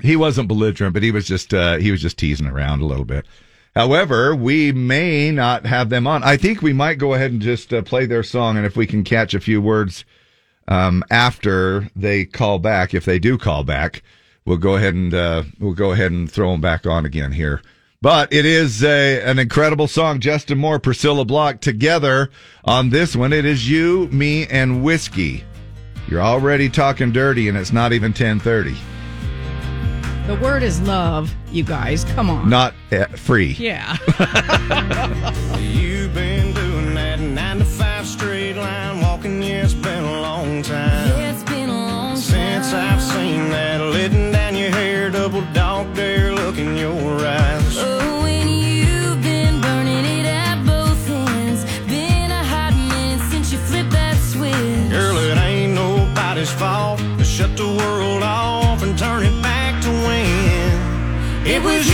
[0.00, 3.04] he wasn't belligerent, but he was just uh, he was just teasing around a little
[3.04, 3.26] bit.
[3.74, 6.22] However, we may not have them on.
[6.22, 8.86] I think we might go ahead and just uh, play their song, and if we
[8.86, 10.04] can catch a few words
[10.68, 14.02] um, after they call back, if they do call back,
[14.44, 17.62] we'll go ahead and uh, we'll go ahead and throw them back on again here.
[18.04, 20.20] But it is a, an incredible song.
[20.20, 22.28] Justin Moore, Priscilla Block together
[22.62, 23.32] on this one.
[23.32, 25.42] It is you, me, and whiskey.
[26.06, 28.76] You're already talking dirty, and it's not even ten thirty.
[30.26, 32.04] The word is love, you guys.
[32.04, 32.50] Come on.
[32.50, 33.52] Not uh, free.
[33.52, 33.96] Yeah.
[35.58, 40.62] You've been doing that nine to five straight line walking, yeah, it's been a long
[40.62, 41.08] time.
[41.08, 43.00] Yeah, it's been a long Since I've
[61.64, 61.93] was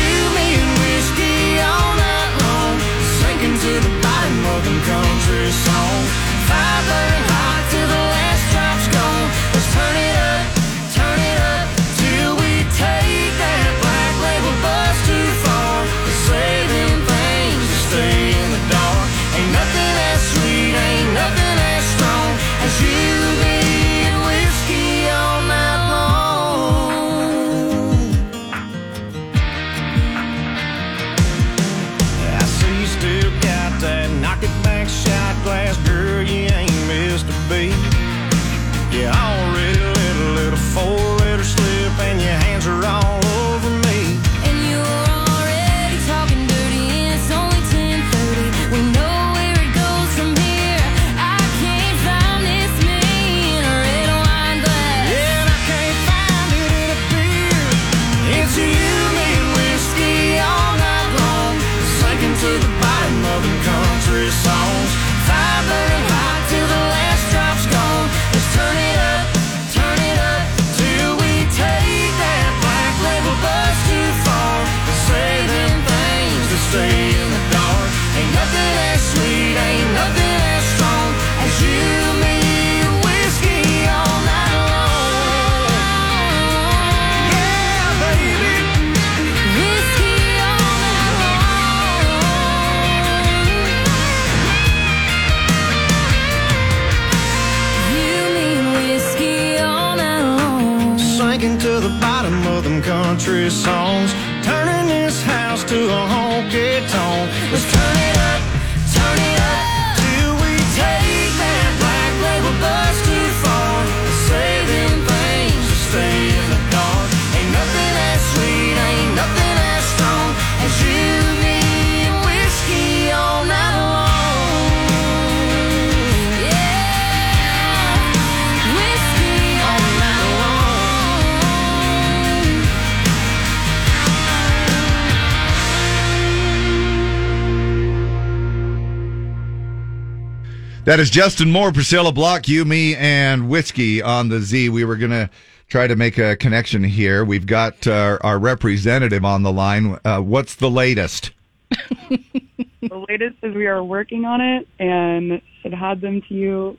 [140.90, 144.70] That is Justin Moore, Priscilla Block, you, me, and Whiskey on the Z.
[144.70, 145.30] We were going to
[145.68, 147.24] try to make a connection here.
[147.24, 150.00] We've got uh, our representative on the line.
[150.04, 151.30] Uh, what's the latest?
[151.70, 156.76] the latest is we are working on it and should have them to you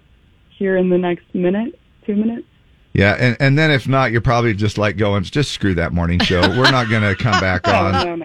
[0.57, 2.47] here in the next minute, two minutes.
[2.93, 6.19] Yeah, and, and then if not, you're probably just like going, just screw that morning
[6.19, 6.41] show.
[6.41, 8.23] We're not going to come back oh, on.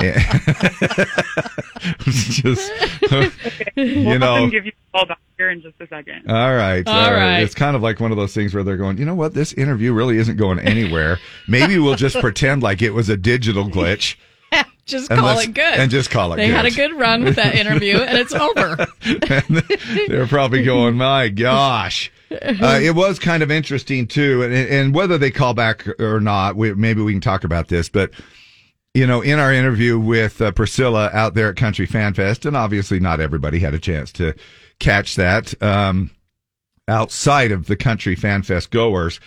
[0.00, 0.18] Yeah.
[2.00, 2.72] just,
[3.76, 4.48] you we'll know.
[4.50, 6.30] give you a call back here in just a second.
[6.30, 6.86] All right.
[6.86, 7.40] All right.
[7.40, 9.34] It's kind of like one of those things where they're going, you know what?
[9.34, 11.18] This interview really isn't going anywhere.
[11.46, 14.16] Maybe we'll just pretend like it was a digital glitch.
[14.86, 15.64] just And call let's- it good.
[15.74, 16.42] and just call it good.
[16.42, 16.56] They good.
[16.56, 18.86] had a good run with that interview, and it's over.
[20.08, 22.10] They're probably going, my gosh.
[22.62, 26.56] Uh, it was kind of interesting too, and, and whether they call back or not,
[26.56, 27.88] we, maybe we can talk about this.
[27.88, 28.12] But
[28.94, 32.56] you know, in our interview with uh, Priscilla out there at Country Fan Fest, and
[32.56, 34.34] obviously not everybody had a chance to
[34.78, 36.10] catch that um,
[36.88, 39.18] outside of the Country Fan Fest goers.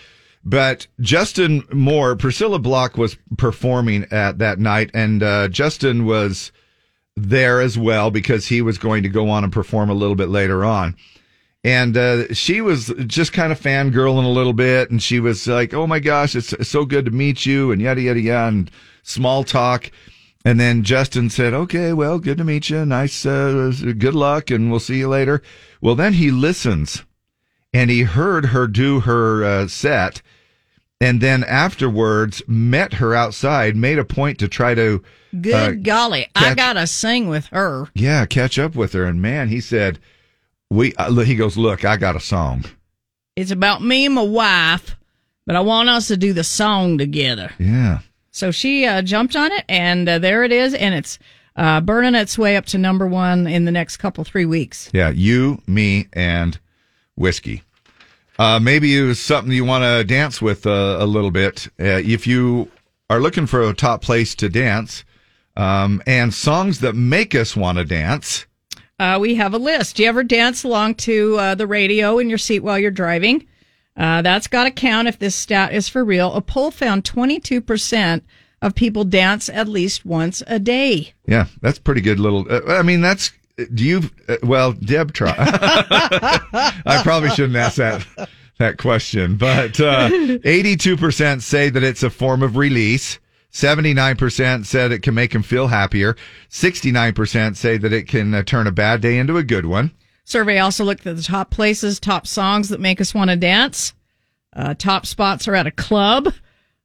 [0.44, 6.52] But Justin Moore, Priscilla Block was performing at that night, and uh, Justin was
[7.16, 10.30] there as well because he was going to go on and perform a little bit
[10.30, 10.96] later on.
[11.66, 15.74] And uh, she was just kind of fangirling a little bit, and she was like,
[15.74, 18.72] "Oh my gosh, it's so good to meet you," and yada yada yada, and
[19.02, 19.90] small talk.
[20.46, 22.86] And then Justin said, "Okay, well, good to meet you.
[22.86, 25.42] Nice, uh, good luck, and we'll see you later."
[25.82, 27.04] Well, then he listens,
[27.74, 30.22] and he heard her do her uh, set,
[31.02, 35.02] and then afterwards met her outside, made a point to try to
[35.42, 37.88] Good uh, golly, I gotta sing with her.
[37.96, 39.06] yeah, catch up with her.
[39.06, 39.98] And man, he said,
[40.76, 42.66] "We." Uh, he goes, "Look, I got a song."
[43.36, 44.96] It's about me and my wife,
[45.46, 47.52] but I want us to do the song together.
[47.60, 48.00] Yeah,
[48.32, 51.20] So she uh, jumped on it, and uh, there it is, and it's
[51.56, 54.90] uh, burning its way up to number one in the next couple three weeks.
[54.94, 55.10] yeah.
[55.10, 56.60] You, me, and
[57.16, 57.64] whiskey.
[58.38, 61.68] Uh, maybe it was something you want to dance with uh, a little bit.
[61.80, 62.70] Uh, if you
[63.10, 65.06] are looking for a top place to dance,
[65.58, 68.46] um, and songs that make us want to dance.
[68.98, 69.98] Uh, we have a list.
[69.98, 73.46] Do you ever dance along to uh, the radio in your seat while you're driving?
[73.98, 76.34] Uh, that's got to count if this stat is for real.
[76.34, 78.22] A poll found 22%
[78.62, 81.14] of people dance at least once a day.
[81.28, 82.46] Yeah, that's pretty good little.
[82.50, 83.32] Uh, I mean, that's.
[83.74, 84.02] Do you?
[84.28, 85.34] Uh, well, Deb, try.
[85.38, 88.06] I probably shouldn't ask that
[88.58, 90.10] that question, but uh,
[90.44, 93.18] eighty-two percent say that it's a form of release.
[93.56, 96.18] Seventy-nine percent said it can make them feel happier.
[96.50, 99.92] Sixty-nine percent say that it can uh, turn a bad day into a good one.
[100.26, 103.94] Survey also looked at the top places, top songs that make us want to dance.
[104.54, 106.34] Uh, top spots are at a club,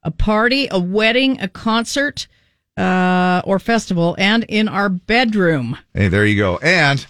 [0.04, 2.28] a party, a wedding, a concert,
[2.76, 5.76] uh, or festival, and in our bedroom.
[5.92, 6.58] Hey, there you go.
[6.58, 7.04] And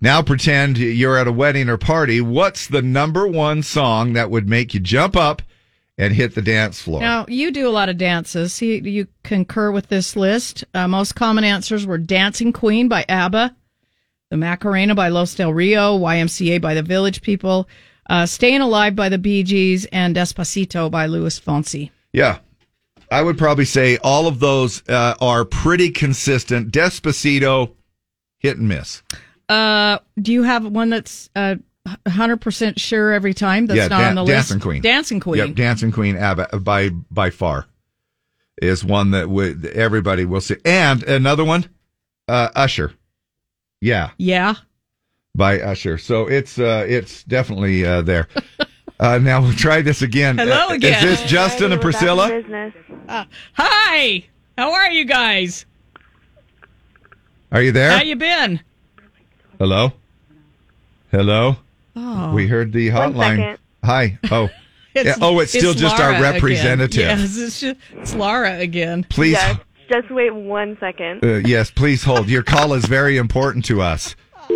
[0.00, 2.22] now pretend you're at a wedding or party.
[2.22, 5.42] What's the number one song that would make you jump up
[5.98, 7.00] and hit the dance floor?
[7.00, 8.60] Now, you do a lot of dances.
[8.60, 10.64] You, you concur with this list.
[10.74, 13.54] Uh, most common answers were Dancing Queen by ABBA,
[14.30, 17.68] The Macarena by Los Del Rio, YMCA by the Village People,
[18.08, 21.90] uh, Staying Alive by the Bee Gees, and Despacito by Luis Fonsi.
[22.12, 22.38] Yeah.
[23.10, 26.72] I would probably say all of those uh, are pretty consistent.
[26.72, 27.74] Despacito,
[28.38, 29.02] hit and miss.
[29.48, 31.56] Uh, do you have one that's uh,
[31.86, 34.34] 100% sure every time that's yeah, not Dan- on the list?
[34.48, 34.82] Dancing Queen.
[34.82, 35.46] Dancing Queen.
[35.48, 37.66] Yep, Dancing Queen ABBA, by by far
[38.62, 40.56] is one that would everybody will see.
[40.64, 41.68] And another one,
[42.28, 42.92] uh, Usher.
[43.80, 44.54] Yeah, Yeah.
[45.34, 45.98] by Usher.
[45.98, 48.28] So it's uh, it's definitely uh, there.
[49.00, 50.38] Uh, now we'll try this again.
[50.38, 51.04] Hello Uh, again.
[51.04, 52.30] Is this Justin and Priscilla?
[53.08, 53.24] Uh,
[53.54, 54.24] hi.
[54.56, 55.66] How are you guys?
[57.50, 57.90] Are you there?
[57.90, 58.60] How you been?
[59.58, 59.92] Hello?
[61.10, 61.56] Hello?
[61.96, 62.32] Oh.
[62.34, 63.58] We heard the hotline.
[63.84, 64.18] Hi.
[64.30, 64.48] Oh.
[64.94, 67.00] It's- Yeah, oh, it's still just Laura our representative.
[67.02, 69.02] Yes, it's, just, it's Laura again.
[69.10, 69.32] Please.
[69.32, 69.58] Yes,
[69.90, 71.24] just wait one second.
[71.24, 72.28] Uh, yes, please hold.
[72.28, 74.14] Your call is very important to us.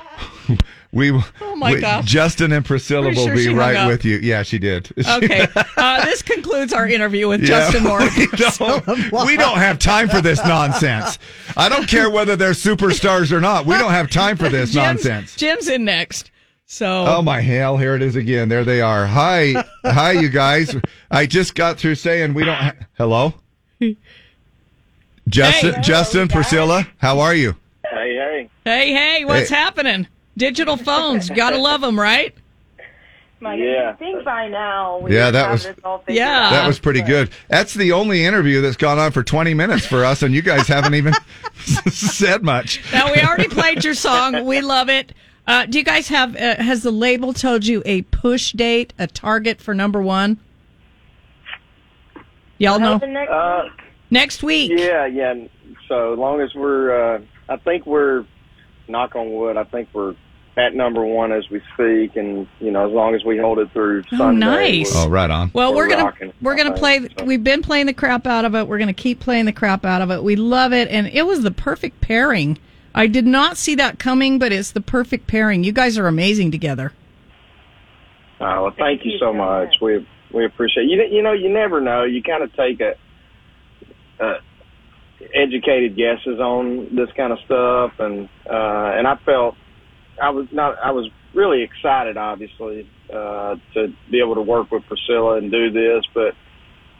[0.90, 1.10] We,
[1.43, 2.06] Oh, my we- gosh.
[2.06, 4.16] Justin and Priscilla Pretty will sure be right with you.
[4.19, 4.89] Yeah, she did.
[5.09, 5.47] Okay.
[5.77, 8.01] Uh, this concludes our interview with Yeah, Justin Moore.
[8.16, 8.27] we
[9.10, 11.19] don't, we don't have time for this nonsense.
[11.59, 13.66] I don't care whether they're superstars or not.
[13.66, 15.36] We don't have time for this Jim's- nonsense.
[15.36, 16.31] Jim's in next.
[16.70, 17.78] So Oh my hell!
[17.78, 18.51] Here it is again.
[18.51, 19.07] There they are.
[19.07, 20.77] Hi, hi, you guys.
[21.11, 22.55] I just got through saying we don't.
[22.57, 23.32] Ha- Hello,
[25.28, 25.81] Justin, Hey.
[25.81, 26.86] Justin, Priscilla.
[26.99, 27.57] How are you?
[27.90, 28.51] Hey, hey.
[28.66, 29.57] Hey, hey, what's Hey.
[29.57, 30.09] happening?
[30.36, 32.35] Digital phones, gotta love them, right?
[33.40, 33.95] My Yeah.
[33.95, 36.49] Think by now we Yeah, that was- this all figured Yeah.
[36.49, 36.51] out.
[36.51, 37.31] That was pretty good.
[37.49, 40.66] That's the only interview that's gone on for 20 minutes for us, and you guys
[40.69, 41.15] haven't even
[41.90, 42.82] said much.
[42.93, 44.45] Now we already played your song.
[44.45, 45.12] We love it.
[45.49, 46.37] Uh, do you guys have?
[46.37, 50.39] Uh, has the label told you a push date, a target for number one?
[52.59, 53.69] Y'all know Next Uh,
[54.11, 54.70] next week.
[54.75, 55.35] yeah, yeah.
[55.89, 58.25] So as long as we're, uh, I think we're,
[58.89, 60.15] knock on wood, I think we're
[60.57, 63.70] at number one as we speak, and you know, as long as we hold it
[63.73, 64.45] through Oh, Sunday.
[64.81, 64.93] nice.
[64.95, 65.51] we're- Oh, right on.
[65.55, 67.09] Well, we're, We're gonna rocking, we're gonna play.
[67.16, 67.25] so.
[67.25, 68.66] We've been playing the crap out of it.
[68.69, 70.23] We're gonna keep playing the crap out of it.
[70.23, 72.59] We love it, and it was the perfect pairing.
[72.94, 75.65] I did not see that coming, but it's the perfect pairing.
[75.65, 76.93] You guys are amazing together.
[78.40, 79.74] Oh, well, thank you so much.
[79.81, 81.02] We we appreciate you.
[81.10, 82.05] You know, you never know.
[82.05, 82.94] You kind of take a,
[84.20, 84.35] a
[85.35, 89.56] educated guesses on this kind of stuff, and uh, and I felt
[90.20, 90.77] I was not.
[90.82, 95.70] I was really excited, obviously, uh, to be able to work with Priscilla and do
[95.70, 96.05] this.
[96.15, 96.35] But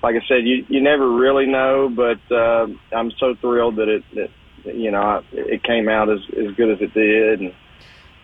[0.03, 1.89] like I said, you you never really know.
[1.95, 4.31] But uh, I'm so thrilled that it that
[4.65, 7.41] you know it came out as as good as it did.
[7.41, 7.55] And,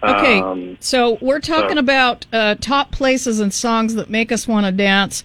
[0.03, 4.47] Okay, um, so we're talking so- about uh, top places and songs that make us
[4.47, 5.25] want to dance.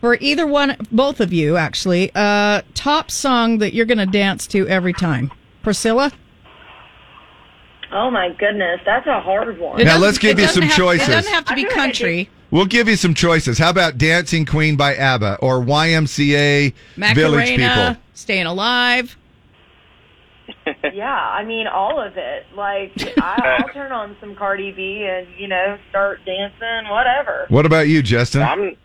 [0.00, 4.46] For either one, both of you actually, uh, top song that you're going to dance
[4.48, 5.30] to every time.
[5.62, 6.12] Priscilla.
[7.92, 9.80] Oh my goodness, that's a hard one.
[9.80, 11.08] It Now, let's give you some have- choices.
[11.08, 12.28] It doesn't have to be I like country.
[12.50, 13.58] We'll give you some choices.
[13.58, 16.72] How about Dancing Queen by ABBA or YMCA
[17.14, 17.96] Village People?
[18.14, 19.16] Staying Alive.
[20.92, 22.46] yeah, I mean all of it.
[22.54, 27.46] Like I, I'll turn on some Cardi B and you know start dancing, whatever.
[27.48, 28.42] What about you, Justin?
[28.42, 28.76] I'm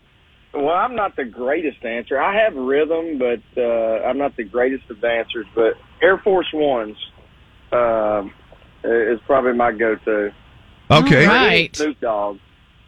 [0.54, 0.74] well.
[0.74, 2.20] I'm not the greatest dancer.
[2.20, 5.46] I have rhythm, but uh, I'm not the greatest of dancers.
[5.54, 6.96] But Air Force Ones
[7.72, 8.32] um
[8.84, 10.32] is probably my go-to.
[10.90, 11.26] Okay.
[11.26, 11.74] All right.
[11.74, 12.38] Snoop Dogg.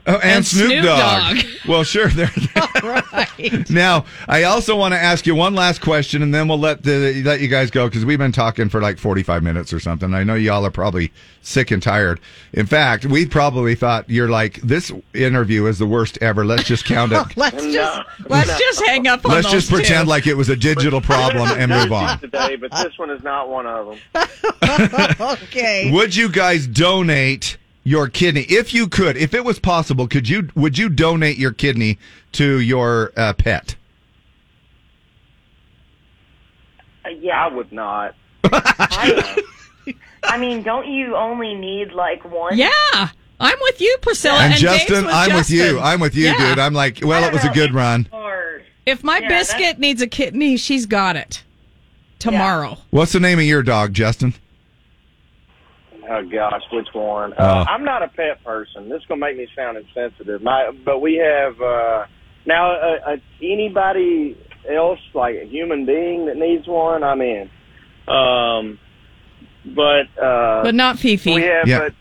[0.06, 1.36] Oh, and, And Snoop, Snoop Dogg.
[1.38, 1.44] Dogg.
[1.66, 2.08] Well, sure.
[2.08, 2.30] There.
[2.82, 3.70] right.
[3.70, 7.22] Now, I also want to ask you one last question, and then we'll let the
[7.24, 10.12] let you guys go because we've been talking for like forty five minutes or something.
[10.12, 11.10] I know y'all are probably
[11.40, 12.20] sick and tired.
[12.52, 16.44] In fact, we probably thought you're like this interview is the worst ever.
[16.44, 17.26] Let's just count it.
[17.38, 17.70] Let's No.
[17.72, 20.10] just let's just hang up on Let's those just pretend two.
[20.10, 22.18] like it was a digital problem and move on.
[22.20, 24.28] today, but this one is not one of them.
[25.20, 25.90] okay.
[25.92, 29.16] Would you guys donate your kidney if you could?
[29.16, 30.48] If it was possible, could you?
[30.56, 31.98] Would you donate your kidney
[32.32, 33.76] to your uh, pet?
[37.04, 38.14] Uh, yeah, I would not.
[38.44, 39.42] I,
[40.24, 42.56] I mean, don't you only need like one?
[42.56, 42.70] Yeah,
[43.40, 44.38] I'm with you, Priscilla.
[44.38, 45.80] and And, James Justin, with I'm with you.
[45.80, 46.48] I'm with you, Yeah.
[46.48, 46.58] dude.
[46.58, 48.08] I'm like, well, it was a good run.
[48.10, 48.64] Hard.
[48.86, 51.42] If my Yeah, that's- biscuit needs a kidney, she's got it
[52.18, 52.78] tomorrow.
[52.90, 54.34] What's the name of your dog, Justin?
[56.08, 57.32] Oh gosh, which one?
[57.38, 57.44] Oh.
[57.44, 58.88] Uh, I'm not a pet person.
[58.88, 60.42] This is gonna make me sound insensitive.
[60.42, 62.06] My, but we have uh,
[62.46, 64.36] now uh, uh, anybody
[64.70, 67.02] else like a human being that needs one.
[67.02, 67.50] I'm in.
[68.06, 68.78] Um,
[69.74, 71.34] but uh, But not Fifi.
[71.34, 71.78] We have, Yeah.
[71.80, 71.94] but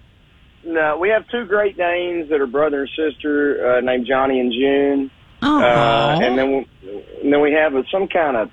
[0.65, 4.51] no, we have two Great Danes that are brother and sister, uh, named Johnny and
[4.51, 5.11] June.
[5.41, 6.67] Oh, Uh, and then we,
[7.21, 8.49] and then we have some kind of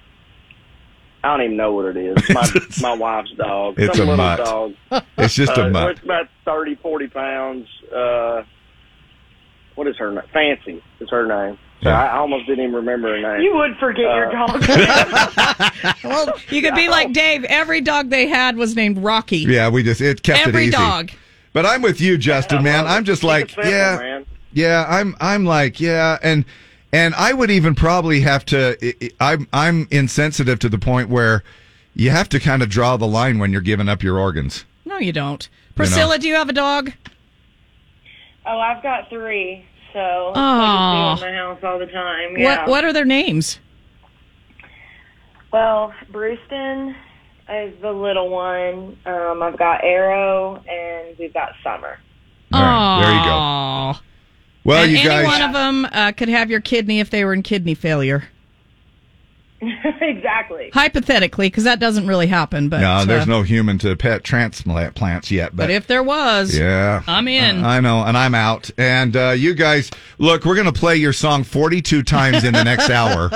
[1.23, 2.17] I don't even know what it is.
[2.31, 2.49] My
[2.81, 3.75] my wife's dog.
[3.79, 4.39] It's some a mutt.
[4.39, 4.75] dog.
[5.19, 5.91] It's just a Uh, mutt.
[5.93, 7.67] It's about thirty, forty pounds.
[7.95, 8.43] Uh,
[9.75, 10.23] what is her name?
[10.33, 11.59] Fancy is her name.
[11.83, 12.03] So Yeah.
[12.03, 13.43] I almost didn't even remember her name.
[13.43, 15.95] You would forget your Uh, dog.
[16.05, 17.45] well, you could be like Dave.
[17.45, 19.39] Every dog they had was named Rocky.
[19.39, 20.77] Yeah, we just it kept Every it easy.
[20.77, 21.11] dog.
[21.53, 22.87] But I'm with you, Justin, man.
[22.87, 24.27] I'm just Keep like, it simple, yeah, man.
[24.53, 24.85] yeah.
[24.89, 26.45] I'm I'm like, yeah, and
[26.93, 28.77] and I would even probably have to.
[28.83, 31.43] I- I- I'm I'm insensitive to the point where
[31.95, 34.65] you have to kind of draw the line when you're giving up your organs.
[34.85, 35.49] No, you don't.
[35.75, 36.93] Priscilla, do you have a dog?
[38.47, 41.13] oh, I've got three, so Aw.
[41.13, 42.37] I just in my house all the time.
[42.37, 42.61] Yeah.
[42.63, 43.59] What What are their names?
[45.53, 46.95] Well, Brewston
[47.53, 48.97] is the little one.
[49.05, 51.99] Um, I've got Arrow, and we've got Summer.
[52.53, 54.01] All right, there you go.
[54.65, 57.25] Well, and you any guys, one of them uh, could have your kidney if they
[57.25, 58.29] were in kidney failure.
[60.01, 60.71] exactly.
[60.73, 62.69] Hypothetically, because that doesn't really happen.
[62.69, 65.51] But no, there's uh, no human to pet transplants yet.
[65.55, 67.65] But, But if there was, yeah, I'm in.
[67.65, 68.71] I know, and I'm out.
[68.79, 72.65] And uh, you guys, look, we're going to play your song 42 times in the
[72.65, 73.29] next hour.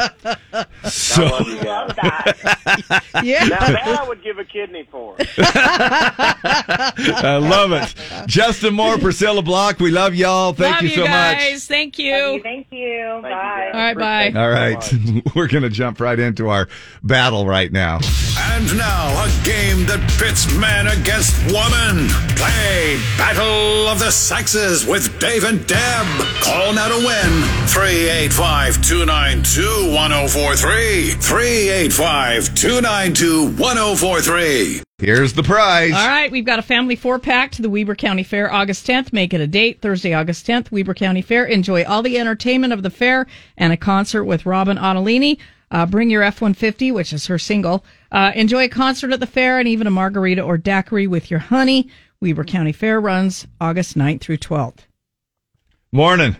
[0.89, 1.25] So,
[3.23, 3.45] yeah.
[3.45, 5.17] Now that I would give a kidney for.
[6.47, 7.95] I love it.
[8.27, 10.53] Justin Moore, Priscilla Block, we love y'all.
[10.53, 11.11] Thank Love you so much.
[11.11, 11.67] guys.
[11.67, 12.41] Thank you.
[12.43, 13.19] Thank you.
[13.23, 13.71] Bye.
[13.73, 14.33] All right, bye.
[14.41, 14.93] All right,
[15.35, 16.69] we're going to jump right into our
[17.03, 17.99] battle right now.
[18.39, 22.09] And now, a game that pits man against woman.
[22.37, 26.07] Play Battle of the Sexes with Dave and Deb.
[26.41, 27.33] Call now to win
[27.67, 31.11] 385 292 1043.
[31.21, 34.83] 385 292 1043.
[34.99, 35.93] Here's the prize.
[35.93, 39.13] All right, we've got a family four pack to the Weber County Fair August 10th.
[39.13, 41.45] Make it a date, Thursday, August 10th, Weber County Fair.
[41.45, 43.27] Enjoy all the entertainment of the fair
[43.57, 45.39] and a concert with Robyn Ottolini.
[45.75, 47.85] Uh, bring your F 150, which is her single.
[48.13, 51.41] Uh, enjoy a concert at the fair and even a margarita or daiquiri with your
[51.41, 51.89] honey.
[52.21, 54.87] Weber County Fair runs August 9th through 12th.
[55.91, 56.37] Morning.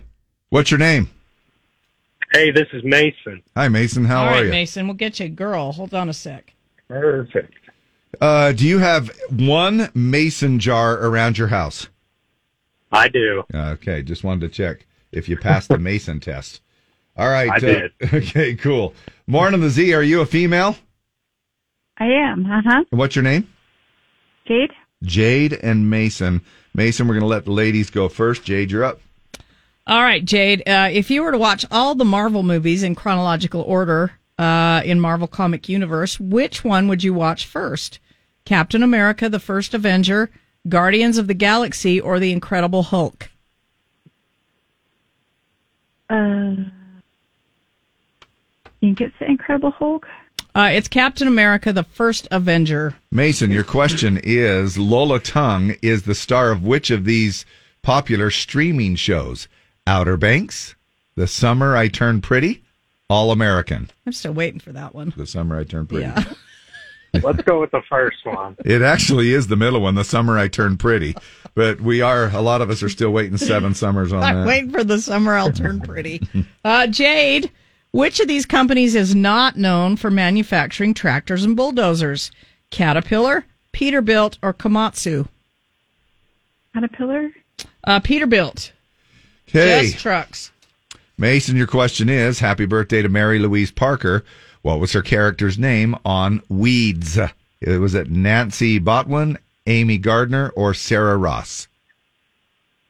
[0.49, 1.09] What's your name?
[2.31, 3.43] Hey, this is Mason.
[3.57, 4.05] Hi, Mason.
[4.05, 4.51] How All are right, you?
[4.51, 5.73] Mason, we'll get you a girl.
[5.73, 6.53] Hold on a sec.
[6.87, 7.55] Perfect.
[8.21, 11.89] Uh, do you have one mason jar around your house?
[12.89, 13.43] I do.
[13.53, 16.61] Okay, just wanted to check if you passed the mason test.
[17.17, 17.49] All right.
[17.49, 17.91] I uh, did.
[18.13, 18.93] Okay, cool.
[19.27, 19.93] Morning, the Z.
[19.93, 20.75] Are you a female?
[21.97, 22.45] I am.
[22.45, 22.83] Uh huh.
[22.89, 23.47] What's your name?
[24.47, 24.71] Jade.
[25.03, 26.41] Jade and Mason.
[26.73, 28.43] Mason, we're going to let the ladies go first.
[28.43, 28.99] Jade, you're up.
[29.87, 30.67] All right, Jade.
[30.67, 34.99] Uh, if you were to watch all the Marvel movies in chronological order uh, in
[34.99, 37.99] Marvel Comic Universe, which one would you watch first?
[38.45, 40.31] Captain America: The First Avenger,
[40.67, 43.29] Guardians of the Galaxy, or The Incredible Hulk?
[46.09, 46.55] Uh,
[48.85, 50.05] think it's the Incredible Hulk.
[50.53, 52.95] Uh, it's Captain America: The First Avenger.
[53.11, 57.45] Mason, your question is Lola Tung is the star of which of these
[57.81, 59.47] popular streaming shows?
[59.87, 60.75] Outer Banks,
[61.15, 62.63] The Summer I Turned Pretty,
[63.09, 63.89] All American.
[64.05, 65.13] I'm still waiting for that one.
[65.15, 66.05] The Summer I Turned Pretty.
[66.05, 66.23] Yeah.
[67.23, 68.57] Let's go with the first one.
[68.65, 71.15] It actually is the middle one, The Summer I Turned Pretty.
[71.53, 74.47] But we are, a lot of us are still waiting seven summers on I'm that.
[74.47, 76.21] waiting for the summer I'll turn pretty.
[76.65, 77.51] Uh, Jade,
[77.95, 82.29] which of these companies is not known for manufacturing tractors and bulldozers?
[82.69, 85.29] Caterpillar, Peterbilt, or Komatsu?
[86.73, 87.31] Caterpillar.
[87.85, 88.71] Uh, Peterbilt.
[89.47, 89.83] Okay.
[89.83, 90.51] Just trucks.
[91.17, 94.25] Mason, your question is Happy birthday to Mary Louise Parker.
[94.61, 97.17] What was her character's name on Weeds?
[97.61, 101.69] It was it Nancy Botwin, Amy Gardner, or Sarah Ross?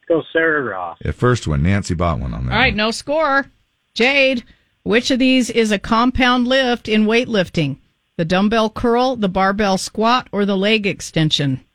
[0.08, 0.98] Go Sarah Ross.
[1.02, 2.54] The first one, Nancy Botwin on that.
[2.54, 3.46] All right, no score.
[3.94, 4.44] Jade,
[4.86, 7.78] which of these is a compound lift in weightlifting?
[8.18, 11.66] The dumbbell curl, the barbell squat, or the leg extension?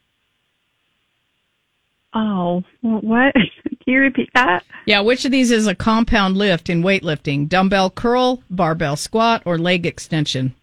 [2.14, 3.34] Oh, what?
[3.84, 4.64] Can you repeat that?
[4.86, 7.48] Yeah, which of these is a compound lift in weightlifting?
[7.48, 10.54] Dumbbell curl, barbell squat, or leg extension?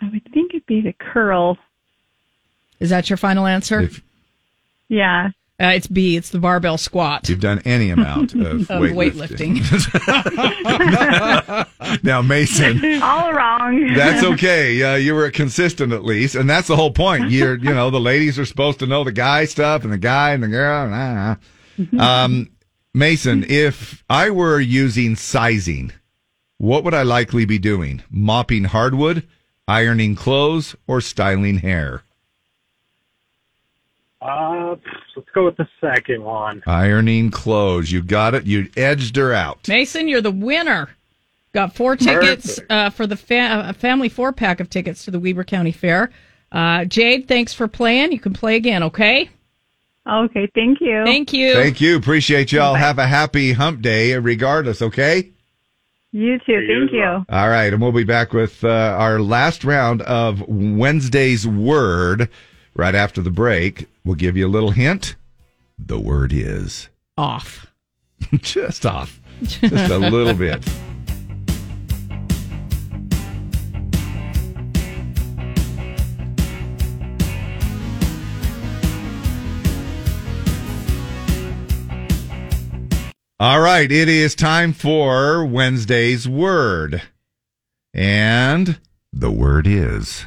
[0.00, 1.58] I would think it'd be the curl.
[2.80, 3.90] Is that your final answer?
[4.88, 5.30] Yeah.
[5.58, 6.16] Uh, it's B.
[6.18, 7.28] It's the barbell squat.
[7.30, 9.62] You've done any amount of, Of weightlifting.
[12.04, 13.94] now, Mason, All wrong.
[13.94, 14.82] that's okay.
[14.82, 17.30] Uh, you were consistent at least, and that's the whole point.
[17.30, 20.32] You're, you know, the ladies are supposed to know the guy stuff and the guy
[20.32, 20.88] and the girl.
[20.88, 21.36] Nah,
[21.92, 22.24] nah.
[22.24, 22.50] Um,
[22.92, 25.92] Mason, if I were using sizing,
[26.58, 28.02] what would I likely be doing?
[28.10, 29.26] Mopping hardwood,
[29.66, 32.02] ironing clothes, or styling hair?
[34.26, 34.76] Uh,
[35.14, 36.62] let's go with the second one.
[36.66, 37.92] Ironing clothes.
[37.92, 38.44] You got it.
[38.46, 39.68] You edged her out.
[39.68, 40.88] Mason, you're the winner.
[41.52, 45.20] Got four tickets uh, for the fa- uh, family four pack of tickets to the
[45.20, 46.10] Weber County Fair.
[46.52, 48.12] Uh, Jade, thanks for playing.
[48.12, 49.30] You can play again, okay?
[50.06, 51.04] Okay, thank you.
[51.04, 51.54] Thank you.
[51.54, 51.96] Thank you.
[51.96, 52.74] Appreciate y'all.
[52.74, 55.30] Have a happy hump day regardless, okay?
[56.12, 56.66] You too.
[56.66, 57.24] Thank you.
[57.28, 57.72] All right.
[57.72, 62.28] And we'll be back with uh, our last round of Wednesday's word
[62.74, 63.88] right after the break.
[64.06, 65.16] We'll give you a little hint.
[65.76, 66.88] The word is
[67.18, 67.66] Off.
[68.34, 69.20] just off.
[69.42, 70.64] Just a little bit.
[83.40, 87.02] All right, it is time for Wednesday's word.
[87.92, 88.78] And
[89.12, 90.26] the word is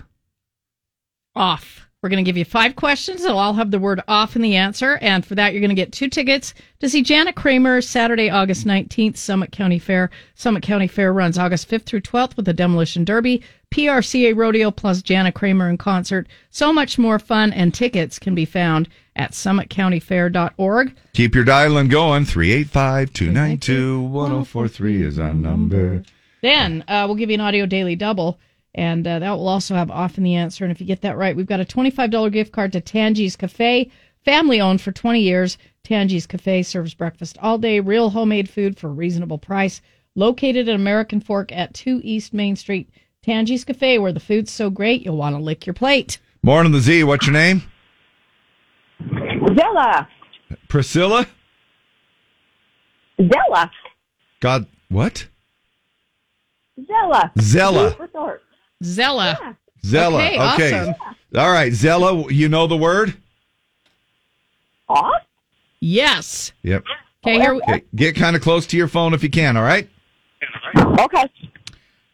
[1.34, 1.89] Off.
[2.02, 3.24] We're going to give you five questions.
[3.24, 4.98] They'll all have the word off in the answer.
[5.02, 8.66] And for that, you're going to get two tickets to see Jana Kramer Saturday, August
[8.66, 10.10] 19th, Summit County Fair.
[10.34, 15.02] Summit County Fair runs August 5th through 12th with the Demolition Derby, PRCA Rodeo, plus
[15.02, 16.28] Jana Kramer in concert.
[16.52, 20.96] So much more fun, and tickets can be found at summitcountyfair.org.
[21.12, 22.24] Keep your dialing going.
[22.24, 26.04] 385 292 1043 is our number.
[26.42, 28.40] Then uh, we'll give you an audio daily double,
[28.76, 30.64] and uh, that will also have off in the answer.
[30.64, 33.90] And if you get that right, we've got a $25 gift card to Tangi's Cafe,
[34.24, 35.58] family owned for 20 years.
[35.84, 39.82] Tangi's Cafe serves breakfast all day, real homemade food for a reasonable price.
[40.16, 42.90] Located at American Fork at 2 East Main Street.
[43.24, 46.20] Tangi's Cafe, where the food's so great you'll want to lick your plate.
[46.42, 47.04] Morning, the Z.
[47.04, 47.64] What's your name?
[49.56, 50.08] Zella.
[50.68, 51.28] Priscilla?
[53.20, 53.72] Zella.
[54.40, 55.28] God, what?
[56.86, 57.32] Zella.
[57.40, 57.96] Zella.
[58.82, 58.96] Resort.
[58.96, 59.58] Zella.
[59.86, 60.26] Zella.
[60.26, 60.96] Okay, awesome.
[61.36, 63.16] All right, Zella, you know the word?
[64.88, 65.24] Off?
[65.80, 66.52] Yes.
[66.64, 66.84] Yep.
[67.24, 67.54] Okay, here.
[67.56, 69.90] Okay, get kind of close to your phone if you can, all right?
[70.78, 71.30] Okay.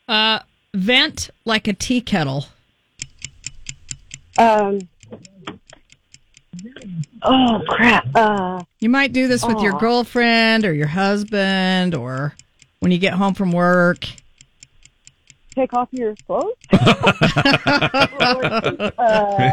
[0.08, 0.40] Uh,
[0.74, 2.46] vent like a tea kettle.
[4.38, 4.88] Um.
[7.22, 8.08] Oh crap.
[8.14, 8.62] Uh.
[8.80, 12.36] You might do this with your girlfriend or your husband or
[12.80, 14.06] when you get home from work.
[15.56, 16.54] Take off your clothes.
[18.98, 19.52] uh,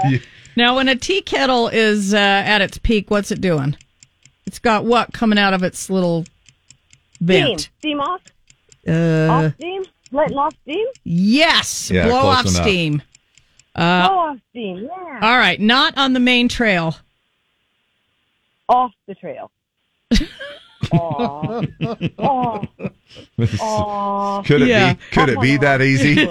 [0.57, 3.77] Now, when a tea kettle is uh, at its peak, what's it doing?
[4.47, 6.25] It's got what coming out of its little
[7.21, 7.71] vent?
[7.79, 8.21] Steam off.
[8.87, 9.85] Uh, off steam.
[10.11, 10.87] Letting off steam.
[11.05, 12.63] yes, Yeah, blow off enough.
[12.63, 13.03] steam.
[13.75, 14.79] Uh, Blow off steam.
[14.85, 15.19] Yeah.
[15.23, 16.97] all right, not on the main trail.
[18.69, 19.51] Off the trail.
[20.93, 21.63] Aw.
[22.19, 22.67] Aw.
[23.61, 24.43] Aw.
[24.43, 24.95] Could it Yeah.
[24.95, 25.01] be?
[25.13, 26.17] Could it be that easy?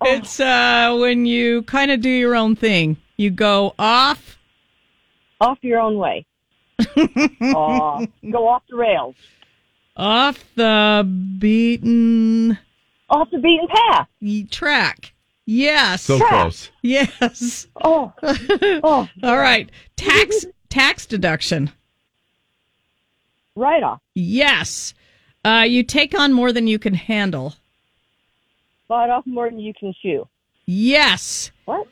[0.04, 2.96] it's uh, when you kind of do your own thing.
[3.16, 4.38] You go off.
[5.40, 6.24] Off your own way.
[7.40, 8.06] Aw.
[8.30, 9.16] Go off the rails.
[9.96, 11.04] Off the
[11.38, 12.56] beaten
[13.10, 14.06] Off the beaten path.
[14.50, 15.12] track.
[15.44, 16.02] Yes.
[16.02, 16.70] So close.
[16.82, 17.66] Yes.
[17.82, 18.12] Oh.
[18.22, 19.08] Oh.
[19.22, 19.70] All right.
[19.96, 21.72] Tax tax deduction.
[23.58, 24.00] Right off.
[24.14, 24.94] Yes.
[25.44, 27.54] Uh, you take on more than you can handle.
[28.86, 30.28] Bite off more than you can chew.
[30.66, 31.50] Yes.
[31.64, 31.86] What?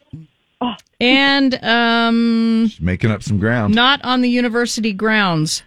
[0.98, 3.74] And um, Making up some ground.
[3.74, 5.62] not on the university grounds.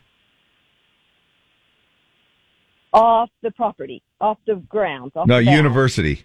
[2.93, 4.01] Off the property.
[4.19, 5.11] Off the grounds.
[5.15, 6.23] Off No, the university.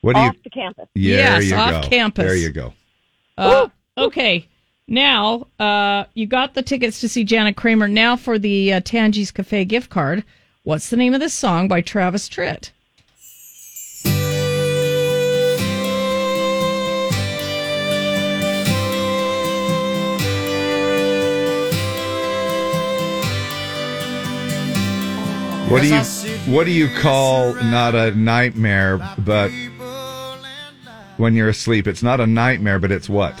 [0.00, 0.40] What do off you?
[0.44, 0.88] the campus.
[0.94, 1.88] Yeah, Yes, you off go.
[1.90, 2.24] campus.
[2.24, 2.72] There you go.
[3.36, 3.68] Uh,
[3.98, 4.48] okay.
[4.86, 7.88] Now, uh, you got the tickets to see Jana Kramer.
[7.88, 10.24] Now for the uh, Tangi's Cafe gift card.
[10.62, 12.70] What's the name of this song by Travis Tritt?
[25.70, 26.02] What do you?
[26.54, 29.50] What do you call not a nightmare, but
[31.16, 31.86] when you're asleep?
[31.86, 33.34] It's not a nightmare, but it's what?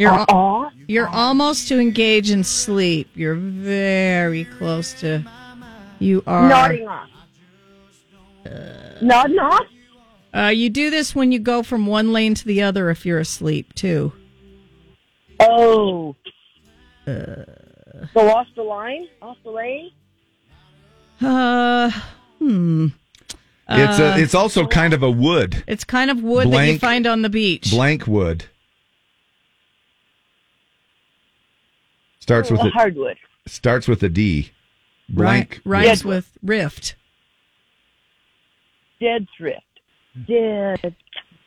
[0.00, 3.08] You're al- you're almost to engage in sleep.
[3.14, 5.22] You're very close to.
[5.98, 7.08] You are Nodding off.
[9.02, 9.66] Nodding off.
[10.34, 13.18] Uh, you do this when you go from one lane to the other if you're
[13.18, 14.12] asleep too.
[15.38, 16.16] Oh.
[17.06, 17.44] Uh,
[18.14, 19.06] Go off the line.
[19.20, 19.90] Off the lane.
[21.20, 21.90] uh
[22.38, 22.86] hmm.
[23.68, 24.20] It's Uh, a.
[24.22, 25.62] It's also kind of a wood.
[25.66, 27.70] It's kind of wood that you find on the beach.
[27.70, 28.46] Blank wood.
[32.20, 33.16] Starts with a, hardwood.
[33.46, 34.50] Starts with a D.
[35.08, 35.60] Blank.
[35.64, 36.94] Ri- rhymes with rift.
[39.00, 39.60] Dead thrift.
[40.26, 40.94] Dead.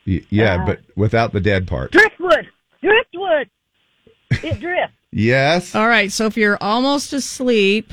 [0.06, 1.92] Y- Yeah, Uh, but without the dead part.
[1.92, 2.48] Driftwood.
[2.82, 3.48] Driftwood.
[4.30, 4.92] It drifts.
[5.16, 5.76] Yes.
[5.76, 7.92] All right, so if you're almost asleep,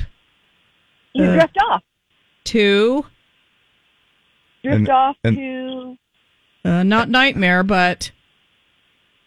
[1.14, 1.82] You Uh, drift off.
[2.42, 3.06] two,
[4.64, 5.98] Drift And- off and- to
[6.64, 8.10] uh, not nightmare, but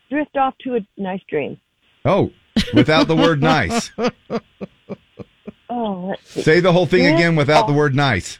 [0.10, 1.58] drift off to a nice dream.
[2.04, 2.32] Oh,
[2.74, 3.92] without the word nice.
[5.70, 6.16] Oh.
[6.24, 8.40] Say the whole thing Drift again without the word nice.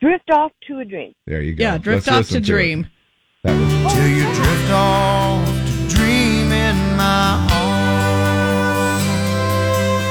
[0.00, 1.14] Drift off to a dream.
[1.26, 1.62] There you go.
[1.62, 2.54] yeah, drift Let's off listen to it.
[2.54, 2.86] dream.
[3.44, 3.94] That was oh.
[3.94, 7.48] Till you drift off to dream in my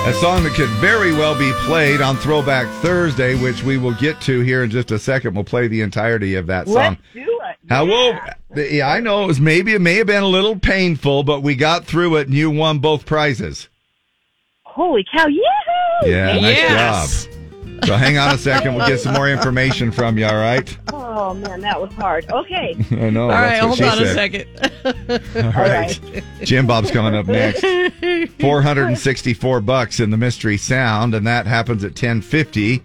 [0.04, 4.20] a song that could very well be played on Throwback Thursday, which we will get
[4.22, 5.36] to here in just a second.
[5.36, 6.98] We'll play the entirety of that song.
[6.98, 7.31] Let's do it.
[7.70, 11.42] However, yeah, I know it was maybe it may have been a little painful, but
[11.42, 13.70] we got through it and you won both prizes.
[14.64, 15.28] Holy cow!
[15.28, 16.10] Yahoo!
[16.10, 17.26] Yeah, nice Yes.
[17.26, 17.34] job.
[17.86, 20.78] So hang on a second, we'll get some more information from you, all right?
[20.94, 22.30] Oh, man, that was hard.
[22.32, 22.76] Okay.
[22.92, 23.24] I know.
[23.24, 24.48] All that's right, what hold she on a second.
[25.56, 26.24] All right.
[26.44, 27.62] Jim Bob's coming up next.
[28.40, 32.84] 464 bucks in the mystery sound, and that happens at 1050.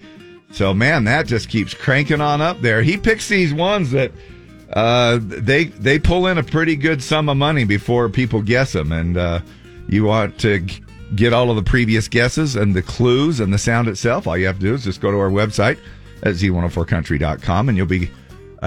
[0.53, 2.83] So man, that just keeps cranking on up there.
[2.83, 4.13] He picks these ones that
[4.73, 8.93] uh, they they pull in a pretty good sum of money before people guess them,
[8.93, 9.41] and uh,
[9.89, 10.83] you want to g-
[11.15, 14.27] get all of the previous guesses and the clues and the sound itself.
[14.27, 15.79] All you have to do is just go to our website
[16.23, 18.11] at z104country.com, and you'll be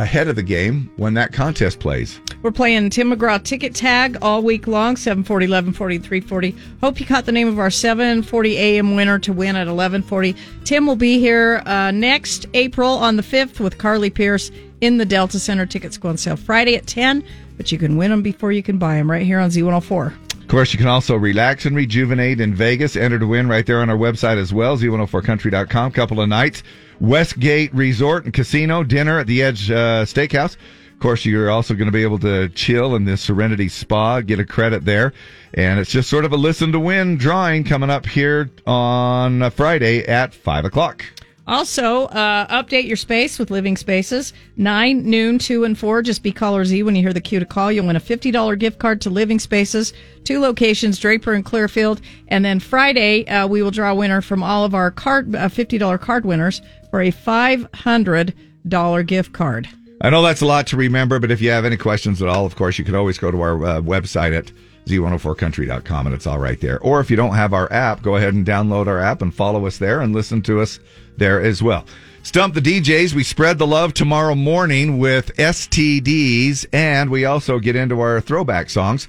[0.01, 2.19] ahead of the game when that contest plays.
[2.41, 6.55] We're playing Tim McGraw ticket tag all week long, 740, 1140, 340.
[6.81, 8.95] Hope you caught the name of our 740 a.m.
[8.95, 10.35] winner to win at 1140.
[10.63, 14.51] Tim will be here uh, next April on the 5th with Carly Pearce
[14.81, 15.65] in the Delta Center.
[15.65, 17.23] Tickets go on sale Friday at 10,
[17.57, 20.13] but you can win them before you can buy them right here on Z104.
[20.33, 22.95] Of course, you can also relax and rejuvenate in Vegas.
[22.95, 25.91] Enter to win right there on our website as well, z104country.com.
[25.91, 26.63] Couple of nights.
[26.99, 30.57] Westgate Resort and Casino, dinner at the Edge uh, Steakhouse.
[30.99, 34.39] Of course, you're also going to be able to chill in the Serenity Spa, get
[34.39, 35.13] a credit there.
[35.53, 39.49] And it's just sort of a listen to win drawing coming up here on uh,
[39.49, 41.05] Friday at 5 o'clock.
[41.49, 44.33] Also, uh, update your space with Living Spaces.
[44.57, 46.03] 9, noon, 2, and 4.
[46.03, 47.71] Just be caller Z when you hear the cue to call.
[47.71, 49.93] You'll win a $50 gift card to Living Spaces.
[50.25, 52.01] Two locations, Draper and Clearfield.
[52.27, 55.49] And then Friday, uh, we will draw a winner from all of our card, uh,
[55.49, 59.69] $50 card winners for a $500 gift card.
[60.01, 62.45] I know that's a lot to remember, but if you have any questions at all,
[62.45, 64.51] of course, you can always go to our uh, website at
[64.85, 66.79] z104country.com and it's all right there.
[66.79, 69.67] Or if you don't have our app, go ahead and download our app and follow
[69.67, 70.79] us there and listen to us
[71.17, 71.85] there as well.
[72.23, 73.13] Stump the DJs.
[73.13, 78.69] We spread the love tomorrow morning with STDs, and we also get into our throwback
[78.69, 79.07] songs.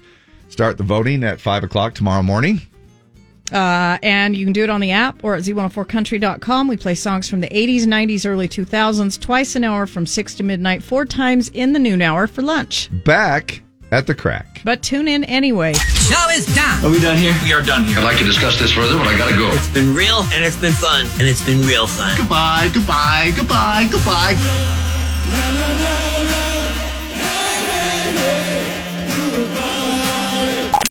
[0.49, 2.63] Start the voting at 5 o'clock tomorrow morning.
[3.53, 6.69] Uh, and you can do it on the app or at z104country.com.
[6.69, 10.43] We play songs from the 80s, 90s, early 2000s, twice an hour from 6 to
[10.43, 12.89] midnight, four times in the noon hour for lunch.
[13.05, 13.63] Back
[13.93, 14.61] at the crack.
[14.65, 15.73] But tune in anyway.
[15.75, 16.85] Show is done.
[16.85, 17.35] Are we done here?
[17.43, 17.99] We are done here.
[17.99, 19.49] I'd like to discuss this further, but I gotta go.
[19.53, 22.17] It's been real and it's been fun and it's been real fun.
[22.17, 24.37] Goodbye, goodbye, goodbye, goodbye.